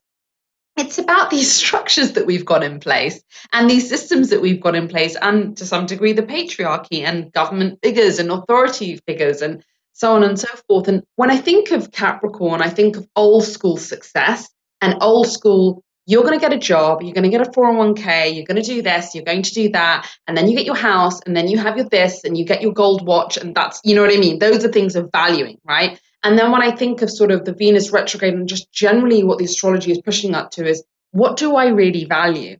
it's 0.76 0.98
about 0.98 1.30
these 1.30 1.50
structures 1.62 2.12
that 2.12 2.26
we've 2.26 2.44
got 2.44 2.62
in 2.62 2.80
place 2.80 3.22
and 3.52 3.68
these 3.68 3.88
systems 3.88 4.30
that 4.30 4.40
we've 4.40 4.60
got 4.60 4.74
in 4.74 4.88
place, 4.88 5.16
and 5.20 5.56
to 5.56 5.66
some 5.66 5.86
degree, 5.86 6.12
the 6.12 6.22
patriarchy 6.22 7.02
and 7.02 7.32
government 7.32 7.78
figures 7.82 8.18
and 8.18 8.30
authority 8.30 9.00
figures 9.06 9.42
and 9.42 9.64
so 9.92 10.14
on 10.14 10.22
and 10.22 10.38
so 10.38 10.48
forth. 10.66 10.88
And 10.88 11.02
when 11.16 11.30
I 11.30 11.36
think 11.36 11.72
of 11.72 11.92
Capricorn, 11.92 12.62
I 12.62 12.70
think 12.70 12.96
of 12.96 13.06
old 13.16 13.44
school 13.44 13.76
success 13.76 14.48
and 14.80 14.96
old 15.02 15.28
school 15.28 15.82
you're 16.10 16.24
going 16.24 16.38
to 16.38 16.40
get 16.40 16.52
a 16.52 16.58
job, 16.58 17.02
you're 17.02 17.14
going 17.14 17.30
to 17.30 17.36
get 17.36 17.46
a 17.46 17.50
401k, 17.50 18.34
you're 18.34 18.44
going 18.44 18.60
to 18.60 18.62
do 18.62 18.82
this, 18.82 19.14
you're 19.14 19.24
going 19.24 19.42
to 19.42 19.54
do 19.54 19.68
that, 19.70 20.10
and 20.26 20.36
then 20.36 20.48
you 20.48 20.56
get 20.56 20.66
your 20.66 20.74
house, 20.74 21.20
and 21.20 21.36
then 21.36 21.46
you 21.46 21.56
have 21.56 21.76
your 21.76 21.88
this, 21.88 22.24
and 22.24 22.36
you 22.36 22.44
get 22.44 22.62
your 22.62 22.72
gold 22.72 23.06
watch, 23.06 23.36
and 23.36 23.54
that's, 23.54 23.80
you 23.84 23.94
know 23.94 24.02
what 24.02 24.12
I 24.12 24.18
mean? 24.18 24.40
Those 24.40 24.64
are 24.64 24.72
things 24.72 24.96
of 24.96 25.10
valuing, 25.12 25.58
right? 25.64 26.00
And 26.24 26.36
then 26.36 26.50
when 26.50 26.62
I 26.62 26.72
think 26.72 27.02
of 27.02 27.10
sort 27.10 27.30
of 27.30 27.44
the 27.44 27.54
Venus 27.54 27.92
retrograde 27.92 28.34
and 28.34 28.48
just 28.48 28.72
generally 28.72 29.22
what 29.22 29.38
the 29.38 29.44
astrology 29.44 29.92
is 29.92 30.02
pushing 30.02 30.34
up 30.34 30.50
to 30.52 30.66
is 30.66 30.82
what 31.12 31.36
do 31.36 31.54
I 31.56 31.68
really 31.68 32.04
value, 32.04 32.56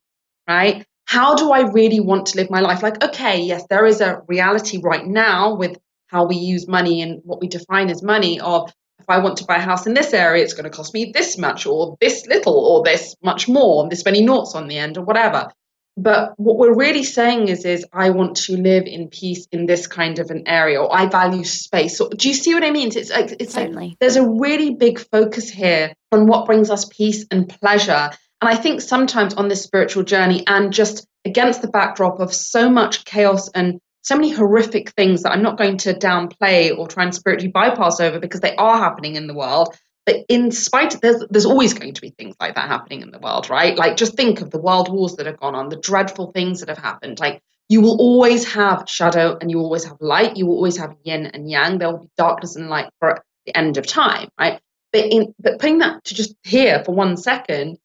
right? 0.49 0.87
How 1.05 1.35
do 1.35 1.51
I 1.51 1.63
really 1.63 2.01
want 2.01 2.27
to 2.27 2.37
live 2.37 2.51
my 2.51 2.61
life? 2.61 2.85
Like, 2.85 3.03
okay, 3.03 3.43
yes, 3.43 3.65
there 3.69 3.85
is 3.85 4.01
a 4.01 4.23
reality 4.29 4.81
right 4.83 5.05
now 5.05 5.57
with 5.57 5.77
how 6.07 6.27
we 6.27 6.37
use 6.37 6.69
money 6.69 7.03
and 7.03 7.21
what 7.25 7.41
we 7.41 7.49
define 7.49 7.91
as 7.91 8.03
money 8.03 8.41
of 8.41 8.73
if 9.01 9.09
I 9.09 9.19
want 9.19 9.39
to 9.39 9.45
buy 9.45 9.57
a 9.57 9.61
house 9.61 9.87
in 9.87 9.95
this 9.95 10.13
area, 10.13 10.43
it's 10.43 10.55
going 10.55 10.65
to 10.65 10.71
cost 10.71 10.95
me 10.95 11.11
this 11.13 11.39
much 11.39 11.67
or 11.67 11.97
this 12.01 12.27
little 12.27 12.55
or 12.55 12.83
this 12.85 13.17
much 13.23 13.49
more, 13.49 13.83
and 13.83 13.91
this 13.91 14.05
many 14.05 14.23
noughts 14.23 14.55
on 14.55 14.69
the 14.69 14.79
end 14.79 14.99
or 14.99 15.05
whatever. 15.05 15.49
But 15.97 16.33
what 16.37 16.57
we're 16.57 16.75
really 16.75 17.03
saying 17.03 17.49
is, 17.49 17.65
is 17.65 17.85
I 17.93 18.11
want 18.11 18.37
to 18.39 18.57
live 18.57 18.85
in 18.87 19.09
peace 19.09 19.47
in 19.53 19.67
this 19.67 19.87
kind 19.87 20.19
of 20.19 20.31
an 20.31 20.45
area, 20.47 20.81
or 20.81 20.95
I 20.95 21.07
value 21.07 21.45
space. 21.45 21.99
So, 21.99 22.09
do 22.09 22.29
you 22.29 22.35
see 22.35 22.55
what 22.55 22.65
I 22.65 22.71
mean? 22.71 22.91
It's 22.95 23.11
like 23.11 23.37
it's 23.41 23.55
Certainly. 23.55 23.89
like 23.89 23.99
there's 23.99 24.17
a 24.17 24.27
really 24.27 24.75
big 24.75 24.99
focus 24.99 25.51
here 25.51 25.93
on 26.13 26.27
what 26.27 26.47
brings 26.47 26.71
us 26.71 26.85
peace 26.87 27.27
and 27.31 27.49
pleasure. 27.49 28.11
And 28.43 28.49
I 28.49 28.57
think 28.57 28.81
sometimes 28.81 29.35
on 29.35 29.49
this 29.49 29.63
spiritual 29.63 30.05
journey, 30.05 30.47
and 30.47 30.73
just 30.73 31.07
against 31.25 31.61
the 31.61 31.69
backdrop 31.69 32.21
of 32.21 32.33
so 32.33 32.71
much 32.71 33.05
chaos 33.05 33.49
and 33.51 33.81
so 34.03 34.17
many 34.17 34.31
horrific 34.31 34.91
things 34.91 35.23
that 35.23 35.33
I'm 35.33 35.43
not 35.43 35.59
going 35.59 35.79
to 35.79 35.95
downplay 35.95 36.77
or 36.77 36.89
try 36.89 37.05
and 37.05 37.15
spiritually 37.15 37.51
bypass 37.51 38.01
over 38.01 38.19
because 38.19 38.41
they 38.41 38.57
are 38.57 38.79
happening 38.79 39.17
in 39.17 39.27
the 39.27 39.35
world. 39.35 39.77
But 40.07 40.25
in 40.29 40.51
spite, 40.51 40.95
of, 40.95 41.01
there's 41.01 41.23
there's 41.31 41.47
always 41.47 41.75
going 41.75 41.95
to 41.95 42.01
be 42.01 42.11
things 42.11 42.35
like 42.41 42.55
that 42.55 42.69
happening 42.69 43.03
in 43.03 43.11
the 43.11 43.19
world, 43.19 43.51
right? 43.51 43.77
Like 43.77 43.97
just 43.97 44.17
think 44.17 44.41
of 44.41 44.51
the 44.51 44.61
world 44.61 44.91
wars 44.91 45.17
that 45.17 45.27
have 45.27 45.39
gone 45.39 45.55
on, 45.55 45.69
the 45.69 45.77
dreadful 45.77 46.33
things 46.33 46.61
that 46.61 46.69
have 46.69 46.79
happened. 46.79 47.21
Like 47.21 47.43
you 47.69 47.83
will 47.83 47.99
always 48.01 48.53
have 48.55 48.85
shadow 48.89 49.37
and 49.41 49.51
you 49.51 49.59
always 49.59 49.85
have 49.85 49.99
light. 50.01 50.37
You 50.37 50.47
will 50.47 50.57
always 50.57 50.79
have 50.79 50.97
yin 51.05 51.27
and 51.27 51.49
yang. 51.49 51.79
There 51.79 51.91
will 51.91 52.01
be 52.01 52.11
darkness 52.17 52.57
and 52.57 52.69
light 52.69 52.91
for 52.99 53.23
the 53.47 53.57
end 53.57 53.77
of 53.77 53.87
time, 53.87 54.29
right? 54.39 54.61
But 54.93 55.05
in 55.05 55.35
but 55.39 55.61
putting 55.61 55.79
that 55.79 56.03
to 56.05 56.15
just 56.15 56.35
here 56.43 56.83
for 56.85 56.93
one 56.95 57.17
second, 57.17 57.79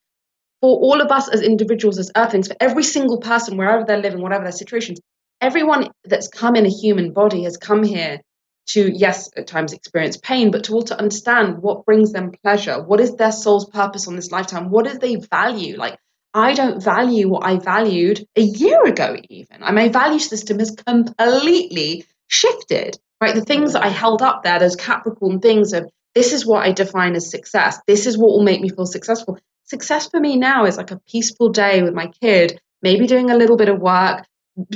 for 0.61 0.79
all 0.79 1.01
of 1.01 1.11
us 1.11 1.27
as 1.27 1.41
individuals, 1.41 1.99
as 1.99 2.11
earthlings, 2.15 2.47
for 2.47 2.55
every 2.59 2.83
single 2.83 3.19
person, 3.19 3.57
wherever 3.57 3.83
they're 3.83 4.01
living, 4.01 4.21
whatever 4.21 4.43
their 4.43 4.51
situations, 4.51 4.99
everyone 5.41 5.89
that's 6.03 6.27
come 6.27 6.55
in 6.55 6.65
a 6.65 6.69
human 6.69 7.11
body 7.11 7.43
has 7.43 7.57
come 7.57 7.83
here 7.83 8.21
to, 8.67 8.91
yes, 8.91 9.29
at 9.37 9.47
times 9.47 9.73
experience 9.73 10.17
pain, 10.17 10.51
but 10.51 10.65
to 10.65 10.73
also 10.73 10.95
understand 10.95 11.61
what 11.61 11.85
brings 11.85 12.11
them 12.11 12.31
pleasure. 12.43 12.81
What 12.81 12.99
is 12.99 13.15
their 13.15 13.31
soul's 13.31 13.69
purpose 13.69 14.07
on 14.07 14.15
this 14.15 14.31
lifetime? 14.31 14.69
What 14.71 14.85
do 14.85 14.97
they 14.97 15.17
value? 15.17 15.77
Like, 15.77 15.97
I 16.33 16.53
don't 16.53 16.83
value 16.83 17.29
what 17.29 17.45
I 17.45 17.57
valued 17.57 18.27
a 18.35 18.41
year 18.41 18.83
ago, 18.85 19.15
even. 19.29 19.61
My 19.61 19.89
value 19.89 20.19
system 20.19 20.59
has 20.59 20.71
completely 20.71 22.05
shifted, 22.27 22.97
right? 23.21 23.35
The 23.35 23.45
things 23.45 23.73
that 23.73 23.83
I 23.83 23.89
held 23.89 24.21
up 24.21 24.43
there, 24.43 24.59
those 24.59 24.75
Capricorn 24.75 25.39
things 25.39 25.71
of 25.73 25.89
this 26.13 26.33
is 26.33 26.45
what 26.45 26.65
I 26.65 26.71
define 26.71 27.15
as 27.15 27.29
success. 27.29 27.79
This 27.87 28.05
is 28.05 28.17
what 28.17 28.31
will 28.31 28.43
make 28.43 28.61
me 28.61 28.69
feel 28.69 28.85
successful. 28.85 29.37
Success 29.63 30.09
for 30.09 30.19
me 30.19 30.37
now 30.37 30.65
is 30.65 30.77
like 30.77 30.91
a 30.91 30.99
peaceful 31.07 31.49
day 31.49 31.83
with 31.83 31.93
my 31.93 32.07
kid, 32.07 32.59
maybe 32.81 33.07
doing 33.07 33.29
a 33.29 33.37
little 33.37 33.57
bit 33.57 33.69
of 33.69 33.79
work, 33.79 34.25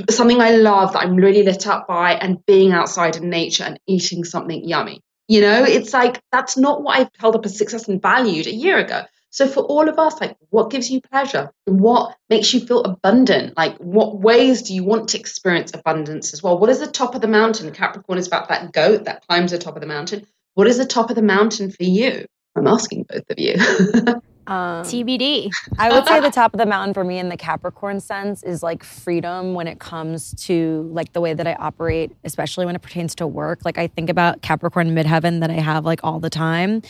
something 0.09 0.41
I 0.41 0.51
love 0.51 0.93
that 0.93 1.03
I'm 1.03 1.15
really 1.15 1.43
lit 1.43 1.67
up 1.67 1.87
by 1.87 2.13
and 2.13 2.45
being 2.45 2.71
outside 2.71 3.15
in 3.15 3.29
nature 3.29 3.63
and 3.63 3.79
eating 3.87 4.23
something 4.23 4.67
yummy. 4.67 5.01
You 5.27 5.41
know, 5.41 5.63
it's 5.63 5.93
like 5.93 6.21
that's 6.31 6.57
not 6.57 6.81
what 6.81 6.99
I've 6.99 7.09
held 7.17 7.35
up 7.35 7.45
as 7.45 7.57
success 7.57 7.87
and 7.87 8.01
valued 8.01 8.47
a 8.47 8.53
year 8.53 8.77
ago. 8.77 9.03
So 9.31 9.47
for 9.47 9.61
all 9.61 9.87
of 9.87 9.99
us, 9.99 10.19
like 10.19 10.35
what 10.49 10.71
gives 10.71 10.89
you 10.89 11.01
pleasure? 11.01 11.51
What 11.65 12.15
makes 12.29 12.53
you 12.53 12.61
feel 12.61 12.81
abundant? 12.83 13.55
Like 13.55 13.77
what 13.77 14.19
ways 14.19 14.63
do 14.63 14.73
you 14.73 14.83
want 14.83 15.09
to 15.09 15.19
experience 15.19 15.71
abundance 15.73 16.33
as 16.33 16.41
well? 16.41 16.57
What 16.57 16.71
is 16.71 16.79
the 16.79 16.87
top 16.87 17.13
of 17.13 17.21
the 17.21 17.27
mountain? 17.27 17.71
Capricorn 17.71 18.17
is 18.17 18.27
about 18.27 18.49
that 18.49 18.71
goat 18.73 19.05
that 19.05 19.25
climbs 19.27 19.51
the 19.51 19.59
top 19.59 19.75
of 19.75 19.81
the 19.81 19.87
mountain. 19.87 20.25
What 20.55 20.67
is 20.67 20.77
the 20.77 20.85
top 20.85 21.09
of 21.09 21.15
the 21.15 21.21
mountain 21.21 21.69
for 21.69 21.83
you? 21.83 22.25
I'm 22.55 22.67
asking 22.67 23.05
both 23.07 23.29
of 23.29 23.37
you. 23.37 23.55
Um, 24.49 24.83
TBD. 24.83 25.51
I 25.77 25.93
would 25.93 26.07
say 26.07 26.19
the 26.19 26.31
top 26.31 26.55
of 26.55 26.57
the 26.57 26.65
mountain 26.65 26.95
for 26.95 27.03
me 27.03 27.19
in 27.19 27.29
the 27.29 27.37
Capricorn 27.37 27.99
sense 27.99 28.41
is 28.41 28.63
like 28.63 28.83
freedom 28.83 29.53
when 29.53 29.67
it 29.67 29.77
comes 29.79 30.33
to 30.45 30.89
like 30.91 31.13
the 31.13 31.21
way 31.21 31.35
that 31.35 31.45
I 31.45 31.53
operate, 31.53 32.11
especially 32.23 32.65
when 32.65 32.75
it 32.75 32.81
pertains 32.81 33.13
to 33.15 33.27
work. 33.27 33.59
Like 33.63 33.77
I 33.77 33.85
think 33.85 34.09
about 34.09 34.41
Capricorn 34.41 34.95
midheaven 34.95 35.41
that 35.41 35.51
I 35.51 35.59
have 35.59 35.85
like 35.85 35.99
all 36.03 36.19
the 36.19 36.31
time. 36.31 36.81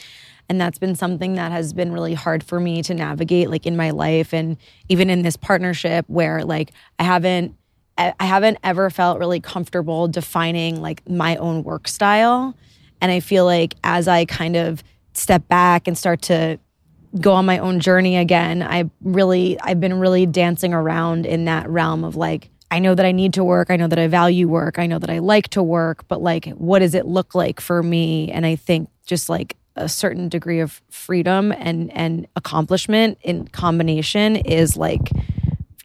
And 0.47 0.59
that's 0.59 0.79
been 0.79 0.95
something 0.95 1.35
that 1.35 1.51
has 1.51 1.73
been 1.73 1.91
really 1.91 2.13
hard 2.13 2.43
for 2.43 2.61
me 2.61 2.81
to 2.83 2.93
navigate 2.93 3.49
like 3.49 3.67
in 3.67 3.75
my 3.75 3.91
life 3.91 4.33
and 4.33 4.55
even 4.87 5.09
in 5.09 5.21
this 5.21 5.35
partnership 5.35 6.05
where 6.07 6.45
like 6.45 6.71
I 6.97 7.03
haven't 7.03 7.55
I 7.97 8.25
haven't 8.25 8.57
ever 8.63 8.89
felt 8.89 9.19
really 9.19 9.41
comfortable 9.41 10.07
defining 10.07 10.81
like 10.81 11.07
my 11.09 11.35
own 11.35 11.63
work 11.63 11.89
style. 11.89 12.55
And 13.01 13.11
I 13.11 13.19
feel 13.19 13.43
like 13.43 13.75
as 13.83 14.07
I 14.07 14.23
kind 14.23 14.55
of 14.55 14.81
step 15.13 15.45
back 15.49 15.85
and 15.85 15.97
start 15.97 16.21
to 16.23 16.57
go 17.19 17.33
on 17.33 17.45
my 17.45 17.59
own 17.59 17.79
journey 17.79 18.17
again, 18.17 18.61
I 18.61 18.89
really 19.01 19.59
I've 19.61 19.79
been 19.79 19.99
really 19.99 20.25
dancing 20.25 20.73
around 20.73 21.25
in 21.25 21.45
that 21.45 21.69
realm 21.69 22.03
of 22.03 22.15
like 22.15 22.49
I 22.71 22.79
know 22.79 22.93
that 22.93 23.05
I 23.05 23.11
need 23.11 23.33
to 23.33 23.43
work, 23.43 23.71
I 23.71 23.77
know 23.77 23.87
that 23.87 23.97
I 23.97 24.07
value 24.07 24.47
work, 24.47 24.77
I 24.77 24.85
know 24.85 24.99
that 24.99 25.09
I 25.09 25.19
like 25.19 25.49
to 25.49 25.63
work, 25.63 26.07
but 26.07 26.21
like 26.21 26.49
what 26.49 26.79
does 26.79 26.93
it 26.93 27.05
look 27.05 27.33
like 27.33 27.59
for 27.59 27.81
me? 27.81 28.31
And 28.31 28.45
I 28.45 28.55
think 28.55 28.89
just 29.05 29.29
like 29.29 29.55
a 29.75 29.89
certain 29.89 30.29
degree 30.29 30.59
of 30.59 30.81
freedom 30.89 31.51
and 31.53 31.91
and 31.95 32.27
accomplishment 32.35 33.17
in 33.21 33.47
combination 33.47 34.35
is 34.35 34.77
like 34.77 35.11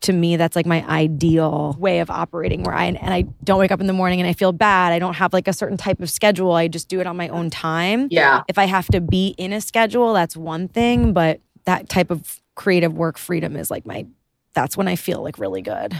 to 0.04 0.12
me 0.12 0.36
that's 0.36 0.56
like 0.56 0.66
my 0.66 0.86
ideal 0.88 1.76
way 1.78 1.98
of 2.00 2.10
operating 2.10 2.62
where 2.62 2.74
I 2.74 2.84
and 2.86 3.12
I 3.12 3.22
don't 3.42 3.58
wake 3.58 3.70
up 3.72 3.80
in 3.80 3.86
the 3.86 3.92
morning 3.92 4.20
and 4.20 4.28
I 4.28 4.32
feel 4.32 4.52
bad. 4.52 4.92
I 4.92 4.98
don't 4.98 5.14
have 5.14 5.32
like 5.32 5.48
a 5.48 5.52
certain 5.52 5.76
type 5.76 6.00
of 6.00 6.08
schedule. 6.10 6.52
I 6.52 6.68
just 6.68 6.88
do 6.88 7.00
it 7.00 7.06
on 7.06 7.16
my 7.16 7.28
own 7.28 7.50
time. 7.50 8.08
Yeah. 8.10 8.42
If 8.48 8.58
I 8.58 8.64
have 8.64 8.86
to 8.88 9.00
be 9.00 9.34
in 9.38 9.52
a 9.52 9.60
schedule, 9.60 10.12
that's 10.14 10.36
one 10.36 10.68
thing, 10.68 11.12
but 11.12 11.40
that 11.64 11.88
type 11.88 12.10
of 12.10 12.40
creative 12.54 12.94
work 12.94 13.18
freedom 13.18 13.56
is 13.56 13.70
like 13.70 13.84
my 13.86 14.06
that's 14.54 14.76
when 14.76 14.86
I 14.86 14.94
feel 14.96 15.22
like 15.22 15.38
really 15.38 15.62
good. 15.62 15.92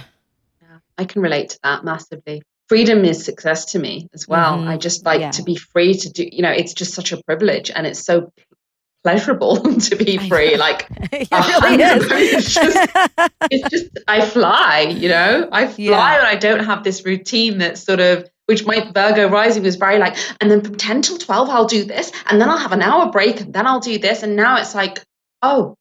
Yeah, 0.63 0.79
I 0.97 1.05
can 1.05 1.21
relate 1.23 1.51
to 1.51 1.59
that 1.65 1.85
massively. 1.85 2.43
Freedom 2.69 3.05
is 3.05 3.25
success 3.25 3.65
to 3.73 3.79
me 3.79 4.09
as 4.15 4.27
well. 4.29 4.57
Mhm. 4.59 4.69
I 4.69 4.77
just 4.77 5.05
like 5.05 5.21
Yeah. 5.21 5.31
to 5.33 5.43
be 5.43 5.57
free 5.57 5.95
to 5.95 6.09
do, 6.11 6.27
you 6.31 6.41
know, 6.43 6.51
it's 6.51 6.73
just 6.73 6.95
such 6.95 7.13
a 7.13 7.23
privilege 7.25 7.71
and 7.75 7.87
it's 7.87 8.01
so 8.01 8.33
pleasurable 9.05 9.57
to 9.81 9.97
be 9.97 10.19
free. 10.29 10.57
Like 10.57 10.87
it 11.13 11.29
really 11.31 11.83
is. 11.83 12.07
it's 12.11 12.55
just 12.55 12.91
it's 13.51 13.69
just 13.71 13.99
I 14.09 14.25
fly, 14.27 14.81
you 14.81 15.09
know. 15.09 15.49
I 15.53 15.67
fly 15.67 15.85
Yeah. 15.85 16.19
and 16.19 16.27
I 16.27 16.35
don't 16.37 16.65
have 16.65 16.83
this 16.83 17.05
routine 17.05 17.59
that's 17.59 17.83
sort 17.83 18.01
of 18.01 18.29
which 18.47 18.67
my 18.67 18.91
Virgo 18.93 19.29
rising 19.31 19.63
was 19.63 19.77
very 19.77 19.99
like, 19.99 20.17
and 20.41 20.51
then 20.51 20.61
from 20.63 20.75
10 20.75 21.03
till 21.03 21.19
12 21.19 21.49
I'll 21.49 21.65
do 21.67 21.85
this, 21.85 22.13
and 22.27 22.39
then 22.41 22.51
I'll 22.51 22.59
have 22.59 22.73
an 22.73 22.83
hour 22.83 23.11
break, 23.11 23.41
and 23.41 23.55
then 23.55 23.67
I'll 23.67 23.81
do 23.81 23.99
this. 23.99 24.23
And 24.23 24.37
now 24.37 24.59
it's 24.59 24.75
like, 24.75 25.03
oh, 25.41 25.77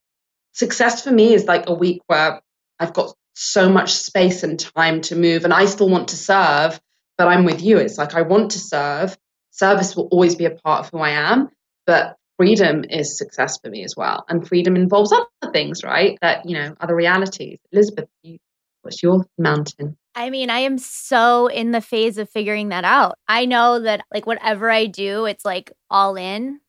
success 0.54 1.04
for 1.04 1.12
me 1.12 1.34
is 1.34 1.44
like 1.46 1.68
a 1.68 1.74
week 1.74 2.02
where 2.08 2.42
I've 2.80 2.94
got 2.94 3.14
so 3.36 3.68
much 3.68 3.94
space 3.94 4.44
and 4.44 4.58
time 4.60 5.02
to 5.02 5.16
move, 5.18 5.44
and 5.44 5.54
I 5.54 5.66
still 5.66 5.90
want 5.90 6.10
to 6.10 6.16
serve, 6.16 6.80
but 7.18 7.28
I'm 7.28 7.44
with 7.44 7.62
you. 7.62 7.78
It's 7.80 7.98
like 7.98 8.16
I 8.16 8.22
want 8.22 8.52
to 8.52 8.60
serve. 8.60 9.18
Service 9.52 9.96
will 9.96 10.08
always 10.08 10.36
be 10.36 10.46
a 10.46 10.52
part 10.52 10.86
of 10.86 10.90
who 10.92 11.00
I 11.00 11.10
am, 11.10 11.50
but 11.86 12.16
freedom 12.38 12.84
is 12.90 13.18
success 13.18 13.58
for 13.60 13.70
me 13.70 13.84
as 13.84 13.96
well. 13.96 14.26
And 14.30 14.48
freedom 14.48 14.76
involves 14.76 15.12
other 15.12 15.52
things, 15.52 15.84
right? 15.84 16.18
That, 16.22 16.48
you 16.48 16.56
know, 16.56 16.76
other 16.80 16.96
realities. 16.96 17.60
Elizabeth, 17.72 18.10
you, 18.22 18.38
what's 18.82 19.02
your 19.04 19.26
mountain? 19.38 19.98
I 20.16 20.30
mean, 20.30 20.50
I 20.50 20.60
am 20.60 20.78
so 20.78 21.48
in 21.48 21.72
the 21.72 21.82
phase 21.82 22.18
of 22.18 22.30
figuring 22.30 22.70
that 22.70 22.84
out. 22.84 23.18
I 23.28 23.46
know 23.46 23.80
that 23.80 24.06
like 24.14 24.28
whatever 24.28 24.70
I 24.70 24.86
do, 24.86 25.26
it's 25.26 25.46
like 25.46 25.72
all 25.90 26.16
in 26.16 26.60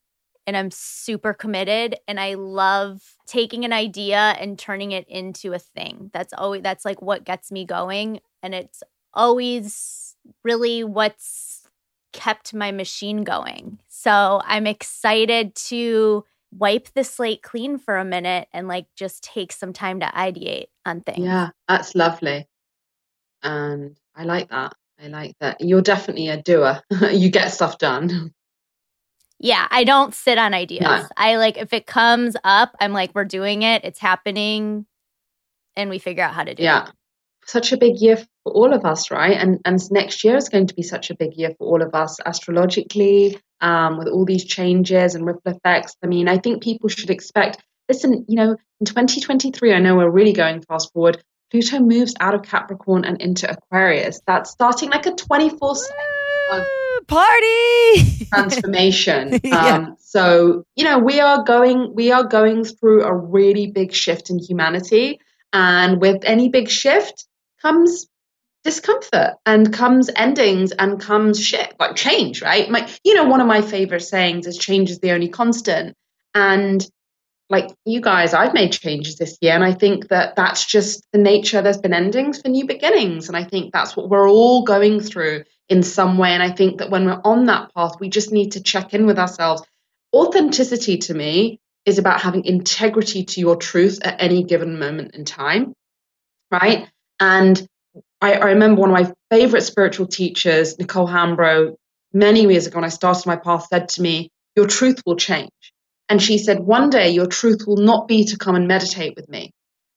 and 0.46 0.56
I'm 0.56 0.70
super 0.70 1.32
committed 1.32 1.96
and 2.08 2.18
I 2.20 2.34
love 2.34 3.02
taking 3.26 3.64
an 3.64 3.72
idea 3.72 4.36
and 4.38 4.58
turning 4.58 4.92
it 4.92 5.06
into 5.08 5.52
a 5.52 5.58
thing. 5.58 6.10
That's 6.12 6.32
always 6.32 6.62
that's 6.62 6.84
like 6.84 7.02
what 7.02 7.24
gets 7.24 7.50
me 7.50 7.64
going 7.64 8.20
and 8.42 8.54
it's 8.54 8.82
always 9.12 10.16
really 10.42 10.84
what's 10.84 11.68
kept 12.12 12.54
my 12.54 12.72
machine 12.72 13.24
going. 13.24 13.78
So, 14.04 14.42
I'm 14.44 14.66
excited 14.66 15.54
to 15.70 16.24
wipe 16.52 16.88
the 16.94 17.04
slate 17.04 17.42
clean 17.42 17.78
for 17.78 17.96
a 17.96 18.04
minute 18.04 18.48
and 18.52 18.68
like 18.68 18.86
just 18.94 19.24
take 19.24 19.50
some 19.50 19.72
time 19.72 20.00
to 20.00 20.06
ideate 20.06 20.66
on 20.84 21.00
things. 21.00 21.24
Yeah, 21.24 21.48
that's 21.66 21.94
lovely. 21.94 22.46
And 23.42 23.96
I 24.14 24.24
like 24.24 24.50
that. 24.50 24.74
I 25.02 25.08
like 25.08 25.36
that. 25.40 25.60
You're 25.60 25.80
definitely 25.80 26.28
a 26.28 26.40
doer. 26.40 26.82
you 27.12 27.30
get 27.30 27.48
stuff 27.48 27.78
done. 27.78 28.32
Yeah, 29.40 29.66
I 29.70 29.84
don't 29.84 30.14
sit 30.14 30.36
on 30.36 30.52
ideas. 30.52 30.82
No. 30.82 31.06
I 31.16 31.36
like 31.36 31.56
if 31.56 31.72
it 31.72 31.86
comes 31.86 32.36
up, 32.44 32.76
I'm 32.80 32.92
like, 32.92 33.10
we're 33.14 33.24
doing 33.24 33.62
it, 33.62 33.84
it's 33.84 33.98
happening, 33.98 34.86
and 35.76 35.88
we 35.88 35.98
figure 35.98 36.24
out 36.24 36.34
how 36.34 36.44
to 36.44 36.54
do 36.54 36.62
Yeah. 36.62 36.82
it. 36.82 36.84
Yeah. 36.86 36.90
Such 37.46 37.72
a 37.72 37.76
big 37.76 37.96
year 38.00 38.16
for 38.16 38.52
all 38.52 38.72
of 38.74 38.84
us, 38.84 39.10
right? 39.10 39.36
And 39.36 39.60
and 39.64 39.80
next 39.90 40.24
year 40.24 40.36
is 40.36 40.48
going 40.48 40.66
to 40.68 40.74
be 40.74 40.82
such 40.82 41.10
a 41.10 41.14
big 41.16 41.34
year 41.34 41.50
for 41.58 41.66
all 41.66 41.82
of 41.82 41.94
us 41.94 42.18
astrologically, 42.24 43.38
um, 43.64 43.96
with 43.96 44.08
all 44.08 44.26
these 44.26 44.44
changes 44.44 45.14
and 45.14 45.24
ripple 45.24 45.52
effects. 45.52 45.96
I 46.04 46.06
mean, 46.06 46.28
I 46.28 46.36
think 46.36 46.62
people 46.62 46.88
should 46.90 47.08
expect. 47.10 47.62
Listen, 47.88 48.24
you 48.28 48.36
know, 48.36 48.56
in 48.80 48.86
2023, 48.86 49.72
I 49.72 49.78
know 49.78 49.96
we're 49.96 50.10
really 50.10 50.34
going 50.34 50.60
fast 50.60 50.92
forward. 50.92 51.22
Pluto 51.50 51.80
moves 51.80 52.14
out 52.20 52.34
of 52.34 52.42
Capricorn 52.42 53.04
and 53.04 53.20
into 53.22 53.50
Aquarius. 53.50 54.20
That's 54.26 54.50
starting 54.50 54.90
like 54.90 55.06
a 55.06 55.12
24 55.12 55.74
Woo, 56.52 57.00
Party! 57.06 58.26
transformation. 58.32 59.40
Yeah. 59.44 59.74
um, 59.74 59.96
so 59.98 60.64
you 60.76 60.84
know 60.84 60.98
we 60.98 61.20
are 61.20 61.42
going 61.44 61.94
we 61.94 62.12
are 62.12 62.24
going 62.24 62.64
through 62.64 63.04
a 63.04 63.14
really 63.14 63.66
big 63.66 63.92
shift 63.92 64.30
in 64.30 64.38
humanity, 64.38 65.20
and 65.52 66.00
with 66.00 66.22
any 66.24 66.48
big 66.48 66.68
shift 66.68 67.26
comes 67.62 68.06
discomfort 68.64 69.34
and 69.46 69.72
comes 69.72 70.10
endings 70.16 70.72
and 70.72 71.00
comes 71.00 71.42
shit 71.42 71.74
like 71.78 71.96
change. 71.96 72.42
Right? 72.42 72.68
My, 72.70 72.88
you 73.04 73.14
know, 73.14 73.24
one 73.24 73.40
of 73.40 73.46
my 73.46 73.62
favorite 73.62 74.00
sayings 74.00 74.46
is 74.46 74.58
"change 74.58 74.90
is 74.90 75.00
the 75.00 75.12
only 75.12 75.28
constant," 75.28 75.94
and 76.34 76.86
like 77.50 77.70
you 77.84 78.00
guys, 78.00 78.32
I've 78.32 78.54
made 78.54 78.72
changes 78.72 79.16
this 79.16 79.36
year, 79.40 79.52
and 79.52 79.62
I 79.62 79.72
think 79.72 80.08
that 80.08 80.34
that's 80.34 80.64
just 80.64 81.06
the 81.12 81.18
nature. 81.18 81.60
There's 81.60 81.78
been 81.78 81.92
endings 81.92 82.40
for 82.40 82.48
new 82.48 82.66
beginnings, 82.66 83.28
and 83.28 83.36
I 83.36 83.44
think 83.44 83.72
that's 83.72 83.96
what 83.96 84.08
we're 84.08 84.28
all 84.28 84.64
going 84.64 85.00
through 85.00 85.44
in 85.68 85.82
some 85.82 86.18
way. 86.18 86.30
And 86.30 86.42
I 86.42 86.50
think 86.50 86.78
that 86.78 86.90
when 86.90 87.04
we're 87.04 87.20
on 87.24 87.46
that 87.46 87.74
path, 87.74 87.96
we 88.00 88.08
just 88.08 88.32
need 88.32 88.52
to 88.52 88.62
check 88.62 88.94
in 88.94 89.06
with 89.06 89.18
ourselves. 89.18 89.62
Authenticity 90.14 90.98
to 90.98 91.14
me 91.14 91.60
is 91.84 91.98
about 91.98 92.20
having 92.20 92.44
integrity 92.44 93.24
to 93.24 93.40
your 93.40 93.56
truth 93.56 94.00
at 94.02 94.22
any 94.22 94.42
given 94.42 94.78
moment 94.78 95.14
in 95.14 95.24
time, 95.24 95.74
right? 96.50 96.88
And 97.20 97.66
I, 98.20 98.34
I 98.34 98.46
remember 98.46 98.80
one 98.80 98.90
of 98.90 99.06
my 99.06 99.12
favorite 99.30 99.62
spiritual 99.62 100.06
teachers, 100.06 100.78
Nicole 100.78 101.08
Hambro, 101.08 101.74
many 102.12 102.42
years 102.42 102.66
ago 102.66 102.76
when 102.76 102.84
I 102.84 102.88
started 102.88 103.26
my 103.26 103.36
path, 103.36 103.66
said 103.68 103.88
to 103.90 104.02
me, 104.02 104.30
Your 104.56 104.66
truth 104.66 105.02
will 105.04 105.16
change. 105.16 105.50
And 106.08 106.22
she 106.22 106.38
said, 106.38 106.60
One 106.60 106.90
day 106.90 107.10
your 107.10 107.26
truth 107.26 107.66
will 107.66 107.76
not 107.76 108.08
be 108.08 108.24
to 108.26 108.38
come 108.38 108.54
and 108.54 108.68
meditate 108.68 109.14
with 109.16 109.28
me. 109.28 109.50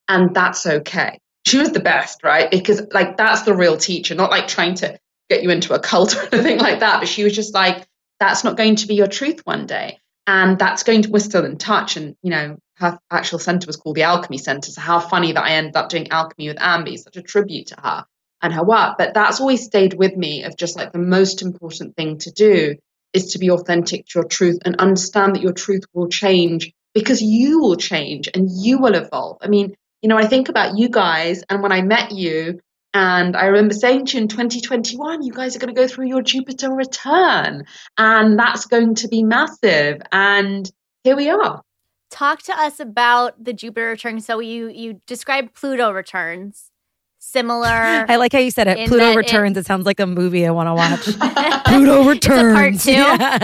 And 0.08 0.34
that's 0.34 0.66
okay. 0.66 1.18
She 1.46 1.58
was 1.58 1.70
the 1.70 1.80
best, 1.80 2.22
right? 2.22 2.50
Because, 2.50 2.82
like, 2.92 3.16
that's 3.16 3.42
the 3.42 3.54
real 3.54 3.76
teacher, 3.76 4.14
not 4.14 4.30
like 4.30 4.48
trying 4.48 4.74
to 4.76 4.98
get 5.30 5.42
you 5.42 5.50
into 5.50 5.74
a 5.74 5.78
cult 5.78 6.16
or 6.16 6.28
anything 6.32 6.58
like 6.58 6.80
that. 6.80 7.00
But 7.00 7.08
she 7.08 7.24
was 7.24 7.34
just 7.34 7.54
like, 7.54 7.86
That's 8.20 8.44
not 8.44 8.56
going 8.56 8.76
to 8.76 8.86
be 8.86 8.94
your 8.94 9.06
truth 9.06 9.40
one 9.44 9.66
day. 9.66 9.98
And 10.26 10.58
that's 10.58 10.82
going 10.82 11.02
to, 11.02 11.10
we're 11.10 11.20
still 11.20 11.46
in 11.46 11.56
touch. 11.56 11.96
And, 11.96 12.14
you 12.22 12.30
know, 12.30 12.58
her 12.78 12.98
actual 13.10 13.38
center 13.38 13.66
was 13.66 13.76
called 13.76 13.96
the 13.96 14.02
Alchemy 14.02 14.38
Center. 14.38 14.70
So, 14.70 14.80
how 14.80 15.00
funny 15.00 15.32
that 15.32 15.42
I 15.42 15.52
ended 15.52 15.76
up 15.76 15.88
doing 15.88 16.10
alchemy 16.10 16.48
with 16.48 16.58
Ambi, 16.58 16.98
such 16.98 17.16
a 17.16 17.22
tribute 17.22 17.68
to 17.68 17.80
her 17.80 18.04
and 18.40 18.52
her 18.52 18.64
work. 18.64 18.96
But 18.98 19.14
that's 19.14 19.40
always 19.40 19.64
stayed 19.64 19.94
with 19.94 20.16
me 20.16 20.44
of 20.44 20.56
just 20.56 20.76
like 20.76 20.92
the 20.92 20.98
most 20.98 21.42
important 21.42 21.96
thing 21.96 22.18
to 22.18 22.30
do 22.30 22.76
is 23.12 23.32
to 23.32 23.38
be 23.38 23.50
authentic 23.50 24.06
to 24.06 24.20
your 24.20 24.28
truth 24.28 24.58
and 24.64 24.76
understand 24.76 25.34
that 25.34 25.42
your 25.42 25.52
truth 25.52 25.84
will 25.92 26.08
change 26.08 26.72
because 26.94 27.22
you 27.22 27.60
will 27.60 27.76
change 27.76 28.28
and 28.32 28.48
you 28.50 28.78
will 28.78 28.94
evolve. 28.94 29.38
I 29.40 29.48
mean, 29.48 29.74
you 30.02 30.08
know, 30.08 30.18
I 30.18 30.26
think 30.26 30.48
about 30.48 30.78
you 30.78 30.88
guys 30.88 31.42
and 31.48 31.62
when 31.62 31.72
I 31.72 31.82
met 31.82 32.12
you, 32.12 32.60
and 32.94 33.36
I 33.36 33.46
remember 33.46 33.74
saying 33.74 34.06
to 34.06 34.16
you 34.16 34.22
in 34.22 34.28
2021, 34.28 35.22
you 35.22 35.32
guys 35.32 35.54
are 35.54 35.58
going 35.58 35.74
to 35.74 35.78
go 35.78 35.86
through 35.86 36.06
your 36.06 36.22
Jupiter 36.22 36.70
return, 36.72 37.66
and 37.98 38.38
that's 38.38 38.64
going 38.64 38.94
to 38.96 39.08
be 39.08 39.22
massive. 39.22 40.00
And 40.10 40.68
here 41.04 41.14
we 41.14 41.28
are. 41.28 41.62
Talk 42.10 42.42
to 42.44 42.52
us 42.58 42.80
about 42.80 43.42
the 43.42 43.52
Jupiter 43.52 43.88
return. 43.88 44.20
So 44.20 44.40
you 44.40 44.68
you 44.68 45.00
described 45.06 45.54
Pluto 45.54 45.90
returns, 45.92 46.70
similar. 47.18 47.66
I 48.08 48.16
like 48.16 48.32
how 48.32 48.38
you 48.38 48.50
said 48.50 48.66
it. 48.66 48.88
Pluto 48.88 49.04
that 49.04 49.12
it- 49.12 49.16
Returns. 49.16 49.56
It, 49.56 49.66
sounds 49.66 49.84
like 49.86 50.00
a 50.00 50.06
movie 50.06 50.46
I 50.46 50.50
want 50.50 50.68
to 50.68 50.74
watch. 50.74 51.64
Pluto 51.66 52.08
Returns. 52.08 52.54
Part 52.54 52.74
two? 52.80 52.92
Yeah. 52.92 53.38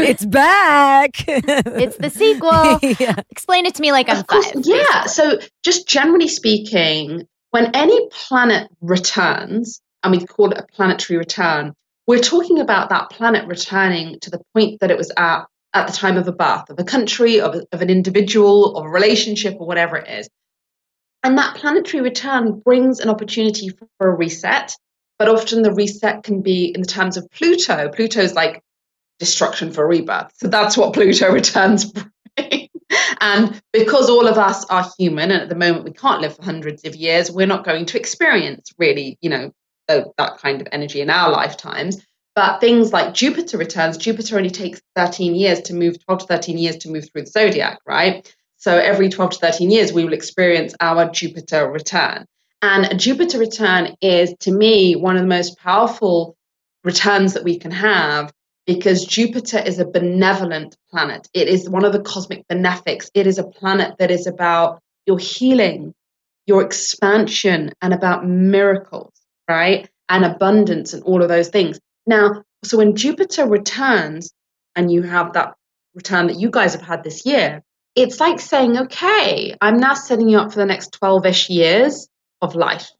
it's 0.00 0.26
back. 0.26 1.10
it's 1.26 1.96
the 1.96 2.10
sequel. 2.10 2.78
yeah. 3.00 3.14
Explain 3.30 3.64
it 3.66 3.74
to 3.76 3.82
me 3.82 3.92
like 3.92 4.08
I'm 4.10 4.18
Of 4.18 4.26
course, 4.26 4.50
five. 4.52 4.62
yeah. 4.66 4.76
basically. 5.04 5.08
So, 5.08 5.38
just 5.62 5.88
generally 5.88 6.28
speaking, 6.28 7.26
when 7.52 7.74
any 7.74 8.08
planet 8.10 8.68
returns, 8.82 9.80
and 10.02 10.12
we 10.12 10.24
call 10.24 10.52
it 10.52 10.58
a 10.58 10.66
planetary 10.74 11.16
return, 11.18 11.72
we're 12.06 12.18
talking 12.20 12.60
about 12.60 12.90
that 12.90 13.08
planet 13.10 13.46
returning 13.48 14.20
to 14.20 14.30
the 14.30 14.40
point 14.54 14.80
that 14.80 14.90
it 14.90 14.98
was 14.98 15.10
at 15.16 15.44
at 15.74 15.86
the 15.86 15.92
time 15.92 16.16
of 16.16 16.26
a 16.28 16.32
birth 16.32 16.70
of 16.70 16.78
a 16.78 16.84
country, 16.84 17.40
of, 17.40 17.54
of 17.72 17.82
an 17.82 17.90
individual, 17.90 18.76
of 18.76 18.86
a 18.86 18.88
relationship, 18.88 19.56
or 19.58 19.66
whatever 19.66 19.96
it 19.96 20.08
is. 20.08 20.28
And 21.22 21.38
that 21.38 21.56
planetary 21.56 22.02
return 22.02 22.60
brings 22.60 23.00
an 23.00 23.08
opportunity 23.08 23.70
for, 23.70 24.08
a 24.08 24.14
reset, 24.14 24.74
but 25.18 25.28
often 25.28 25.62
the 25.62 25.72
reset 25.72 26.22
can 26.22 26.42
be 26.42 26.66
in 26.66 26.80
the 26.80 26.86
terms 26.86 27.16
of 27.16 27.30
Pluto. 27.30 27.88
Pluto's 27.88 28.34
like 28.34 28.62
destruction 29.18 29.72
for 29.72 29.86
rebirth. 29.86 30.32
So 30.36 30.48
that's 30.48 30.76
what 30.76 30.94
Pluto 30.94 31.32
returns 31.32 31.92
and 33.20 33.60
because 33.72 34.08
all 34.08 34.26
of 34.26 34.38
us 34.38 34.64
are 34.66 34.88
human, 34.98 35.30
and 35.30 35.42
at 35.42 35.48
the 35.48 35.54
moment 35.54 35.84
we 35.84 35.92
can't 35.92 36.20
live 36.20 36.36
for 36.36 36.42
hundreds 36.42 36.84
of 36.84 36.94
years, 36.94 37.30
we're 37.30 37.46
not 37.46 37.64
going 37.64 37.86
to 37.86 37.98
experience 37.98 38.72
really, 38.78 39.18
you 39.20 39.30
know, 39.30 39.52
that 39.88 40.38
kind 40.38 40.60
of 40.60 40.68
energy 40.72 41.00
in 41.00 41.10
our 41.10 41.30
lifetimes. 41.30 42.04
But 42.36 42.60
things 42.60 42.92
like 42.92 43.14
Jupiter 43.14 43.56
returns, 43.56 43.96
Jupiter 43.96 44.36
only 44.36 44.50
takes 44.50 44.82
13 44.94 45.34
years 45.34 45.62
to 45.62 45.74
move, 45.74 45.96
12 46.04 46.20
to 46.20 46.26
13 46.26 46.58
years 46.58 46.76
to 46.76 46.90
move 46.90 47.10
through 47.10 47.22
the 47.22 47.30
zodiac, 47.30 47.78
right? 47.86 48.32
So 48.58 48.76
every 48.76 49.08
12 49.08 49.30
to 49.32 49.38
13 49.38 49.70
years, 49.70 49.90
we 49.90 50.04
will 50.04 50.12
experience 50.12 50.74
our 50.80 51.10
Jupiter 51.10 51.68
return. 51.70 52.26
And 52.60 52.84
a 52.92 52.94
Jupiter 52.94 53.38
return 53.38 53.96
is, 54.02 54.34
to 54.40 54.52
me, 54.52 54.96
one 54.96 55.16
of 55.16 55.22
the 55.22 55.28
most 55.28 55.58
powerful 55.58 56.36
returns 56.84 57.32
that 57.32 57.44
we 57.44 57.58
can 57.58 57.70
have 57.70 58.32
because 58.66 59.06
Jupiter 59.06 59.58
is 59.58 59.78
a 59.78 59.86
benevolent 59.86 60.76
planet. 60.90 61.28
It 61.32 61.48
is 61.48 61.70
one 61.70 61.86
of 61.86 61.92
the 61.92 62.02
cosmic 62.02 62.46
benefics. 62.48 63.10
It 63.14 63.26
is 63.26 63.38
a 63.38 63.44
planet 63.44 63.94
that 63.98 64.10
is 64.10 64.26
about 64.26 64.80
your 65.06 65.18
healing, 65.18 65.94
your 66.46 66.62
expansion, 66.62 67.72
and 67.80 67.94
about 67.94 68.26
miracles, 68.26 69.12
right? 69.48 69.88
And 70.08 70.24
abundance 70.24 70.92
and 70.92 71.02
all 71.04 71.22
of 71.22 71.28
those 71.28 71.48
things. 71.48 71.78
Now, 72.06 72.44
so 72.64 72.78
when 72.78 72.96
Jupiter 72.96 73.46
returns, 73.46 74.32
and 74.76 74.92
you 74.92 75.02
have 75.02 75.32
that 75.32 75.54
return 75.94 76.28
that 76.28 76.38
you 76.38 76.50
guys 76.50 76.74
have 76.74 76.82
had 76.82 77.02
this 77.02 77.26
year, 77.26 77.62
it's 77.96 78.20
like 78.20 78.38
saying, 78.38 78.76
okay, 78.76 79.56
I'm 79.60 79.78
now 79.78 79.94
setting 79.94 80.28
you 80.28 80.38
up 80.38 80.52
for 80.52 80.58
the 80.58 80.66
next 80.66 80.92
12 80.92 81.26
ish 81.26 81.50
years 81.50 82.08
of 82.42 82.54
life, 82.54 82.90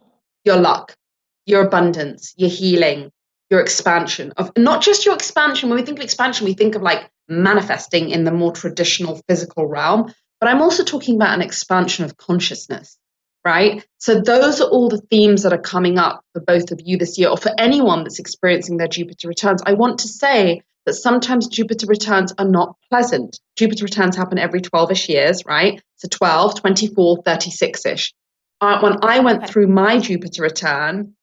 your 0.45 0.57
luck, 0.57 0.97
your 1.45 1.67
abundance, 1.67 2.33
your 2.37 2.49
healing, 2.49 3.13
your 3.51 3.61
expansion 3.61 4.33
of 4.39 4.51
not 4.57 4.83
just 4.83 5.05
your 5.05 5.15
expansion. 5.15 5.69
When 5.69 5.79
we 5.79 5.85
think 5.85 5.99
of 5.99 6.05
expansion, 6.05 6.47
we 6.47 6.55
think 6.55 6.75
of 6.75 6.83
like 6.83 7.09
manifesting 7.29 8.11
in 8.11 8.25
the 8.25 8.33
more 8.33 8.53
traditional 8.53 9.21
physical 9.29 9.67
realm. 9.67 10.13
But 10.41 10.49
I'm 10.49 10.63
also 10.63 10.83
talking 10.83 11.17
about 11.17 11.35
an 11.35 11.43
expansion 11.43 12.05
of 12.05 12.17
consciousness, 12.17 12.99
right? 13.47 13.87
So 13.99 14.21
those 14.21 14.61
are 14.61 14.69
all 14.69 14.89
the 14.89 15.01
themes 15.09 15.45
that 15.45 15.53
are 15.53 15.71
coming 15.73 15.99
up 15.99 16.25
for 16.33 16.41
both 16.41 16.73
of 16.73 16.81
you 16.85 16.99
this 16.99 17.17
year, 17.17 17.29
or 17.29 17.37
for 17.37 17.53
anyone 17.57 18.03
that's 18.03 18.19
experiencing 18.19 18.77
their 18.77 18.89
Jupiter 18.89 19.29
returns. 19.29 19.63
I 19.65 19.75
want 19.75 20.01
to 20.01 20.09
say 20.09 20.63
that 20.85 20.95
sometimes 20.95 21.47
Jupiter 21.47 21.87
returns 21.87 22.35
are 22.39 22.49
not 22.49 22.75
pleasant. 22.91 23.39
Jupiter 23.55 23.85
returns 23.85 24.17
happen 24.17 24.39
every 24.39 24.61
12 24.61 24.91
ish 24.91 25.09
years, 25.09 25.45
right? 25.47 25.81
So 25.95 26.09
12, 26.09 26.61
24, 26.61 27.23
36 27.25 27.87
ish. 27.87 28.15
Uh, 28.61 28.81
when 28.81 28.97
I 29.05 29.21
went 29.21 29.49
through 29.49 29.69
my 29.69 30.01
Jupiter 30.01 30.43
return, 30.43 31.15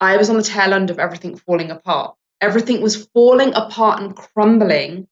I 0.00 0.16
was 0.16 0.30
on 0.30 0.36
the 0.38 0.42
tail 0.42 0.72
end 0.72 0.88
of 0.88 0.98
everything 0.98 1.36
falling 1.36 1.70
apart. 1.70 2.14
Everything 2.40 2.80
was 2.80 3.04
falling 3.12 3.52
apart 3.54 4.00
and 4.00 4.16
crumbling 4.16 5.08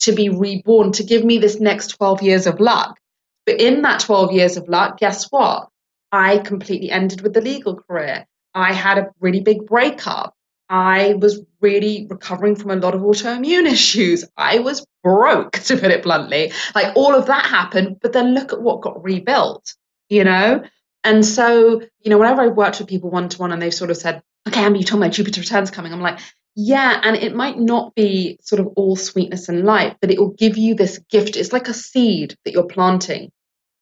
to 0.00 0.10
be 0.10 0.30
reborn, 0.30 0.90
to 0.92 1.04
give 1.04 1.24
me 1.24 1.38
this 1.38 1.60
next 1.60 1.96
12 1.98 2.22
years 2.22 2.48
of 2.48 2.58
luck. 2.58 2.98
But 3.46 3.60
in 3.60 3.82
that 3.82 4.00
12 4.00 4.32
years 4.32 4.56
of 4.56 4.68
luck, 4.68 4.98
guess 4.98 5.30
what? 5.30 5.68
I 6.12 6.38
completely 6.38 6.90
ended 6.90 7.22
with 7.22 7.32
the 7.32 7.40
legal 7.40 7.76
career. 7.76 8.26
I 8.54 8.74
had 8.74 8.98
a 8.98 9.10
really 9.18 9.40
big 9.40 9.66
breakup. 9.66 10.34
I 10.68 11.14
was 11.14 11.40
really 11.60 12.06
recovering 12.08 12.54
from 12.54 12.70
a 12.70 12.76
lot 12.76 12.94
of 12.94 13.00
autoimmune 13.00 13.66
issues. 13.72 14.24
I 14.36 14.58
was 14.58 14.86
broke, 15.02 15.52
to 15.64 15.76
put 15.76 15.90
it 15.90 16.02
bluntly. 16.02 16.52
Like 16.74 16.94
all 16.94 17.14
of 17.14 17.26
that 17.26 17.46
happened, 17.46 17.98
but 18.00 18.12
then 18.12 18.34
look 18.34 18.52
at 18.52 18.60
what 18.60 18.82
got 18.82 19.02
rebuilt, 19.02 19.74
you 20.08 20.24
know? 20.24 20.62
And 21.02 21.24
so, 21.24 21.80
you 22.00 22.10
know, 22.10 22.18
whenever 22.18 22.42
I've 22.42 22.56
worked 22.56 22.78
with 22.78 22.88
people 22.88 23.10
one 23.10 23.28
to 23.30 23.38
one 23.38 23.50
and 23.50 23.60
they've 23.60 23.74
sort 23.74 23.90
of 23.90 23.96
said, 23.96 24.22
okay, 24.46 24.60
Ambi, 24.60 24.78
you 24.78 24.84
told 24.84 25.00
me 25.02 25.08
Jupiter 25.08 25.40
returns 25.40 25.70
coming, 25.70 25.92
I'm 25.92 26.00
like, 26.00 26.20
yeah, 26.54 27.00
and 27.02 27.16
it 27.16 27.34
might 27.34 27.58
not 27.58 27.94
be 27.94 28.38
sort 28.42 28.60
of 28.60 28.68
all 28.76 28.94
sweetness 28.94 29.48
and 29.48 29.64
light, 29.64 29.96
but 30.00 30.10
it 30.10 30.18
will 30.18 30.34
give 30.34 30.58
you 30.58 30.74
this 30.74 30.98
gift. 31.10 31.36
It's 31.36 31.52
like 31.52 31.68
a 31.68 31.74
seed 31.74 32.36
that 32.44 32.52
you're 32.52 32.64
planting 32.64 33.32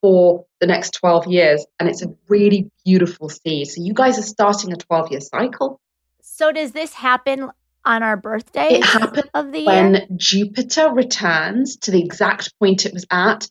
for 0.00 0.46
the 0.60 0.66
next 0.66 0.94
12 0.94 1.26
years. 1.26 1.66
And 1.78 1.88
it's 1.88 2.02
a 2.02 2.14
really 2.28 2.70
beautiful 2.84 3.28
seed. 3.28 3.68
So 3.68 3.82
you 3.82 3.94
guys 3.94 4.18
are 4.18 4.22
starting 4.22 4.72
a 4.72 4.76
12 4.76 5.10
year 5.10 5.20
cycle. 5.20 5.80
So 6.22 6.52
does 6.52 6.72
this 6.72 6.94
happen 6.94 7.50
on 7.84 8.02
our 8.02 8.16
birthday? 8.16 8.74
It 8.74 8.84
happens 8.84 9.28
of 9.34 9.52
the 9.52 9.64
when 9.64 9.94
year? 9.94 10.06
Jupiter 10.16 10.92
returns 10.92 11.76
to 11.78 11.90
the 11.90 12.02
exact 12.02 12.58
point 12.58 12.86
it 12.86 12.94
was 12.94 13.06
at 13.10 13.48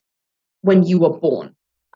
when 0.62 0.84
you 0.84 1.00
were 1.00 1.18
born. 1.18 1.56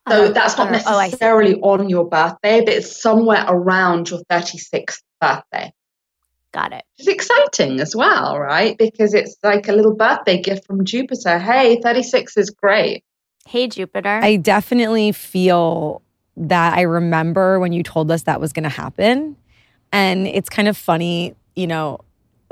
So 0.10 0.26
uh, 0.26 0.32
that's 0.32 0.58
not 0.58 0.68
uh, 0.68 0.72
necessarily 0.72 1.60
oh, 1.62 1.72
on 1.72 1.90
your 1.90 2.08
birthday, 2.08 2.60
but 2.60 2.74
it's 2.74 3.02
somewhere 3.02 3.46
around 3.48 4.10
your 4.10 4.20
36th 4.30 5.02
birthday. 5.22 5.72
Got 6.52 6.74
it. 6.74 6.84
It's 6.98 7.08
exciting 7.08 7.80
as 7.80 7.96
well, 7.96 8.38
right? 8.38 8.78
Because 8.78 9.14
it's 9.14 9.38
like 9.44 9.68
a 9.68 9.74
little 9.74 9.96
birthday 9.96 10.42
gift 10.42 10.68
from 10.68 10.86
Jupiter. 10.86 11.40
Hey, 11.40 11.80
36 11.82 12.38
is 12.38 12.50
great. 12.52 13.04
Hey, 13.48 13.68
Jupiter. 13.68 14.20
I 14.24 14.38
definitely 14.38 15.12
feel 15.12 16.02
that 16.38 16.78
I 16.78 16.82
remember 16.82 17.60
when 17.60 17.74
you 17.74 17.84
told 17.84 18.10
us 18.12 18.24
that 18.24 18.42
was 18.42 18.54
going 18.54 18.64
to 18.64 18.70
happen. 18.70 19.36
And 19.92 20.28
it's 20.28 20.50
kind 20.50 20.68
of 20.68 20.76
funny, 20.76 21.36
you 21.56 21.68
know, 21.68 22.00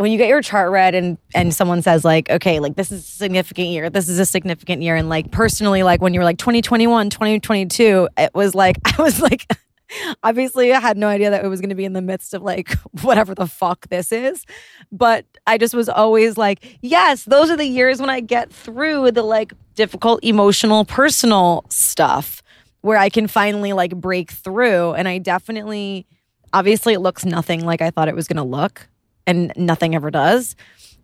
when 0.01 0.11
you 0.11 0.17
get 0.17 0.27
your 0.29 0.41
chart 0.41 0.71
read 0.71 0.95
and 0.95 1.17
and 1.35 1.53
someone 1.53 1.81
says 1.81 2.03
like 2.03 2.27
okay 2.31 2.59
like 2.59 2.75
this 2.75 2.91
is 2.91 3.01
a 3.01 3.11
significant 3.11 3.67
year 3.67 3.87
this 3.87 4.09
is 4.09 4.17
a 4.17 4.25
significant 4.25 4.81
year 4.81 4.95
and 4.95 5.09
like 5.09 5.29
personally 5.31 5.83
like 5.83 6.01
when 6.01 6.13
you 6.13 6.19
were 6.19 6.23
like 6.23 6.39
2021 6.39 7.11
2022 7.11 8.09
it 8.17 8.31
was 8.33 8.55
like 8.55 8.77
i 8.97 9.01
was 9.01 9.21
like 9.21 9.45
obviously 10.23 10.73
i 10.73 10.79
had 10.79 10.97
no 10.97 11.07
idea 11.07 11.29
that 11.29 11.43
it 11.43 11.47
was 11.47 11.61
going 11.61 11.69
to 11.69 11.75
be 11.75 11.85
in 11.85 11.93
the 11.93 12.01
midst 12.01 12.33
of 12.33 12.41
like 12.41 12.71
whatever 13.01 13.33
the 13.35 13.47
fuck 13.47 13.87
this 13.89 14.11
is 14.11 14.45
but 14.91 15.25
i 15.47 15.57
just 15.57 15.73
was 15.73 15.89
always 15.89 16.37
like 16.37 16.77
yes 16.81 17.23
those 17.25 17.49
are 17.49 17.57
the 17.57 17.65
years 17.65 17.99
when 17.99 18.09
i 18.09 18.19
get 18.19 18.51
through 18.51 19.11
the 19.11 19.23
like 19.23 19.53
difficult 19.75 20.23
emotional 20.23 20.85
personal 20.85 21.65
stuff 21.69 22.41
where 22.81 22.97
i 22.97 23.09
can 23.09 23.27
finally 23.27 23.73
like 23.73 23.95
break 23.95 24.31
through 24.31 24.91
and 24.93 25.07
i 25.07 25.17
definitely 25.17 26.05
obviously 26.53 26.93
it 26.93 26.99
looks 26.99 27.25
nothing 27.25 27.65
like 27.65 27.81
i 27.81 27.89
thought 27.89 28.07
it 28.07 28.15
was 28.15 28.27
going 28.27 28.37
to 28.37 28.43
look 28.43 28.87
and 29.27 29.51
nothing 29.55 29.95
ever 29.95 30.11
does. 30.11 30.55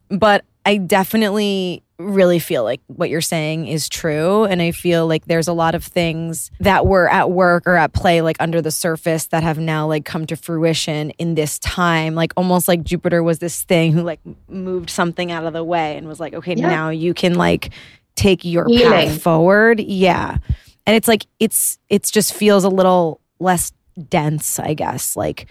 But 0.10 0.46
I 0.66 0.78
definitely 0.78 1.84
really 2.00 2.38
feel 2.38 2.64
like 2.64 2.82
what 2.88 3.10
you're 3.10 3.22
saying 3.22 3.68
is 3.68 3.90
true. 3.90 4.46
And 4.46 4.62
I 4.62 4.72
feel 4.72 5.08
like 5.08 5.26
there's 5.26 5.48
a 5.48 5.54
lot 5.54 5.74
of 5.74 5.84
things 5.84 6.52
that 6.60 6.86
were 6.86 7.10
at 7.10 7.32
work 7.32 7.64
or 7.66 7.76
at 7.76 7.94
play, 7.94 8.22
like 8.22 8.38
under 8.40 8.62
the 8.62 8.72
surface, 8.72 9.28
that 9.28 9.44
have 9.44 9.58
now 9.58 9.88
like 9.88 10.06
come 10.06 10.26
to 10.28 10.36
fruition 10.36 11.10
in 11.12 11.36
this 11.36 11.58
time. 11.60 12.14
Like 12.14 12.34
almost 12.38 12.68
like 12.68 12.84
Jupiter 12.84 13.24
was 13.24 13.40
this 13.40 13.64
thing 13.64 13.94
who 13.94 14.04
like 14.04 14.20
moved 14.48 14.90
something 14.90 15.32
out 15.32 15.46
of 15.46 15.54
the 15.54 15.64
way 15.64 15.98
and 15.98 16.08
was 16.08 16.20
like, 16.20 16.34
okay, 16.34 16.56
yeah. 16.56 16.68
now 16.68 16.90
you 16.90 17.14
can 17.14 17.34
like 17.36 17.72
take 18.16 18.46
your 18.46 18.68
Healing. 18.68 19.10
path 19.10 19.22
forward. 19.22 19.80
Yeah. 19.80 20.38
And 20.86 20.96
it's 20.96 21.08
like, 21.08 21.26
it's, 21.40 21.80
it's 21.90 22.12
just 22.12 22.34
feels 22.34 22.64
a 22.64 22.70
little 22.70 23.22
less 23.40 23.72
dense, 24.08 24.60
I 24.60 24.74
guess. 24.74 25.16
Like, 25.16 25.48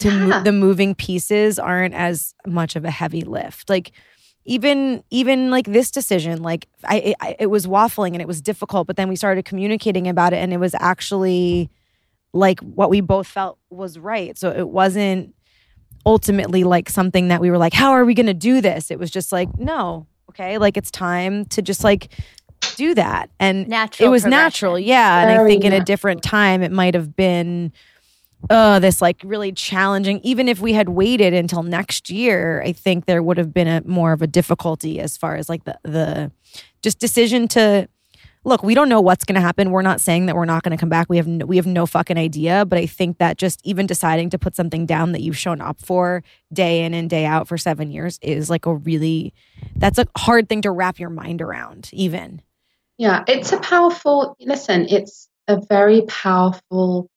to 0.00 0.08
yeah. 0.08 0.26
mo- 0.26 0.42
the 0.42 0.52
moving 0.52 0.94
pieces 0.94 1.58
aren't 1.58 1.94
as 1.94 2.34
much 2.46 2.76
of 2.76 2.84
a 2.84 2.90
heavy 2.90 3.22
lift. 3.22 3.70
Like 3.70 3.92
even 4.46 5.02
even 5.10 5.50
like 5.50 5.66
this 5.66 5.90
decision, 5.90 6.42
like 6.42 6.68
I, 6.84 7.14
I 7.20 7.36
it 7.38 7.46
was 7.46 7.66
waffling 7.66 8.12
and 8.12 8.22
it 8.22 8.28
was 8.28 8.40
difficult, 8.40 8.86
but 8.86 8.96
then 8.96 9.08
we 9.08 9.16
started 9.16 9.44
communicating 9.44 10.08
about 10.08 10.32
it 10.32 10.36
and 10.36 10.52
it 10.52 10.58
was 10.58 10.74
actually 10.78 11.68
like 12.32 12.60
what 12.60 12.88
we 12.88 13.00
both 13.00 13.26
felt 13.26 13.58
was 13.70 13.98
right. 13.98 14.38
So 14.38 14.50
it 14.50 14.68
wasn't 14.68 15.34
ultimately 16.04 16.64
like 16.64 16.88
something 16.88 17.28
that 17.28 17.40
we 17.40 17.50
were 17.50 17.58
like, 17.58 17.72
how 17.72 17.90
are 17.90 18.04
we 18.04 18.14
going 18.14 18.26
to 18.26 18.34
do 18.34 18.60
this? 18.60 18.90
It 18.90 18.98
was 18.98 19.10
just 19.10 19.32
like, 19.32 19.58
no, 19.58 20.06
okay, 20.30 20.58
like 20.58 20.76
it's 20.76 20.90
time 20.90 21.44
to 21.46 21.62
just 21.62 21.82
like 21.82 22.12
do 22.76 22.94
that. 22.94 23.30
And 23.40 23.66
natural 23.68 24.08
it 24.08 24.10
was 24.12 24.24
natural. 24.24 24.78
Yeah. 24.78 25.22
Very 25.22 25.32
and 25.32 25.40
I 25.40 25.44
think 25.44 25.62
natural. 25.64 25.76
in 25.76 25.82
a 25.82 25.84
different 25.84 26.22
time, 26.22 26.62
it 26.62 26.70
might 26.70 26.94
have 26.94 27.16
been 27.16 27.72
uh, 28.50 28.78
this 28.78 29.02
like 29.02 29.20
really 29.24 29.52
challenging. 29.52 30.20
Even 30.22 30.48
if 30.48 30.60
we 30.60 30.72
had 30.72 30.88
waited 30.90 31.34
until 31.34 31.62
next 31.62 32.10
year, 32.10 32.62
I 32.62 32.72
think 32.72 33.06
there 33.06 33.22
would 33.22 33.38
have 33.38 33.52
been 33.52 33.68
a 33.68 33.82
more 33.84 34.12
of 34.12 34.22
a 34.22 34.26
difficulty 34.26 35.00
as 35.00 35.16
far 35.16 35.36
as 35.36 35.48
like 35.48 35.64
the 35.64 35.78
the 35.82 36.30
just 36.82 36.98
decision 36.98 37.48
to 37.48 37.88
look. 38.44 38.62
We 38.62 38.74
don't 38.74 38.88
know 38.88 39.00
what's 39.00 39.24
going 39.24 39.34
to 39.34 39.40
happen. 39.40 39.72
We're 39.72 39.82
not 39.82 40.00
saying 40.00 40.26
that 40.26 40.36
we're 40.36 40.44
not 40.44 40.62
going 40.62 40.76
to 40.76 40.80
come 40.80 40.88
back. 40.88 41.08
We 41.08 41.16
have 41.16 41.26
no, 41.26 41.44
we 41.44 41.56
have 41.56 41.66
no 41.66 41.86
fucking 41.86 42.16
idea. 42.16 42.64
But 42.64 42.78
I 42.78 42.86
think 42.86 43.18
that 43.18 43.38
just 43.38 43.60
even 43.64 43.86
deciding 43.86 44.30
to 44.30 44.38
put 44.38 44.54
something 44.54 44.86
down 44.86 45.12
that 45.12 45.22
you've 45.22 45.38
shown 45.38 45.60
up 45.60 45.80
for 45.80 46.22
day 46.52 46.84
in 46.84 46.94
and 46.94 47.10
day 47.10 47.24
out 47.24 47.48
for 47.48 47.58
seven 47.58 47.90
years 47.90 48.18
is 48.22 48.48
like 48.48 48.66
a 48.66 48.74
really 48.74 49.34
that's 49.74 49.98
a 49.98 50.06
hard 50.16 50.48
thing 50.48 50.62
to 50.62 50.70
wrap 50.70 50.98
your 50.98 51.10
mind 51.10 51.42
around. 51.42 51.90
Even 51.92 52.42
yeah, 52.98 53.24
it's 53.28 53.52
a 53.52 53.58
powerful. 53.58 54.36
Listen, 54.40 54.86
it's 54.88 55.28
a 55.48 55.60
very 55.68 56.02
powerful 56.02 57.10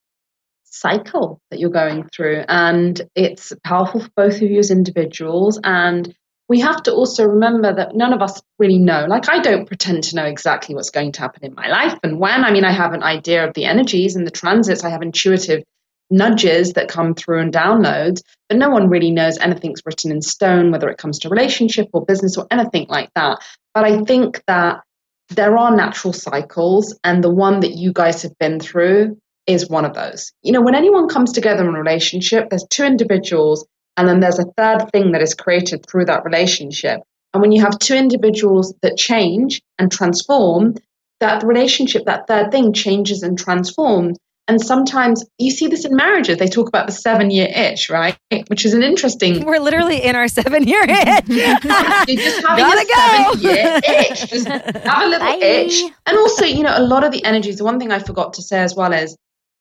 cycle 0.72 1.41
that 1.51 1.59
you're 1.59 1.70
going 1.70 2.07
through. 2.15 2.43
And 2.47 3.01
it's 3.15 3.53
powerful 3.63 4.01
for 4.01 4.09
both 4.15 4.36
of 4.36 4.43
you 4.43 4.59
as 4.59 4.72
individuals. 4.72 5.59
And 5.63 6.13
we 6.47 6.59
have 6.61 6.82
to 6.84 6.93
also 6.93 7.26
remember 7.26 7.76
that 7.76 7.95
none 7.95 8.13
of 8.13 8.22
us 8.22 8.41
really 8.57 8.80
know. 8.80 9.05
Like, 9.07 9.30
I 9.30 9.39
don't 9.39 9.67
pretend 9.67 10.03
to 10.05 10.15
know 10.15 10.26
exactly 10.26 10.74
what's 10.74 10.89
going 10.89 11.11
to 11.13 11.22
happen 11.22 11.45
in 11.45 11.53
my 11.53 11.67
life 11.67 11.97
and 12.03 12.20
when. 12.20 12.43
I 12.43 12.51
mean, 12.51 12.65
I 12.65 12.72
have 12.72 12.93
an 12.93 13.03
idea 13.03 13.47
of 13.47 13.53
the 13.53 13.65
energies 13.65 14.15
and 14.15 14.26
the 14.26 14.32
transits, 14.32 14.84
I 14.84 14.89
have 14.89 15.01
intuitive 15.01 15.63
nudges 16.09 16.74
that 16.74 16.89
come 16.89 17.13
through 17.13 17.39
and 17.39 17.53
downloads, 17.53 18.24
but 18.47 18.57
no 18.57 18.70
one 18.70 18.89
really 18.89 19.11
knows 19.11 19.38
anything's 19.38 19.84
written 19.86 20.11
in 20.11 20.24
stone, 20.24 20.72
whether 20.72 20.89
it 20.89 20.97
comes 20.97 21.20
to 21.20 21.30
relationship 21.30 21.88
or 21.93 22.03
business 22.03 22.36
or 22.36 22.47
anything 22.49 22.88
like 22.89 23.11
that. 23.13 23.38
But 23.76 23.86
I 23.86 24.01
think 24.01 24.41
that 24.47 24.82
there 25.30 25.55
are 25.55 25.76
natural 25.76 26.11
cycles, 26.11 26.97
and 27.03 27.24
the 27.24 27.32
one 27.32 27.59
that 27.59 27.76
you 27.76 27.93
guys 27.93 28.24
have 28.24 28.36
been 28.39 28.59
through 28.59 29.20
is 29.49 29.67
one 29.69 29.83
of 29.83 29.93
those. 29.95 30.31
You 30.43 30.51
know, 30.51 30.61
when 30.61 30.75
anyone 30.75 31.09
comes 31.09 31.33
together 31.33 31.67
in 31.67 31.75
a 31.75 31.79
relationship, 31.79 32.49
there's 32.49 32.65
two 32.69 32.85
individuals 32.85 33.65
and 33.97 34.07
then 34.07 34.21
there's 34.21 34.39
a 34.39 34.45
third 34.57 34.89
thing 34.93 35.11
that 35.11 35.21
is 35.21 35.33
created 35.33 35.85
through 35.85 36.05
that 36.05 36.23
relationship. 36.23 37.01
And 37.33 37.41
when 37.41 37.51
you 37.51 37.61
have 37.61 37.77
two 37.79 37.95
individuals 37.95 38.73
that 38.81 38.95
change 38.95 39.61
and 39.77 39.91
transform, 39.91 40.75
that 41.19 41.43
relationship, 41.43 42.05
that 42.05 42.27
third 42.27 42.51
thing 42.51 42.71
changes 42.71 43.23
and 43.23 43.37
transforms. 43.37 44.17
And 44.47 44.59
sometimes 44.59 45.23
you 45.37 45.51
see 45.51 45.67
this 45.67 45.85
in 45.85 45.95
marriages. 45.95 46.37
They 46.39 46.47
talk 46.47 46.67
about 46.69 46.87
the 46.87 46.91
seven 46.93 47.29
year 47.29 47.47
itch, 47.53 47.89
right? 47.89 48.17
Which 48.47 48.65
is 48.65 48.73
an 48.73 48.81
interesting. 48.81 49.45
We're 49.45 49.59
literally 49.59 50.01
in 50.01 50.15
our 50.15 50.27
seven 50.27 50.63
year 50.63 50.81
itch. 50.87 51.27
You're 51.27 52.17
just 52.17 52.47
having 52.47 52.63
Gotta 52.65 52.81
a 52.81 52.85
go. 52.85 53.33
seven 53.33 53.41
year 53.41 53.79
itch. 53.83 54.27
Just 54.27 54.47
have 54.47 55.03
a 55.03 55.07
little 55.07 55.27
Bye. 55.27 55.39
itch. 55.41 55.83
And 56.07 56.17
also, 56.17 56.45
you 56.45 56.63
know, 56.63 56.73
a 56.75 56.81
lot 56.81 57.03
of 57.03 57.11
the 57.11 57.23
energies. 57.25 57.57
The 57.57 57.63
one 57.63 57.79
thing 57.79 57.91
I 57.91 57.99
forgot 57.99 58.33
to 58.35 58.41
say 58.41 58.59
as 58.59 58.75
well 58.75 58.91
is 58.93 59.15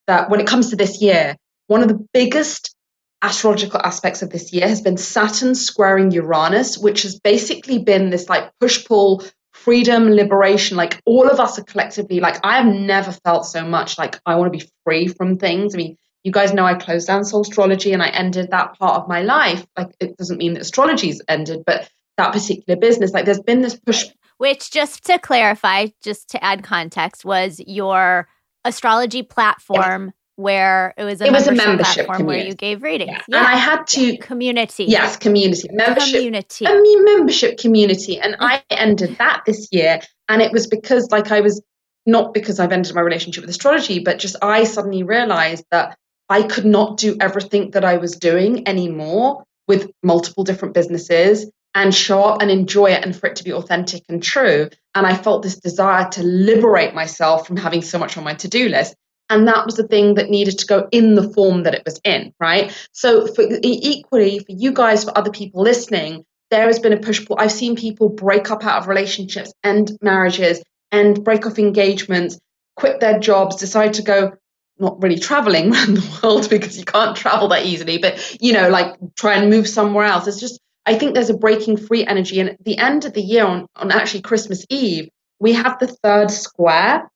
that 0.09 0.29
when 0.29 0.41
it 0.41 0.47
comes 0.47 0.71
to 0.71 0.77
this 0.77 1.01
year, 1.01 1.37
one 1.69 1.83
of 1.83 1.89
the 1.89 2.07
biggest 2.13 2.75
astrological 3.23 3.81
aspects 3.85 4.23
of 4.23 4.31
this 4.31 4.53
year 4.53 4.67
has 4.67 4.81
been 4.81 4.97
Saturn 4.97 5.55
squaring 5.55 6.11
Uranus, 6.11 6.77
which 6.79 7.03
has 7.03 7.19
basically 7.21 7.79
been 7.79 8.11
this 8.11 8.29
like 8.29 8.51
push 8.61 8.85
pull, 8.85 9.23
freedom, 9.53 10.11
liberation. 10.11 10.77
Like 10.77 11.01
all 11.05 11.29
of 11.29 11.39
us 11.39 11.59
are 11.59 11.65
collectively, 11.65 12.21
like, 12.21 12.39
I 12.43 12.57
have 12.57 12.67
never 12.67 13.13
felt 13.13 13.47
so 13.47 13.65
much 13.65 13.99
like 13.99 14.21
I 14.27 14.35
want 14.35 14.53
to 14.53 14.59
be 14.59 14.71
free 14.85 15.09
from 15.09 15.37
things. 15.37 15.75
I 15.75 15.79
mean, 15.79 15.97
you 16.25 16.33
guys 16.33 16.53
know 16.53 16.65
I 16.65 16.75
closed 16.75 17.07
down 17.07 17.25
soul 17.25 17.43
astrology 17.43 17.93
and 17.93 18.03
I 18.03 18.09
ended 18.09 18.51
that 18.51 18.79
part 18.79 19.01
of 19.01 19.09
my 19.09 19.23
life. 19.23 19.67
Like, 19.77 19.95
it 20.01 20.17
doesn't 20.17 20.39
mean 20.39 20.55
that 20.55 20.63
astrology's 20.63 21.23
ended, 21.29 21.65
but 21.67 21.89
that 22.17 22.33
particular 22.33 22.79
business. 22.79 23.13
Like 23.13 23.25
there's 23.25 23.41
been 23.41 23.63
this 23.63 23.79
push. 23.79 24.07
Which, 24.39 24.71
just 24.71 25.05
to 25.07 25.19
clarify, 25.19 25.89
just 26.01 26.29
to 26.31 26.45
add 26.45 26.63
context, 26.63 27.25
was 27.25 27.61
your 27.67 28.29
astrology 28.65 29.23
platform 29.23 30.13
where 30.37 30.95
it 30.97 31.03
was 31.03 31.21
a 31.21 31.27
It 31.27 31.33
was 31.33 31.49
a 31.49 31.53
membership, 31.53 31.67
membership 31.67 32.07
platform 32.07 32.27
where 32.27 32.37
community. 32.37 32.49
you 32.51 32.55
gave 32.55 32.83
readings. 32.83 33.11
Yeah. 33.29 33.39
And 33.39 33.47
I 33.47 33.57
had 33.57 33.87
to- 33.89 34.19
community. 34.19 34.85
Yes, 34.85 35.17
community 35.17 35.69
membership. 35.73 36.15
community. 36.15 36.67
I 36.67 36.81
mean, 36.81 37.05
membership 37.05 37.59
community. 37.59 38.21
And 38.21 38.37
I 38.39 38.59
mm-hmm. 38.59 38.77
ended 38.79 39.19
that 39.19 39.43
this 39.47 39.69
year. 39.73 40.01
And 40.29 40.41
it 40.41 40.53
was 40.53 40.69
because, 40.69 41.11
like, 41.11 41.33
I 41.33 41.41
was 41.41 41.61
not 42.07 42.33
because 42.33 42.61
I've 42.61 42.73
ended 42.73 42.95
my 42.95 43.01
relationship 43.01 43.43
with 43.43 43.51
astrology, 43.51 43.99
but 43.99 44.19
just 44.19 44.37
I 44.41 44.65
suddenly 44.65 45.03
realized 45.03 45.65
that 45.73 45.99
I 46.29 46.43
could 46.43 46.65
not 46.65 46.99
do 46.99 47.17
everything 47.21 47.73
that 47.73 47.85
I 47.85 47.97
was 47.97 48.13
doing 48.13 48.69
anymore 48.69 49.45
with 49.67 49.91
multiple 50.03 50.45
different 50.45 50.73
businesses 50.73 51.51
and 51.79 51.95
show 51.95 52.25
up 52.25 52.43
and 52.43 52.51
enjoy 52.51 52.87
it 52.87 53.05
and 53.05 53.15
for 53.15 53.29
it 53.29 53.37
to 53.37 53.45
be 53.45 53.53
authentic 53.53 54.03
and 54.09 54.21
true. 54.21 54.69
And 54.97 55.07
I 55.07 55.15
felt 55.15 55.45
this 55.45 55.61
desire 55.61 56.09
to 56.11 56.25
liberate 56.25 56.93
myself 56.93 57.47
from 57.47 57.57
having 57.57 57.83
so 57.83 58.01
much 58.01 58.17
on 58.17 58.25
my 58.25 58.35
to 58.35 58.49
do 58.49 58.69
list. 58.69 58.97
And 59.31 59.47
that 59.47 59.65
was 59.65 59.77
the 59.77 59.87
thing 59.87 60.15
that 60.15 60.29
needed 60.29 60.59
to 60.59 60.67
go 60.67 60.89
in 60.91 61.15
the 61.15 61.33
form 61.33 61.63
that 61.63 61.75
it 61.75 61.85
was 61.85 62.01
in, 62.03 62.35
right? 62.41 62.77
So, 62.93 63.29
for 63.29 63.45
equally, 63.63 64.41
for 64.41 64.51
you 64.51 64.73
guys, 64.73 65.05
for 65.05 65.17
other 65.17 65.31
people 65.31 65.63
listening, 65.63 66.25
there 66.51 66.67
has 66.67 66.81
been 66.81 66.95
a 66.95 66.99
push 66.99 67.25
pull. 67.25 67.37
I've 67.39 67.53
seen 67.53 67.77
people 67.77 68.09
break 68.09 68.51
up 68.51 68.65
out 68.65 68.83
of 68.83 68.89
relationships, 68.89 69.53
end 69.63 69.97
marriages, 70.03 70.61
and 70.91 71.23
break 71.23 71.47
off 71.47 71.61
engagements, 71.61 72.41
quit 72.75 72.99
their 72.99 73.21
jobs, 73.21 73.57
decide 73.57 73.93
to 73.95 74.03
go 74.03 74.33
not 74.81 75.01
really 75.01 75.19
traveling 75.19 75.73
around 75.73 75.95
the 75.99 76.21
world 76.23 76.51
because 76.51 76.77
you 76.77 76.85
can't 76.85 77.17
travel 77.17 77.49
that 77.49 77.67
easily, 77.67 77.99
but 77.99 78.37
you 78.41 78.53
know, 78.53 78.69
like 78.69 78.97
try 79.15 79.35
and 79.35 79.49
move 79.49 79.69
somewhere 79.69 80.07
else. 80.07 80.27
It's 80.27 80.41
just, 80.41 80.59
I 80.89 80.99
think 80.99 81.15
there's 81.15 81.29
a 81.29 81.37
breaking 81.37 81.77
free 81.77 82.07
energy. 82.07 82.41
And 82.41 82.49
at 82.49 82.65
the 82.65 82.79
end 82.79 83.05
of 83.05 83.13
the 83.13 83.21
year, 83.21 83.45
on, 83.45 83.67
on 83.77 83.91
actually 83.91 84.23
Christmas 84.23 84.65
Eve, 84.71 85.11
we 85.39 85.53
have 85.53 85.79
the 85.79 85.87
third 85.87 86.31
square 86.31 87.11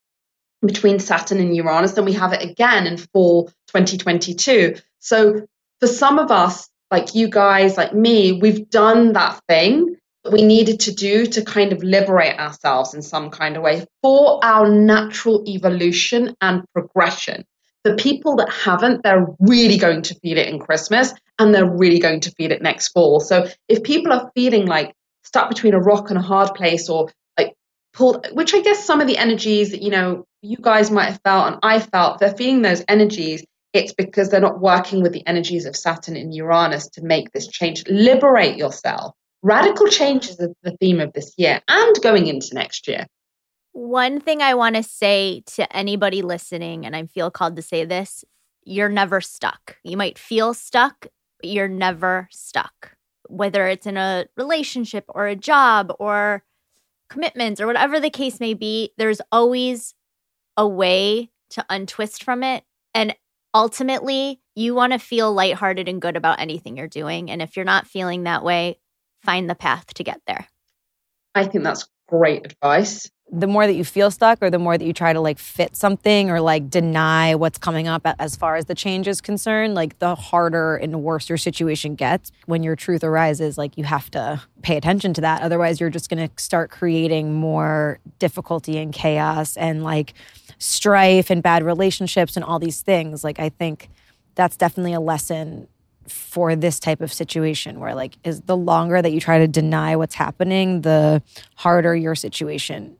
between 0.65 0.99
Saturn 0.99 1.41
and 1.41 1.57
Uranus, 1.57 1.93
then 1.93 2.05
we 2.05 2.13
have 2.13 2.35
it 2.35 2.43
again 2.43 2.87
in 2.87 2.99
fall 2.99 3.47
2022. 3.69 4.77
So 4.99 5.47
for 5.81 5.87
some 5.87 6.19
of 6.19 6.31
us, 6.31 6.69
like 6.91 7.15
you 7.15 7.29
guys, 7.29 7.79
like 7.79 7.95
me, 7.95 8.33
we've 8.33 8.69
done 8.69 9.15
that 9.15 9.41
thing 9.49 9.97
that 10.23 10.33
we 10.35 10.43
needed 10.43 10.81
to 10.81 10.93
do 10.93 11.25
to 11.25 11.43
kind 11.43 11.73
of 11.73 11.83
liberate 11.83 12.39
ourselves 12.39 12.93
in 12.93 13.01
some 13.01 13.31
kind 13.31 13.57
of 13.57 13.63
way 13.63 13.87
for 14.03 14.39
our 14.45 14.69
natural 14.69 15.43
evolution 15.49 16.37
and 16.43 16.63
progression. 16.75 17.45
The 17.85 17.95
people 17.95 18.37
that 18.37 18.51
haven't, 18.51 19.03
they're 19.03 19.27
really 19.41 19.79
going 19.79 20.03
to 20.03 20.15
feel 20.17 20.37
it 20.37 20.47
in 20.47 20.61
Christmas 20.61 21.15
and 21.43 21.55
they're 21.55 21.71
really 21.71 21.99
going 21.99 22.21
to 22.21 22.31
feel 22.33 22.53
it 22.53 22.63
next 22.63 22.89
fall. 22.89 23.21
So 23.21 23.47
if 23.69 23.83
people 23.83 24.13
are 24.13 24.31
feeling 24.35 24.67
like 24.67 24.95
stuck 25.25 25.49
between 25.49 25.75
a 25.75 25.81
rock 25.81 26.11
and 26.11 26.19
a 26.19 26.23
hard 26.23 26.55
place 26.55 26.89
or 26.89 27.11
like 27.39 27.55
pulled, 27.93 28.27
which 28.33 28.55
I 28.55 28.61
guess 28.61 28.85
some 28.85 29.01
of 29.01 29.07
the 29.07 29.19
energies 29.19 29.71
that, 29.71 29.83
you 29.83 29.91
know, 29.91 30.25
you 30.41 30.57
guys 30.61 30.91
might 30.91 31.07
have 31.07 31.21
felt 31.25 31.49
and 31.49 31.59
I 31.63 31.81
felt, 31.81 32.19
they're 32.19 32.35
feeling 32.35 32.63
those 32.63 32.85
energies. 32.89 33.45
It's 33.73 33.93
because 33.93 34.29
they're 34.29 34.41
not 34.41 34.61
working 34.61 35.03
with 35.03 35.13
the 35.13 35.27
energies 35.27 35.65
of 35.65 35.77
Saturn 35.77 36.17
and 36.17 36.35
Uranus 36.35 36.89
to 36.91 37.03
make 37.03 37.33
this 37.33 37.49
change. 37.49 37.85
Liberate 37.89 38.57
yourself. 38.57 39.15
Radical 39.43 39.89
change 39.89 40.29
is 40.29 40.37
the 40.37 40.55
the 40.63 40.77
theme 40.79 41.01
of 41.01 41.13
this 41.15 41.33
year 41.37 41.61
and 41.67 42.01
going 42.03 42.29
into 42.29 42.55
next 42.55 42.87
year. 42.87 43.07
One 43.73 44.21
thing 44.21 44.43
I 44.43 44.55
want 44.55 44.77
to 44.77 44.83
say 44.83 45.43
to 45.55 45.75
anybody 45.75 46.21
listening, 46.21 46.85
and 46.85 46.95
I 46.95 47.07
feel 47.07 47.31
called 47.31 47.57
to 47.57 47.63
say 47.63 47.85
this 47.85 48.25
you're 48.65 48.89
never 48.89 49.21
stuck. 49.21 49.77
You 49.83 49.97
might 49.97 50.19
feel 50.19 50.55
stuck, 50.55 51.07
you're 51.43 51.69
never 51.69 52.29
stuck. 52.31 52.97
Whether 53.29 53.67
it's 53.67 53.87
in 53.87 53.97
a 53.97 54.27
relationship 54.37 55.05
or 55.09 55.27
a 55.27 55.37
job 55.37 55.95
or 55.99 56.43
commitments 57.09 57.61
or 57.61 57.67
whatever 57.67 58.01
the 58.01 58.11
case 58.11 58.41
may 58.41 58.55
be, 58.55 58.93
there's 58.99 59.21
always 59.31 59.95
a 60.57 60.67
way 60.67 61.31
to 61.51 61.65
untwist 61.69 62.25
from 62.25 62.43
it. 62.43 62.65
And 62.95 63.15
ultimately, 63.55 64.41
you 64.55 64.75
want 64.75 64.93
to 64.93 64.99
feel 64.99 65.33
lighthearted 65.33 65.89
and 65.89 66.01
good 66.01 66.17
about 66.17 66.41
anything 66.41 66.77
you're 66.77 66.89
doing. 66.89 67.31
And 67.31 67.41
if 67.41 67.57
you're 67.57 67.65
not 67.65 67.87
feeling 67.87 68.25
that 68.25 68.45
way, 68.45 68.79
find 69.23 69.49
the 69.49 69.55
path 69.55 69.95
to 69.95 70.05
get 70.05 70.21
there. 70.27 70.47
I 71.35 71.45
think 71.47 71.65
that's 71.65 71.89
great 72.09 72.45
advice. 72.45 73.11
The 73.35 73.47
more 73.47 73.67
that 73.67 73.73
you 73.73 73.83
feel 73.83 74.11
stuck 74.11 74.39
or 74.43 74.51
the 74.51 74.59
more 74.59 74.77
that 74.77 74.85
you 74.85 74.93
try 74.93 75.15
to 75.15 75.21
like 75.21 75.39
fit 75.39 75.75
something 75.75 76.29
or 76.29 76.39
like 76.39 76.69
deny 76.69 77.35
what's 77.35 77.57
coming 77.57 77.89
up 77.89 78.07
as 78.19 78.37
far 78.37 78.57
as 78.57 78.67
the 78.67 78.75
change 78.75 79.09
is 79.09 79.23
concerned 79.23 79.75
like 79.75 79.99
the 80.01 80.15
harder 80.15 80.77
and 80.77 81.03
worse 81.03 81.31
your 81.31 81.39
situation 81.39 81.95
gets 81.95 82.31
when 82.45 82.63
your 82.63 82.77
truth 82.77 83.03
arises 83.03 83.57
like 83.57 83.79
you 83.79 83.85
have 83.85 84.11
to 84.11 84.41
pay 84.61 84.77
attention 84.77 85.15
to 85.15 85.23
that. 85.23 85.41
Otherwise 85.41 85.81
you're 85.81 85.89
just 85.89 86.11
going 86.11 86.29
to 86.29 86.43
start 86.43 86.71
creating 86.71 87.33
more 87.33 87.99
difficulty 88.19 88.77
and 88.77 88.93
chaos 88.93 89.57
and 89.57 89.83
like 89.83 90.13
strife 90.59 91.31
and 91.31 91.43
bad 91.43 91.63
relationships 91.63 92.37
and 92.37 92.45
all 92.45 92.59
these 92.59 92.83
things. 92.83 93.25
Like 93.25 93.41
i 93.41 93.49
think 93.49 93.89
that's 94.35 94.57
definitely 94.57 94.93
a 94.93 95.01
lesson 95.01 95.69
for 96.07 96.55
this 96.57 96.79
type 96.79 97.01
of 97.01 97.13
situation 97.13 97.81
where 97.81 97.95
like 97.95 98.17
is 98.25 98.43
the 98.43 98.57
longer 98.57 99.01
that 99.01 99.13
you 99.13 99.21
try 99.21 99.39
to 99.39 99.49
deny 99.49 99.95
what's 99.95 100.17
happening 100.17 100.81
the 100.81 101.23
harder 101.55 101.95
your 101.95 102.15
situation 102.15 102.97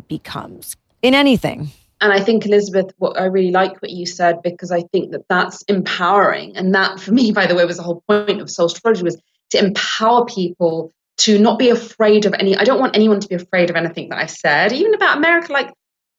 becomes 0.00 0.76
in 1.02 1.14
anything 1.14 1.70
And 2.02 2.12
I 2.12 2.18
think, 2.18 2.44
Elizabeth, 2.44 2.92
what 2.98 3.18
I 3.18 3.26
really 3.26 3.52
like 3.52 3.80
what 3.80 3.92
you 3.92 4.06
said 4.06 4.42
because 4.42 4.72
I 4.72 4.80
think 4.80 5.12
that 5.12 5.28
that's 5.28 5.62
empowering. 5.62 6.56
And 6.56 6.74
that, 6.74 6.98
for 6.98 7.12
me, 7.12 7.30
by 7.30 7.46
the 7.46 7.54
way, 7.54 7.64
was 7.64 7.76
the 7.76 7.84
whole 7.84 8.02
point 8.08 8.40
of 8.40 8.50
soul 8.50 8.66
astrology 8.66 9.04
was 9.04 9.22
to 9.50 9.58
empower 9.58 10.24
people 10.24 10.90
to 11.18 11.38
not 11.38 11.60
be 11.60 11.70
afraid 11.70 12.26
of 12.26 12.34
any. 12.34 12.56
I 12.56 12.64
don't 12.64 12.80
want 12.80 12.96
anyone 12.96 13.20
to 13.20 13.28
be 13.28 13.36
afraid 13.36 13.70
of 13.70 13.76
anything 13.76 14.08
that 14.08 14.18
I've 14.18 14.32
said, 14.32 14.72
even 14.72 14.94
about 14.94 15.18
America. 15.18 15.52
Like, 15.52 15.72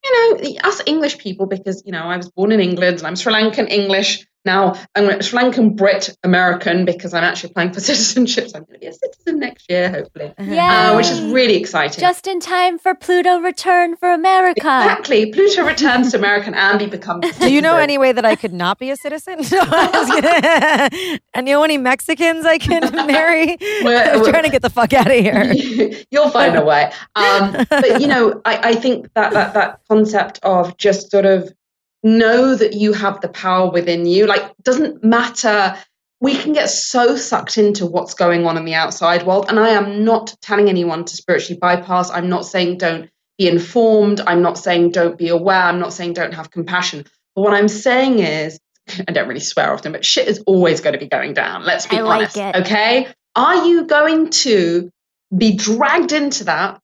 you 0.06 0.12
know, 0.34 0.60
us 0.64 0.82
English 0.86 1.18
people, 1.18 1.48
because 1.48 1.84
you 1.86 1.92
know, 1.92 2.04
I 2.04 2.16
was 2.16 2.32
born 2.32 2.54
in 2.54 2.62
England 2.62 3.00
and 3.00 3.08
I'm 3.08 3.18
Sri 3.18 3.34
Lankan 3.34 3.70
English. 3.70 4.26
Now 4.46 4.74
I'm 4.96 5.10
a 5.10 5.24
Sri 5.24 5.40
Lankan 5.40 5.76
Brit 5.76 6.16
American 6.24 6.86
because 6.86 7.14
I'm 7.14 7.24
actually 7.24 7.52
applying 7.52 7.74
for 7.74 7.80
citizenship. 7.92 8.50
So 8.50 8.58
I'm 8.58 8.64
going 8.66 8.74
to 8.76 8.80
be 8.80 8.88
a 8.88 8.94
citizen 8.94 9.40
next 9.40 9.70
year, 9.70 9.90
hopefully, 9.90 10.34
uh, 10.38 10.96
which 10.96 11.08
is 11.08 11.22
really 11.22 11.56
exciting. 11.56 12.00
Just 12.02 12.28
in 12.28 12.40
time 12.40 12.78
for 12.78 12.94
Pluto 12.96 13.40
return 13.40 13.96
for 13.96 14.12
America. 14.12 14.60
Exactly. 14.60 15.32
Pluto 15.32 15.66
returns 15.66 16.12
to 16.12 16.18
America 16.18 16.48
and 16.48 16.56
Ambi 16.56 16.90
becomes. 16.90 17.26
do 17.40 17.52
you 17.52 17.62
know 17.62 17.78
any 17.78 17.98
way 17.98 18.12
that 18.12 18.26
i 18.26 18.36
could 18.36 18.54
not 18.54 18.80
be 18.80 18.90
a 18.90 18.96
citizen 18.96 19.38
No, 19.52 19.60
I 19.62 21.20
and 21.34 21.48
you 21.48 21.54
know 21.54 21.64
any 21.64 21.78
mexicans 21.78 22.46
i 22.46 22.58
can 22.58 22.82
marry 23.08 23.58
We're- 23.84 23.98
i'm 24.12 24.20
we're- 24.22 24.32
trying 24.32 24.44
to 24.44 24.50
get 24.50 24.62
the 24.62 24.70
fuck 24.70 24.94
out 24.94 25.08
of 25.08 25.14
here 25.14 25.54
You'll 26.12 26.30
find 26.30 26.56
a 26.56 26.64
way. 26.64 26.92
Um, 27.16 27.66
but 27.70 28.02
you 28.02 28.08
know, 28.08 28.42
I, 28.46 28.70
I 28.70 28.76
think 28.76 29.12
that, 29.14 29.34
that 29.34 29.54
that 29.54 29.80
concept 29.90 30.40
of 30.44 30.78
just 30.78 31.12
sort 31.12 31.26
of 31.26 31.52
know 32.04 32.56
that 32.56 32.74
you 32.74 32.94
have 32.94 33.22
the 33.22 33.30
power 33.30 33.72
within 33.72 34.06
you, 34.06 34.28
like 34.28 34.56
doesn't 34.62 35.04
matter. 35.04 35.78
We 36.20 36.36
can 36.36 36.54
get 36.54 36.70
so 36.70 37.18
sucked 37.18 37.58
into 37.58 37.86
what's 37.86 38.14
going 38.14 38.46
on 38.46 38.58
in 38.58 38.66
the 38.66 38.76
outside 38.76 39.26
world. 39.26 39.48
And 39.50 39.60
I 39.60 39.70
am 39.70 40.06
not 40.06 40.36
telling 40.42 40.70
anyone 40.70 41.04
to 41.06 41.16
spiritually 41.16 41.60
bypass. 41.60 42.10
I'm 42.12 42.30
not 42.30 42.46
saying 42.46 42.78
don't 42.78 43.10
be 43.38 43.48
informed. 43.48 44.22
I'm 44.22 44.42
not 44.42 44.58
saying 44.58 44.92
don't 44.92 45.18
be 45.18 45.30
aware. 45.30 45.64
I'm 45.64 45.80
not 45.80 45.94
saying 45.94 46.14
don't 46.14 46.34
have 46.34 46.52
compassion. 46.52 47.06
But 47.36 47.42
what 47.42 47.54
I'm 47.54 47.68
saying 47.68 48.20
is, 48.20 48.60
I 49.08 49.12
don't 49.12 49.28
really 49.28 49.42
swear 49.42 49.74
often, 49.74 49.92
but 49.92 50.06
shit 50.06 50.28
is 50.28 50.44
always 50.46 50.82
going 50.82 50.94
to 50.94 51.00
be 51.00 51.08
going 51.08 51.34
down. 51.34 51.64
Let's 51.64 51.88
be 51.88 51.98
I 51.98 52.02
honest. 52.02 52.38
it. 52.38 52.56
Okay. 52.56 53.08
Are 53.36 53.66
you 53.66 53.86
going 53.86 54.30
to 54.30 54.92
be 55.36 55.56
dragged 55.56 56.12
into 56.12 56.44
that, 56.46 56.80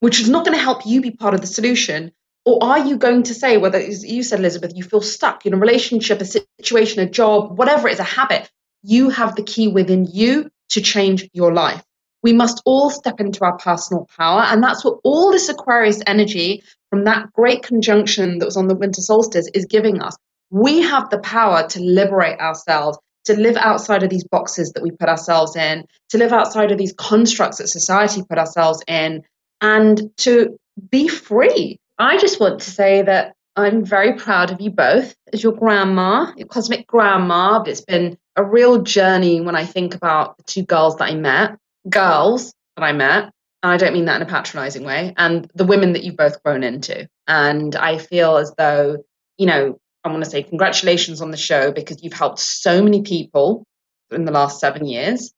which 0.00 0.20
is 0.20 0.28
not 0.28 0.44
going 0.44 0.56
to 0.56 0.62
help 0.62 0.84
you 0.84 1.00
be 1.00 1.12
part 1.12 1.34
of 1.34 1.40
the 1.40 1.46
solution? 1.46 2.12
Or 2.48 2.64
are 2.64 2.78
you 2.78 2.96
going 2.96 3.24
to 3.24 3.34
say, 3.34 3.58
whether 3.58 3.78
you 3.78 4.22
said, 4.22 4.38
Elizabeth, 4.38 4.72
you 4.74 4.82
feel 4.82 5.02
stuck 5.02 5.44
in 5.44 5.52
a 5.52 5.58
relationship, 5.58 6.22
a 6.22 6.24
situation, 6.24 7.02
a 7.02 7.10
job, 7.10 7.58
whatever 7.58 7.88
it 7.88 7.92
is, 7.92 7.98
a 8.00 8.04
habit, 8.04 8.50
you 8.82 9.10
have 9.10 9.36
the 9.36 9.42
key 9.42 9.68
within 9.68 10.06
you 10.10 10.48
to 10.70 10.80
change 10.80 11.28
your 11.34 11.52
life. 11.52 11.84
We 12.22 12.32
must 12.32 12.62
all 12.64 12.88
step 12.88 13.20
into 13.20 13.44
our 13.44 13.58
personal 13.58 14.08
power. 14.16 14.40
And 14.40 14.62
that's 14.62 14.82
what 14.82 14.98
all 15.04 15.30
this 15.30 15.50
Aquarius 15.50 16.00
energy 16.06 16.62
from 16.88 17.04
that 17.04 17.30
great 17.34 17.62
conjunction 17.62 18.38
that 18.38 18.46
was 18.46 18.56
on 18.56 18.66
the 18.66 18.74
winter 18.74 19.02
solstice 19.02 19.50
is 19.52 19.66
giving 19.66 20.00
us. 20.00 20.16
We 20.48 20.80
have 20.80 21.10
the 21.10 21.18
power 21.18 21.68
to 21.68 21.80
liberate 21.80 22.40
ourselves, 22.40 22.98
to 23.26 23.38
live 23.38 23.58
outside 23.58 24.04
of 24.04 24.08
these 24.08 24.24
boxes 24.24 24.72
that 24.72 24.82
we 24.82 24.90
put 24.90 25.10
ourselves 25.10 25.54
in, 25.54 25.84
to 26.08 26.16
live 26.16 26.32
outside 26.32 26.72
of 26.72 26.78
these 26.78 26.94
constructs 26.94 27.58
that 27.58 27.68
society 27.68 28.22
put 28.26 28.38
ourselves 28.38 28.82
in, 28.88 29.24
and 29.60 30.00
to 30.18 30.58
be 30.90 31.08
free. 31.08 31.78
I 31.98 32.16
just 32.18 32.38
want 32.38 32.60
to 32.60 32.70
say 32.70 33.02
that 33.02 33.34
I'm 33.56 33.84
very 33.84 34.14
proud 34.14 34.52
of 34.52 34.60
you 34.60 34.70
both 34.70 35.16
as 35.32 35.42
your 35.42 35.52
grandma, 35.52 36.32
your 36.36 36.46
cosmic 36.46 36.86
grandma. 36.86 37.60
It's 37.62 37.80
been 37.80 38.16
a 38.36 38.44
real 38.44 38.82
journey 38.82 39.40
when 39.40 39.56
I 39.56 39.64
think 39.64 39.96
about 39.96 40.36
the 40.36 40.44
two 40.44 40.62
girls 40.62 40.96
that 40.96 41.10
I 41.10 41.14
met, 41.16 41.58
girls 41.88 42.54
that 42.76 42.84
I 42.84 42.92
met. 42.92 43.32
And 43.64 43.72
I 43.72 43.76
don't 43.76 43.92
mean 43.92 44.04
that 44.04 44.20
in 44.20 44.22
a 44.22 44.30
patronizing 44.30 44.84
way, 44.84 45.12
and 45.16 45.50
the 45.56 45.64
women 45.64 45.94
that 45.94 46.04
you've 46.04 46.16
both 46.16 46.40
grown 46.44 46.62
into. 46.62 47.08
And 47.26 47.74
I 47.74 47.98
feel 47.98 48.36
as 48.36 48.54
though, 48.56 48.98
you 49.36 49.46
know, 49.46 49.80
I 50.04 50.10
want 50.10 50.22
to 50.22 50.30
say 50.30 50.44
congratulations 50.44 51.20
on 51.20 51.32
the 51.32 51.36
show 51.36 51.72
because 51.72 52.00
you've 52.00 52.12
helped 52.12 52.38
so 52.38 52.80
many 52.80 53.02
people 53.02 53.66
in 54.12 54.24
the 54.24 54.30
last 54.30 54.60
seven 54.60 54.86
years. 54.86 55.32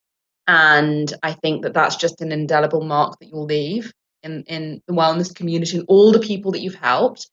And 0.47 1.11
I 1.23 1.33
think 1.33 1.63
that 1.63 1.73
that's 1.73 1.97
just 1.97 2.21
an 2.21 2.33
indelible 2.33 2.85
mark 2.85 3.19
that 3.21 3.29
you'll 3.29 3.47
leave 3.47 3.91
in, 4.23 4.45
in 4.45 4.83
the 4.87 4.95
wellness 4.95 5.35
community 5.35 5.79
and 5.79 5.87
all 5.89 6.13
the 6.13 6.21
people 6.21 6.53
that 6.53 6.61
you've 6.61 6.75
helped. 6.75 7.31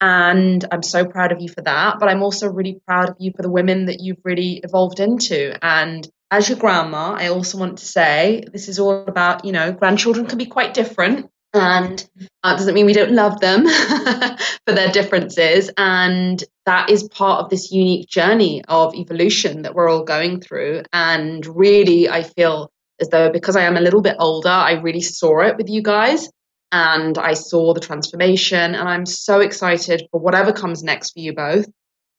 And 0.00 0.64
I'm 0.70 0.82
so 0.82 1.04
proud 1.04 1.32
of 1.32 1.40
you 1.40 1.48
for 1.48 1.62
that. 1.62 1.98
But 1.98 2.08
I'm 2.08 2.22
also 2.22 2.48
really 2.48 2.80
proud 2.86 3.10
of 3.10 3.16
you 3.18 3.32
for 3.34 3.42
the 3.42 3.50
women 3.50 3.86
that 3.86 4.00
you've 4.00 4.20
really 4.24 4.60
evolved 4.62 5.00
into. 5.00 5.58
And 5.64 6.08
as 6.30 6.48
your 6.48 6.58
grandma, 6.58 7.14
I 7.14 7.28
also 7.28 7.58
want 7.58 7.78
to 7.78 7.86
say 7.86 8.44
this 8.52 8.68
is 8.68 8.78
all 8.78 9.04
about, 9.06 9.44
you 9.44 9.52
know, 9.52 9.72
grandchildren 9.72 10.26
can 10.26 10.38
be 10.38 10.46
quite 10.46 10.74
different. 10.74 11.30
And 11.54 11.98
that 12.42 12.58
doesn't 12.58 12.74
mean 12.74 12.84
we 12.84 12.92
don't 12.92 13.12
love 13.12 13.40
them 13.40 13.66
for 14.66 14.74
their 14.74 14.92
differences. 14.92 15.70
And 15.76 16.42
that 16.66 16.90
is 16.90 17.08
part 17.08 17.42
of 17.42 17.50
this 17.50 17.72
unique 17.72 18.08
journey 18.08 18.62
of 18.68 18.94
evolution 18.94 19.62
that 19.62 19.74
we're 19.74 19.88
all 19.88 20.04
going 20.04 20.40
through. 20.40 20.82
And 20.92 21.44
really, 21.46 22.08
I 22.08 22.22
feel 22.22 22.70
as 23.00 23.08
though 23.08 23.30
because 23.30 23.56
I 23.56 23.62
am 23.62 23.76
a 23.76 23.80
little 23.80 24.02
bit 24.02 24.16
older, 24.18 24.48
I 24.48 24.72
really 24.72 25.00
saw 25.00 25.40
it 25.40 25.56
with 25.56 25.68
you 25.68 25.82
guys 25.82 26.28
and 26.72 27.16
I 27.16 27.34
saw 27.34 27.74
the 27.74 27.80
transformation. 27.80 28.74
And 28.74 28.88
I'm 28.88 29.06
so 29.06 29.40
excited 29.40 30.08
for 30.10 30.20
whatever 30.20 30.52
comes 30.52 30.82
next 30.82 31.12
for 31.12 31.20
you 31.20 31.34
both. 31.34 31.66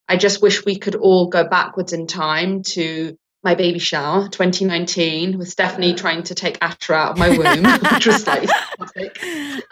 I 0.08 0.18
just 0.18 0.42
wish 0.42 0.66
we 0.66 0.78
could 0.78 0.96
all 0.96 1.28
go 1.28 1.48
backwards 1.48 1.94
in 1.94 2.08
time 2.08 2.64
to 2.64 3.16
my 3.44 3.56
baby 3.56 3.80
shower 3.80 4.28
2019 4.28 5.38
with 5.38 5.48
Stephanie 5.48 5.94
trying 5.94 6.24
to 6.24 6.36
take 6.36 6.58
Asher 6.62 6.94
out 6.94 7.12
of 7.12 7.18
my 7.18 7.30
womb, 7.30 7.64
which 7.94 8.08
was 8.08 8.28
like 8.28 8.50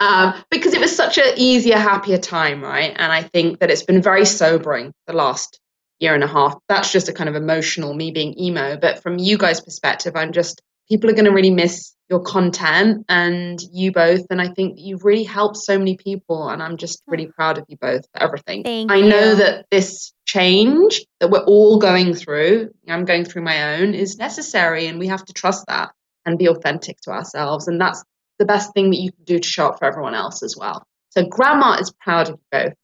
um, 0.00 0.34
because 0.50 0.74
it 0.74 0.80
was 0.80 0.94
such 0.94 1.18
an 1.18 1.34
easier, 1.36 1.76
happier 1.76 2.18
time, 2.18 2.62
right? 2.62 2.94
And 2.96 3.12
I 3.12 3.22
think 3.22 3.58
that 3.58 3.70
it's 3.70 3.82
been 3.82 4.00
very 4.00 4.24
sobering 4.24 4.92
the 5.06 5.12
last 5.12 5.60
year 5.98 6.14
and 6.14 6.24
a 6.24 6.28
half. 6.28 6.56
That's 6.68 6.92
just 6.92 7.08
a 7.08 7.12
kind 7.12 7.28
of 7.28 7.34
emotional 7.34 7.92
me 7.92 8.10
being 8.10 8.38
emo. 8.40 8.78
But 8.78 9.02
from 9.02 9.18
you 9.18 9.36
guys' 9.36 9.60
perspective, 9.60 10.16
I'm 10.16 10.32
just 10.32 10.62
people 10.88 11.10
are 11.10 11.14
going 11.14 11.24
to 11.24 11.32
really 11.32 11.50
miss 11.50 11.94
your 12.08 12.20
content 12.20 13.04
and 13.08 13.60
you 13.72 13.92
both. 13.92 14.26
And 14.30 14.40
I 14.40 14.48
think 14.48 14.78
you've 14.78 15.04
really 15.04 15.24
helped 15.24 15.56
so 15.58 15.78
many 15.78 15.96
people. 15.96 16.48
And 16.48 16.62
I'm 16.62 16.76
just 16.76 17.02
really 17.06 17.26
mm. 17.26 17.34
proud 17.34 17.58
of 17.58 17.64
you 17.68 17.76
both 17.76 18.06
for 18.12 18.22
everything. 18.22 18.62
Thank 18.62 18.90
I 18.90 18.96
you. 18.96 19.08
know 19.08 19.34
that 19.34 19.66
this 19.70 20.12
change 20.24 21.04
that 21.20 21.30
we're 21.30 21.44
all 21.44 21.78
going 21.78 22.14
through, 22.14 22.70
I'm 22.88 23.04
going 23.04 23.24
through 23.24 23.42
my 23.42 23.76
own, 23.76 23.94
is 23.94 24.16
necessary. 24.16 24.86
And 24.86 24.98
we 24.98 25.08
have 25.08 25.24
to 25.26 25.32
trust 25.32 25.66
that 25.68 25.90
and 26.24 26.38
be 26.38 26.48
authentic 26.48 27.00
to 27.02 27.10
ourselves. 27.10 27.68
And 27.68 27.80
that's 27.80 28.02
the 28.38 28.46
best 28.46 28.72
thing 28.72 28.90
that 28.90 28.98
you 28.98 29.12
can 29.12 29.24
do 29.24 29.38
to 29.38 29.48
show 29.48 29.68
up 29.68 29.78
for 29.78 29.84
everyone 29.84 30.14
else 30.14 30.42
as 30.42 30.56
well. 30.56 30.86
So 31.10 31.24
grandma 31.24 31.78
is 31.80 31.92
proud 32.00 32.28
of 32.28 32.36
you 32.36 32.40
both. 32.50 32.74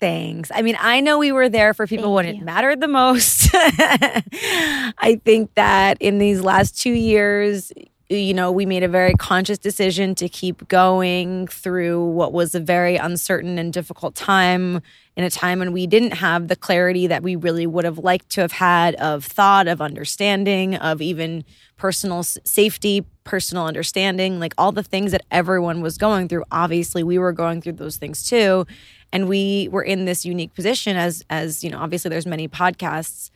Thanks. 0.00 0.50
I 0.54 0.62
mean, 0.62 0.76
I 0.80 1.00
know 1.00 1.18
we 1.18 1.30
were 1.30 1.50
there 1.50 1.74
for 1.74 1.86
people 1.86 2.16
Thank 2.16 2.26
when 2.26 2.36
you. 2.36 2.40
it 2.40 2.44
mattered 2.44 2.80
the 2.80 2.88
most. 2.88 3.50
I 3.52 5.20
think 5.24 5.54
that 5.54 5.98
in 6.00 6.18
these 6.18 6.40
last 6.40 6.80
two 6.80 6.92
years, 6.92 7.70
you 8.08 8.34
know, 8.34 8.50
we 8.50 8.66
made 8.66 8.82
a 8.82 8.88
very 8.88 9.14
conscious 9.14 9.58
decision 9.58 10.16
to 10.16 10.28
keep 10.28 10.66
going 10.68 11.46
through 11.46 12.04
what 12.06 12.32
was 12.32 12.54
a 12.54 12.60
very 12.60 12.96
uncertain 12.96 13.58
and 13.58 13.72
difficult 13.72 14.16
time 14.16 14.80
in 15.16 15.22
a 15.22 15.30
time 15.30 15.60
when 15.60 15.72
we 15.72 15.86
didn't 15.86 16.12
have 16.12 16.48
the 16.48 16.56
clarity 16.56 17.06
that 17.06 17.22
we 17.22 17.36
really 17.36 17.66
would 17.66 17.84
have 17.84 17.98
liked 17.98 18.30
to 18.30 18.40
have 18.40 18.52
had 18.52 18.94
of 18.96 19.24
thought, 19.24 19.68
of 19.68 19.80
understanding, 19.80 20.74
of 20.76 21.00
even 21.00 21.44
personal 21.76 22.22
safety, 22.22 23.04
personal 23.22 23.66
understanding, 23.66 24.40
like 24.40 24.54
all 24.58 24.72
the 24.72 24.82
things 24.82 25.12
that 25.12 25.22
everyone 25.30 25.80
was 25.80 25.96
going 25.96 26.26
through. 26.26 26.44
Obviously, 26.50 27.02
we 27.02 27.18
were 27.18 27.32
going 27.32 27.60
through 27.60 27.74
those 27.74 27.96
things 27.96 28.24
too. 28.24 28.66
And 29.12 29.28
we 29.28 29.68
were 29.70 29.82
in 29.82 30.04
this 30.04 30.24
unique 30.24 30.54
position 30.54 30.96
as 30.96 31.24
as, 31.30 31.64
you 31.64 31.70
know, 31.70 31.78
obviously 31.78 32.08
there's 32.08 32.26
many 32.26 32.48
podcasts 32.48 33.30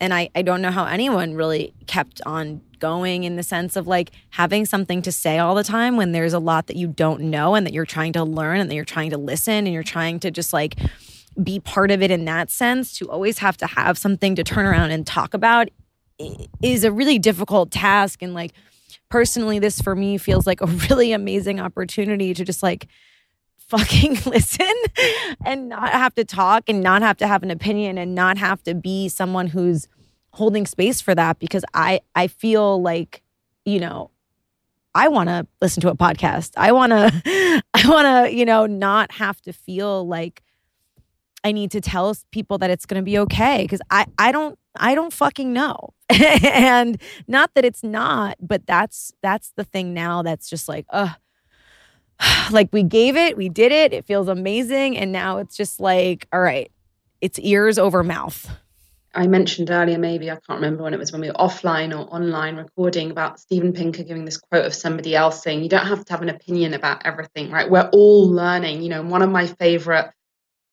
and 0.00 0.14
I, 0.14 0.30
I 0.34 0.42
don't 0.42 0.62
know 0.62 0.70
how 0.70 0.84
anyone 0.84 1.34
really 1.34 1.74
kept 1.86 2.20
on 2.24 2.60
going 2.78 3.24
in 3.24 3.36
the 3.36 3.42
sense 3.42 3.74
of 3.74 3.86
like 3.88 4.12
having 4.30 4.64
something 4.64 5.02
to 5.02 5.10
say 5.10 5.38
all 5.38 5.54
the 5.54 5.64
time 5.64 5.96
when 5.96 6.12
there's 6.12 6.32
a 6.32 6.38
lot 6.38 6.68
that 6.68 6.76
you 6.76 6.86
don't 6.86 7.22
know 7.22 7.54
and 7.54 7.66
that 7.66 7.72
you're 7.72 7.84
trying 7.84 8.12
to 8.12 8.22
learn 8.22 8.60
and 8.60 8.70
that 8.70 8.74
you're 8.76 8.84
trying 8.84 9.10
to 9.10 9.18
listen 9.18 9.66
and 9.66 9.72
you're 9.72 9.82
trying 9.82 10.20
to 10.20 10.30
just 10.30 10.52
like 10.52 10.76
be 11.42 11.58
part 11.58 11.90
of 11.90 12.02
it 12.02 12.10
in 12.10 12.24
that 12.26 12.50
sense 12.50 12.96
to 12.98 13.10
always 13.10 13.38
have 13.38 13.56
to 13.56 13.66
have 13.66 13.98
something 13.98 14.36
to 14.36 14.44
turn 14.44 14.66
around 14.66 14.92
and 14.92 15.06
talk 15.06 15.34
about 15.34 15.68
is 16.62 16.84
a 16.84 16.92
really 16.92 17.18
difficult 17.18 17.70
task. 17.70 18.22
And 18.22 18.34
like 18.34 18.52
personally 19.08 19.58
this 19.58 19.80
for 19.80 19.96
me 19.96 20.18
feels 20.18 20.46
like 20.46 20.60
a 20.60 20.66
really 20.90 21.12
amazing 21.12 21.58
opportunity 21.58 22.34
to 22.34 22.44
just 22.44 22.62
like 22.62 22.86
fucking 23.68 24.18
listen 24.26 24.72
and 25.44 25.68
not 25.68 25.90
have 25.90 26.14
to 26.14 26.24
talk 26.24 26.64
and 26.68 26.82
not 26.82 27.02
have 27.02 27.16
to 27.18 27.26
have 27.26 27.42
an 27.42 27.50
opinion 27.50 27.98
and 27.98 28.14
not 28.14 28.38
have 28.38 28.62
to 28.64 28.74
be 28.74 29.08
someone 29.08 29.48
who's 29.48 29.88
holding 30.32 30.66
space 30.66 31.00
for 31.00 31.14
that 31.14 31.38
because 31.38 31.64
I 31.74 32.00
I 32.14 32.28
feel 32.28 32.80
like 32.80 33.22
you 33.64 33.80
know 33.80 34.10
I 34.94 35.08
want 35.08 35.28
to 35.28 35.46
listen 35.60 35.80
to 35.82 35.90
a 35.90 35.96
podcast. 35.96 36.52
I 36.56 36.72
want 36.72 36.90
to 36.90 37.62
I 37.74 37.88
want 37.88 38.26
to, 38.26 38.34
you 38.34 38.44
know, 38.44 38.66
not 38.66 39.12
have 39.12 39.40
to 39.42 39.52
feel 39.52 40.06
like 40.06 40.42
I 41.44 41.52
need 41.52 41.70
to 41.70 41.80
tell 41.80 42.14
people 42.32 42.58
that 42.58 42.70
it's 42.70 42.84
going 42.84 43.00
to 43.00 43.04
be 43.04 43.18
okay 43.18 43.66
cuz 43.66 43.80
I 43.90 44.06
I 44.18 44.32
don't 44.32 44.58
I 44.76 44.94
don't 44.94 45.12
fucking 45.12 45.52
know. 45.52 45.90
and 46.10 47.00
not 47.26 47.54
that 47.54 47.64
it's 47.64 47.84
not, 47.84 48.36
but 48.40 48.66
that's 48.66 49.12
that's 49.22 49.52
the 49.56 49.64
thing 49.64 49.94
now 49.94 50.22
that's 50.22 50.48
just 50.50 50.68
like, 50.68 50.86
uh 50.90 51.14
like 52.50 52.68
we 52.72 52.82
gave 52.82 53.16
it, 53.16 53.36
we 53.36 53.48
did 53.48 53.72
it, 53.72 53.92
it 53.92 54.06
feels 54.06 54.28
amazing 54.28 54.96
and 54.96 55.12
now 55.12 55.38
it's 55.38 55.56
just 55.56 55.80
like, 55.80 56.26
all 56.32 56.40
right, 56.40 56.70
it's 57.20 57.38
ears 57.38 57.78
over 57.78 58.02
mouth. 58.02 58.48
I 59.14 59.26
mentioned 59.26 59.70
earlier, 59.70 59.98
maybe 59.98 60.30
I 60.30 60.34
can't 60.34 60.60
remember 60.60 60.84
when 60.84 60.94
it 60.94 60.98
was 60.98 61.12
when 61.12 61.22
we 61.22 61.28
were 61.28 61.34
offline 61.34 61.92
or 61.92 62.14
online 62.14 62.56
recording 62.56 63.10
about 63.10 63.40
Steven 63.40 63.72
Pinker 63.72 64.02
giving 64.02 64.24
this 64.24 64.36
quote 64.36 64.66
of 64.66 64.74
somebody 64.74 65.16
else 65.16 65.42
saying, 65.42 65.62
You 65.62 65.68
don't 65.68 65.86
have 65.86 66.04
to 66.04 66.12
have 66.12 66.22
an 66.22 66.28
opinion 66.28 66.74
about 66.74 67.06
everything, 67.06 67.50
right? 67.50 67.68
We're 67.68 67.88
all 67.92 68.28
learning. 68.30 68.82
You 68.82 68.90
know, 68.90 69.02
one 69.02 69.22
of 69.22 69.30
my 69.30 69.46
favorite 69.46 70.12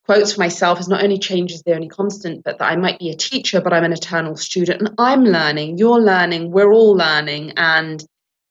quotes 0.05 0.33
for 0.33 0.41
myself 0.41 0.79
is 0.79 0.87
not 0.87 1.03
only 1.03 1.17
change 1.17 1.51
is 1.51 1.63
the 1.63 1.73
only 1.73 1.87
constant, 1.87 2.43
but 2.43 2.59
that 2.59 2.71
I 2.71 2.75
might 2.75 2.99
be 2.99 3.09
a 3.09 3.15
teacher, 3.15 3.61
but 3.61 3.73
I'm 3.73 3.83
an 3.83 3.93
eternal 3.93 4.35
student 4.35 4.81
and 4.81 4.95
I'm 4.99 5.23
learning, 5.23 5.77
you're 5.77 5.99
learning, 5.99 6.51
we're 6.51 6.71
all 6.71 6.95
learning. 6.95 7.53
And 7.57 8.03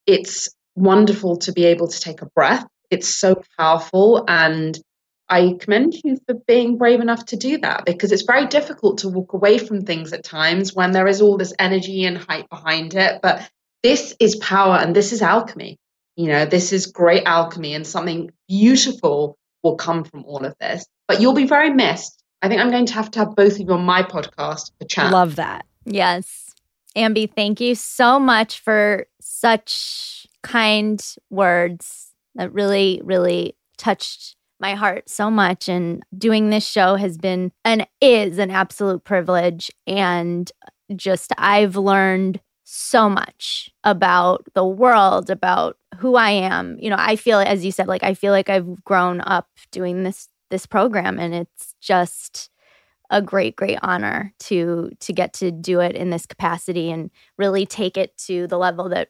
it's 0.06 0.48
wonderful 0.74 1.36
to 1.38 1.52
be 1.52 1.66
able 1.66 1.88
to 1.88 2.00
take 2.00 2.22
a 2.22 2.26
breath. 2.26 2.66
It's 2.94 3.14
so 3.14 3.42
powerful. 3.58 4.24
And 4.28 4.78
I 5.28 5.56
commend 5.60 5.94
you 6.04 6.18
for 6.26 6.34
being 6.46 6.78
brave 6.78 7.00
enough 7.00 7.26
to 7.26 7.36
do 7.36 7.58
that 7.58 7.84
because 7.84 8.12
it's 8.12 8.22
very 8.22 8.46
difficult 8.46 8.98
to 8.98 9.08
walk 9.08 9.32
away 9.32 9.58
from 9.58 9.82
things 9.82 10.12
at 10.12 10.24
times 10.24 10.74
when 10.74 10.92
there 10.92 11.06
is 11.06 11.20
all 11.20 11.36
this 11.36 11.52
energy 11.58 12.04
and 12.04 12.18
hype 12.18 12.48
behind 12.48 12.94
it. 12.94 13.20
But 13.22 13.48
this 13.82 14.14
is 14.20 14.36
power 14.36 14.76
and 14.76 14.94
this 14.94 15.12
is 15.12 15.22
alchemy. 15.22 15.78
You 16.16 16.28
know, 16.28 16.44
this 16.44 16.72
is 16.72 16.86
great 16.86 17.24
alchemy 17.26 17.74
and 17.74 17.86
something 17.86 18.30
beautiful 18.48 19.36
will 19.62 19.76
come 19.76 20.04
from 20.04 20.24
all 20.24 20.44
of 20.44 20.54
this. 20.60 20.86
But 21.08 21.20
you'll 21.20 21.34
be 21.34 21.46
very 21.46 21.70
missed. 21.70 22.22
I 22.42 22.48
think 22.48 22.60
I'm 22.60 22.70
going 22.70 22.86
to 22.86 22.94
have 22.94 23.10
to 23.12 23.18
have 23.20 23.34
both 23.34 23.54
of 23.54 23.60
you 23.60 23.72
on 23.72 23.84
my 23.84 24.02
podcast 24.02 24.72
for 24.78 24.86
chat. 24.86 25.10
Love 25.10 25.36
that. 25.36 25.64
Yes. 25.86 26.54
Ambi, 26.94 27.32
thank 27.34 27.60
you 27.60 27.74
so 27.74 28.20
much 28.20 28.60
for 28.60 29.06
such 29.20 30.26
kind 30.42 31.02
words 31.30 32.13
that 32.34 32.52
really, 32.52 33.00
really 33.04 33.56
touched 33.76 34.36
my 34.60 34.74
heart 34.74 35.08
so 35.08 35.30
much. 35.30 35.68
And 35.68 36.02
doing 36.16 36.50
this 36.50 36.66
show 36.66 36.96
has 36.96 37.18
been 37.18 37.52
and 37.64 37.86
is 38.00 38.38
an 38.38 38.50
absolute 38.50 39.04
privilege. 39.04 39.70
And 39.86 40.50
just, 40.96 41.32
I've 41.38 41.76
learned 41.76 42.40
so 42.64 43.08
much 43.08 43.70
about 43.84 44.46
the 44.54 44.64
world, 44.64 45.30
about 45.30 45.76
who 45.98 46.16
I 46.16 46.30
am. 46.30 46.76
You 46.80 46.90
know, 46.90 46.96
I 46.98 47.16
feel, 47.16 47.38
as 47.38 47.64
you 47.64 47.70
said, 47.72 47.86
like 47.86 48.02
I 48.02 48.14
feel 48.14 48.32
like 48.32 48.48
I've 48.48 48.82
grown 48.84 49.20
up 49.20 49.48
doing 49.70 50.02
this 50.02 50.28
this 50.50 50.66
program 50.66 51.18
and 51.18 51.34
it's 51.34 51.74
just 51.80 52.50
a 53.10 53.20
great 53.20 53.56
great 53.56 53.78
honor 53.82 54.32
to 54.38 54.90
to 55.00 55.12
get 55.12 55.32
to 55.34 55.50
do 55.50 55.80
it 55.80 55.96
in 55.96 56.10
this 56.10 56.26
capacity 56.26 56.90
and 56.90 57.10
really 57.38 57.66
take 57.66 57.96
it 57.96 58.16
to 58.16 58.46
the 58.46 58.58
level 58.58 58.88
that 58.88 59.08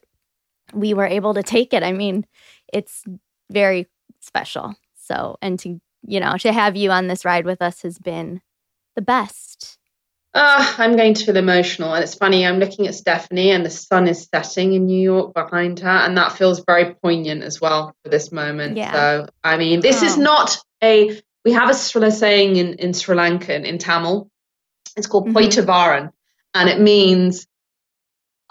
we 0.73 0.93
were 0.93 1.05
able 1.05 1.33
to 1.33 1.43
take 1.43 1.73
it 1.73 1.83
i 1.83 1.91
mean 1.91 2.25
it's 2.73 3.03
very 3.51 3.87
special 4.19 4.75
so 4.95 5.37
and 5.41 5.59
to 5.59 5.79
you 6.07 6.19
know 6.19 6.35
to 6.37 6.51
have 6.51 6.75
you 6.75 6.91
on 6.91 7.07
this 7.07 7.25
ride 7.25 7.45
with 7.45 7.61
us 7.61 7.81
has 7.81 7.97
been 7.99 8.41
the 8.95 9.01
best 9.01 9.77
Ah, 10.37 10.75
I'm 10.79 10.97
going 10.97 11.13
to 11.13 11.25
feel 11.25 11.37
emotional. 11.37 11.93
And 11.93 12.03
it's 12.03 12.15
funny, 12.15 12.45
I'm 12.45 12.59
looking 12.59 12.87
at 12.87 12.93
Stephanie 12.95 13.51
and 13.51 13.65
the 13.65 13.69
sun 13.69 14.05
is 14.09 14.27
setting 14.29 14.73
in 14.73 14.85
New 14.85 14.99
York 15.01 15.33
behind 15.33 15.79
her. 15.79 15.87
And 15.87 16.17
that 16.17 16.33
feels 16.33 16.61
very 16.67 16.93
poignant 16.95 17.41
as 17.41 17.61
well 17.61 17.95
for 18.03 18.09
this 18.09 18.33
moment. 18.33 18.75
Yeah. 18.75 18.91
So, 18.91 19.27
I 19.45 19.55
mean, 19.55 19.79
this 19.79 20.01
is 20.01 20.17
Oh. 20.17 20.21
not 20.21 20.57
a, 20.83 21.21
we 21.45 21.53
have 21.53 21.69
a 21.69 21.73
Sri 21.73 22.11
saying 22.11 22.57
in, 22.57 22.73
in 22.73 22.91
Sri 22.91 23.15
Lankan, 23.15 23.63
in 23.63 23.77
Tamil. 23.77 24.29
It's 24.97 25.07
called 25.07 25.27
Mhm. 25.29 25.35
Poitavaran. 25.35 26.11
And 26.53 26.67
it 26.67 26.81
means 26.81 27.47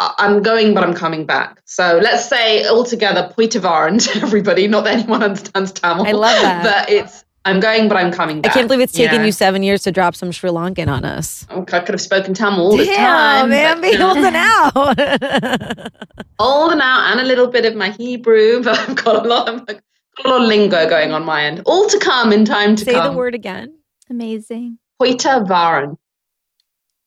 I'm 0.00 0.42
going, 0.42 0.74
but 0.74 0.82
I'm 0.82 0.94
coming 0.94 1.24
back. 1.24 1.62
So 1.66 2.00
let's 2.02 2.28
say 2.28 2.66
altogether 2.66 3.32
Poitavaran 3.36 4.02
to 4.12 4.20
everybody. 4.22 4.66
Not 4.66 4.84
that 4.84 4.94
anyone 5.00 5.22
understands 5.22 5.72
Tamil. 5.72 6.06
I 6.06 6.12
love 6.12 6.42
that. 6.42 6.64
But 6.64 6.90
it's 6.92 7.24
I'm 7.46 7.60
going, 7.60 7.88
but 7.88 7.96
I'm 7.98 8.10
coming 8.10 8.40
I 8.44 8.48
can't 8.48 8.66
believe 8.68 8.80
it's 8.80 8.92
taken 8.94 9.20
Yeah. 9.20 9.26
you 9.26 9.32
seven 9.32 9.62
years 9.62 9.82
to 9.82 9.92
drop 9.92 10.14
some 10.16 10.32
Sri 10.32 10.48
Lankan 10.50 10.88
on 10.88 11.04
us. 11.04 11.46
Oh, 11.50 11.60
I 11.60 11.80
could 11.80 11.90
have 11.90 12.00
spoken 12.00 12.32
Tamil 12.34 12.76
this 12.76 12.88
Damn, 12.88 13.42
time. 13.42 13.50
man, 13.50 13.76
but, 13.76 13.82
be 13.82 13.88
you 13.90 13.98
know, 13.98 14.14
holding 14.14 14.34
out. 14.34 15.90
old 16.38 16.72
and 16.72 16.80
out 16.80 17.12
and 17.12 17.20
a 17.20 17.24
little 17.24 17.46
bit 17.48 17.66
of 17.66 17.74
my 17.76 17.90
Hebrew, 17.90 18.62
but 18.62 18.78
I've 18.78 18.96
got 18.96 19.24
a 19.24 19.28
lot 19.28 19.48
of, 19.48 19.66
got 19.66 19.76
a 20.24 20.28
lot 20.28 20.42
of 20.42 20.48
lingo 20.48 20.88
going 20.88 21.12
on 21.12 21.24
my 21.24 21.44
end. 21.44 21.62
All 21.66 21.86
to 21.88 21.98
come 21.98 22.32
in 22.32 22.44
time 22.44 22.76
to 22.76 22.84
Say 22.84 22.94
come. 22.94 23.12
the 23.12 23.16
word 23.18 23.34
again. 23.34 23.78
Amazing. 24.10 24.78
Poita 25.00 25.46
Varan. 25.46 25.96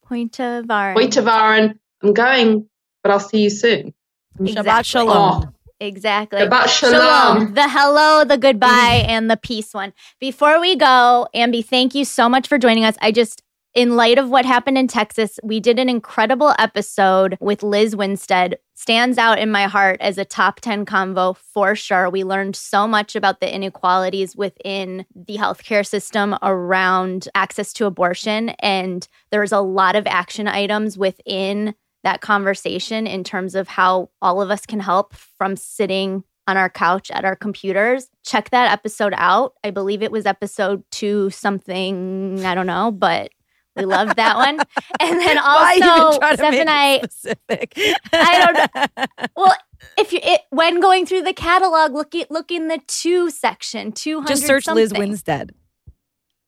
Pointa 0.08 0.66
Var. 0.66 0.94
Poita 0.96 1.24
Varan. 1.24 1.80
I'm 2.04 2.14
going, 2.14 2.70
but 3.08 3.14
I'll 3.14 3.20
see 3.22 3.43
you 3.43 3.49
soon. 3.49 3.93
Shabbat 4.39 4.49
Exactly. 4.49 4.84
shalom. 4.84 5.43
Oh, 5.45 5.53
Exactly. 5.80 6.39
Shabbat 6.41 6.68
shalom. 6.68 7.53
The 7.53 7.70
hello, 7.70 8.26
the 8.26 8.38
goodbye, 8.38 9.05
and 9.08 9.32
the 9.32 9.38
peace 9.38 9.74
one. 9.74 9.93
Before 10.20 10.60
we 10.60 10.76
go, 10.76 11.28
Ambi, 11.34 11.64
thank 11.64 11.95
you 11.95 12.03
so 12.03 12.28
much 12.28 12.47
for 12.47 12.58
joining 12.58 12.84
us. 12.84 12.95
I 12.99 13.12
just, 13.12 13.43
in 13.74 13.95
light 13.95 14.18
of 14.18 14.30
what 14.30 14.43
happened 14.45 14.78
in 14.78 14.88
Texas, 14.88 15.39
we 15.43 15.60
did 15.60 15.80
an 15.80 15.88
incredible 15.88 16.53
episode 16.60 17.38
with 17.39 17.64
Lizz 17.64 17.95
Winstead. 17.95 18.58
Stands 18.74 19.18
out 19.18 19.39
in 19.39 19.51
my 19.51 19.66
heart 19.66 20.01
as 20.01 20.18
a 20.18 20.26
top 20.26 20.60
10 20.60 20.86
convo 20.86 21.38
for 21.38 21.76
sure. 21.76 22.10
We 22.10 22.24
learned 22.24 22.55
so 22.55 22.88
much 22.88 23.16
about 23.16 23.39
the 23.39 23.53
inequalities 23.53 24.36
within 24.36 25.05
the 25.16 25.38
healthcare 25.38 25.86
system 25.86 26.36
around 26.41 27.30
access 27.36 27.72
to 27.74 27.86
abortion. 27.86 28.49
And 28.60 29.08
there's 29.32 29.51
a 29.51 29.62
lot 29.62 29.95
of 29.95 30.08
action 30.08 30.47
items 30.47 30.97
within 30.97 31.76
that 32.08 32.22
conversation 32.22 33.05
in 33.05 33.22
terms 33.22 33.53
of 33.53 33.68
how 33.68 34.10
all 34.22 34.41
of 34.41 34.49
us 34.49 34.66
can 34.66 34.80
help 34.80 35.14
from 35.14 35.58
sitting 35.58 36.24
on 36.47 36.55
our 36.55 36.70
couch 36.70 37.12
at 37.12 37.26
our 37.26 37.36
computers. 37.36 38.08
Check 38.26 38.51
that 38.51 38.72
episode 38.72 39.14
out. 39.18 39.55
I 39.62 39.72
believe 39.72 40.01
it 40.01 40.10
was 40.10 40.26
episode 40.26 40.86
two 40.89 41.30
something, 41.32 42.45
I 42.45 42.55
don't 42.55 42.66
know, 42.66 42.91
but 42.91 43.32
we 43.76 43.84
loved 43.84 44.16
that 44.16 44.38
one. 44.38 44.60
And 45.01 45.20
then 45.20 45.38
also, 45.38 46.18
Steph 46.34 46.53
and 46.53 46.70
I, 46.70 46.99
specific? 47.01 47.74
I 48.14 48.45
don't 48.45 48.97
know. 48.97 49.28
well, 49.36 49.55
if 49.97 50.14
you 50.14 50.20
it, 50.24 50.41
when 50.49 50.80
going 50.80 51.05
through 51.05 51.24
the 51.24 51.34
catalog, 51.34 51.93
look 51.93 52.16
at 52.16 52.32
look 52.32 52.51
in 52.51 52.70
the 52.70 52.80
two 52.88 53.30
section, 53.30 53.91
two 53.91 54.22
hundred. 54.22 54.30
Just 54.30 54.47
search 54.47 54.68
Lizz. 54.68 54.93
Winstead. 54.93 55.51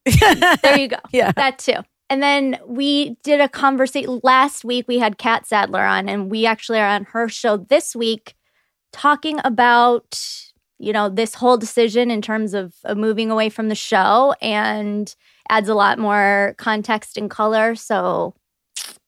There 0.05 0.79
you 0.79 0.87
go. 0.87 0.97
Yeah. 1.11 1.31
That 1.33 1.59
too. 1.59 1.83
And 2.09 2.23
then 2.23 2.59
we 2.65 3.17
did 3.23 3.39
a 3.39 3.47
conversation 3.47 4.19
last 4.23 4.65
week. 4.65 4.87
We 4.87 4.97
had 4.97 5.17
Kat 5.17 5.45
Sadler 5.45 5.83
on, 5.83 6.09
and 6.09 6.31
we 6.31 6.45
actually 6.45 6.79
are 6.79 6.87
on 6.87 7.05
her 7.05 7.29
show 7.29 7.57
this 7.57 7.95
week 7.95 8.35
talking 8.91 9.39
about, 9.43 10.19
you 10.79 10.91
know, 10.91 11.07
this 11.09 11.35
whole 11.35 11.57
decision 11.57 12.09
in 12.09 12.21
terms 12.21 12.55
of, 12.55 12.73
of 12.83 12.97
moving 12.97 13.29
away 13.29 13.49
from 13.49 13.69
the 13.69 13.75
show 13.75 14.33
and 14.41 15.15
adds 15.49 15.69
a 15.69 15.75
lot 15.75 15.99
more 15.99 16.55
context 16.57 17.15
and 17.17 17.29
color. 17.29 17.75
So 17.75 18.33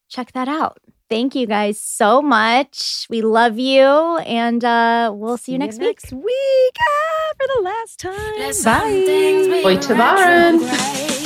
check 0.07 0.33
that 0.33 0.47
out. 0.47 0.77
Thank 1.09 1.35
you 1.35 1.45
guys 1.45 1.81
so 1.81 2.21
much. 2.21 3.05
We 3.09 3.21
love 3.21 3.59
you, 3.59 3.83
and 3.83 4.63
uh, 4.63 5.11
we'll 5.13 5.35
see 5.35 5.51
you 5.51 5.57
next 5.57 5.77
week. 5.79 5.87
Next 5.87 6.13
week 6.13 6.75
ah, 6.79 7.33
for 7.37 7.47
the 7.55 7.61
last 7.63 7.99
time. 7.99 8.39
Let 8.39 8.47
Bye. 8.47 8.51
some 8.51 8.81
things 8.83 9.47
be 9.47 9.61
Poita 9.61 9.93
Varan. 9.93 10.61
retrograde. 10.61 11.20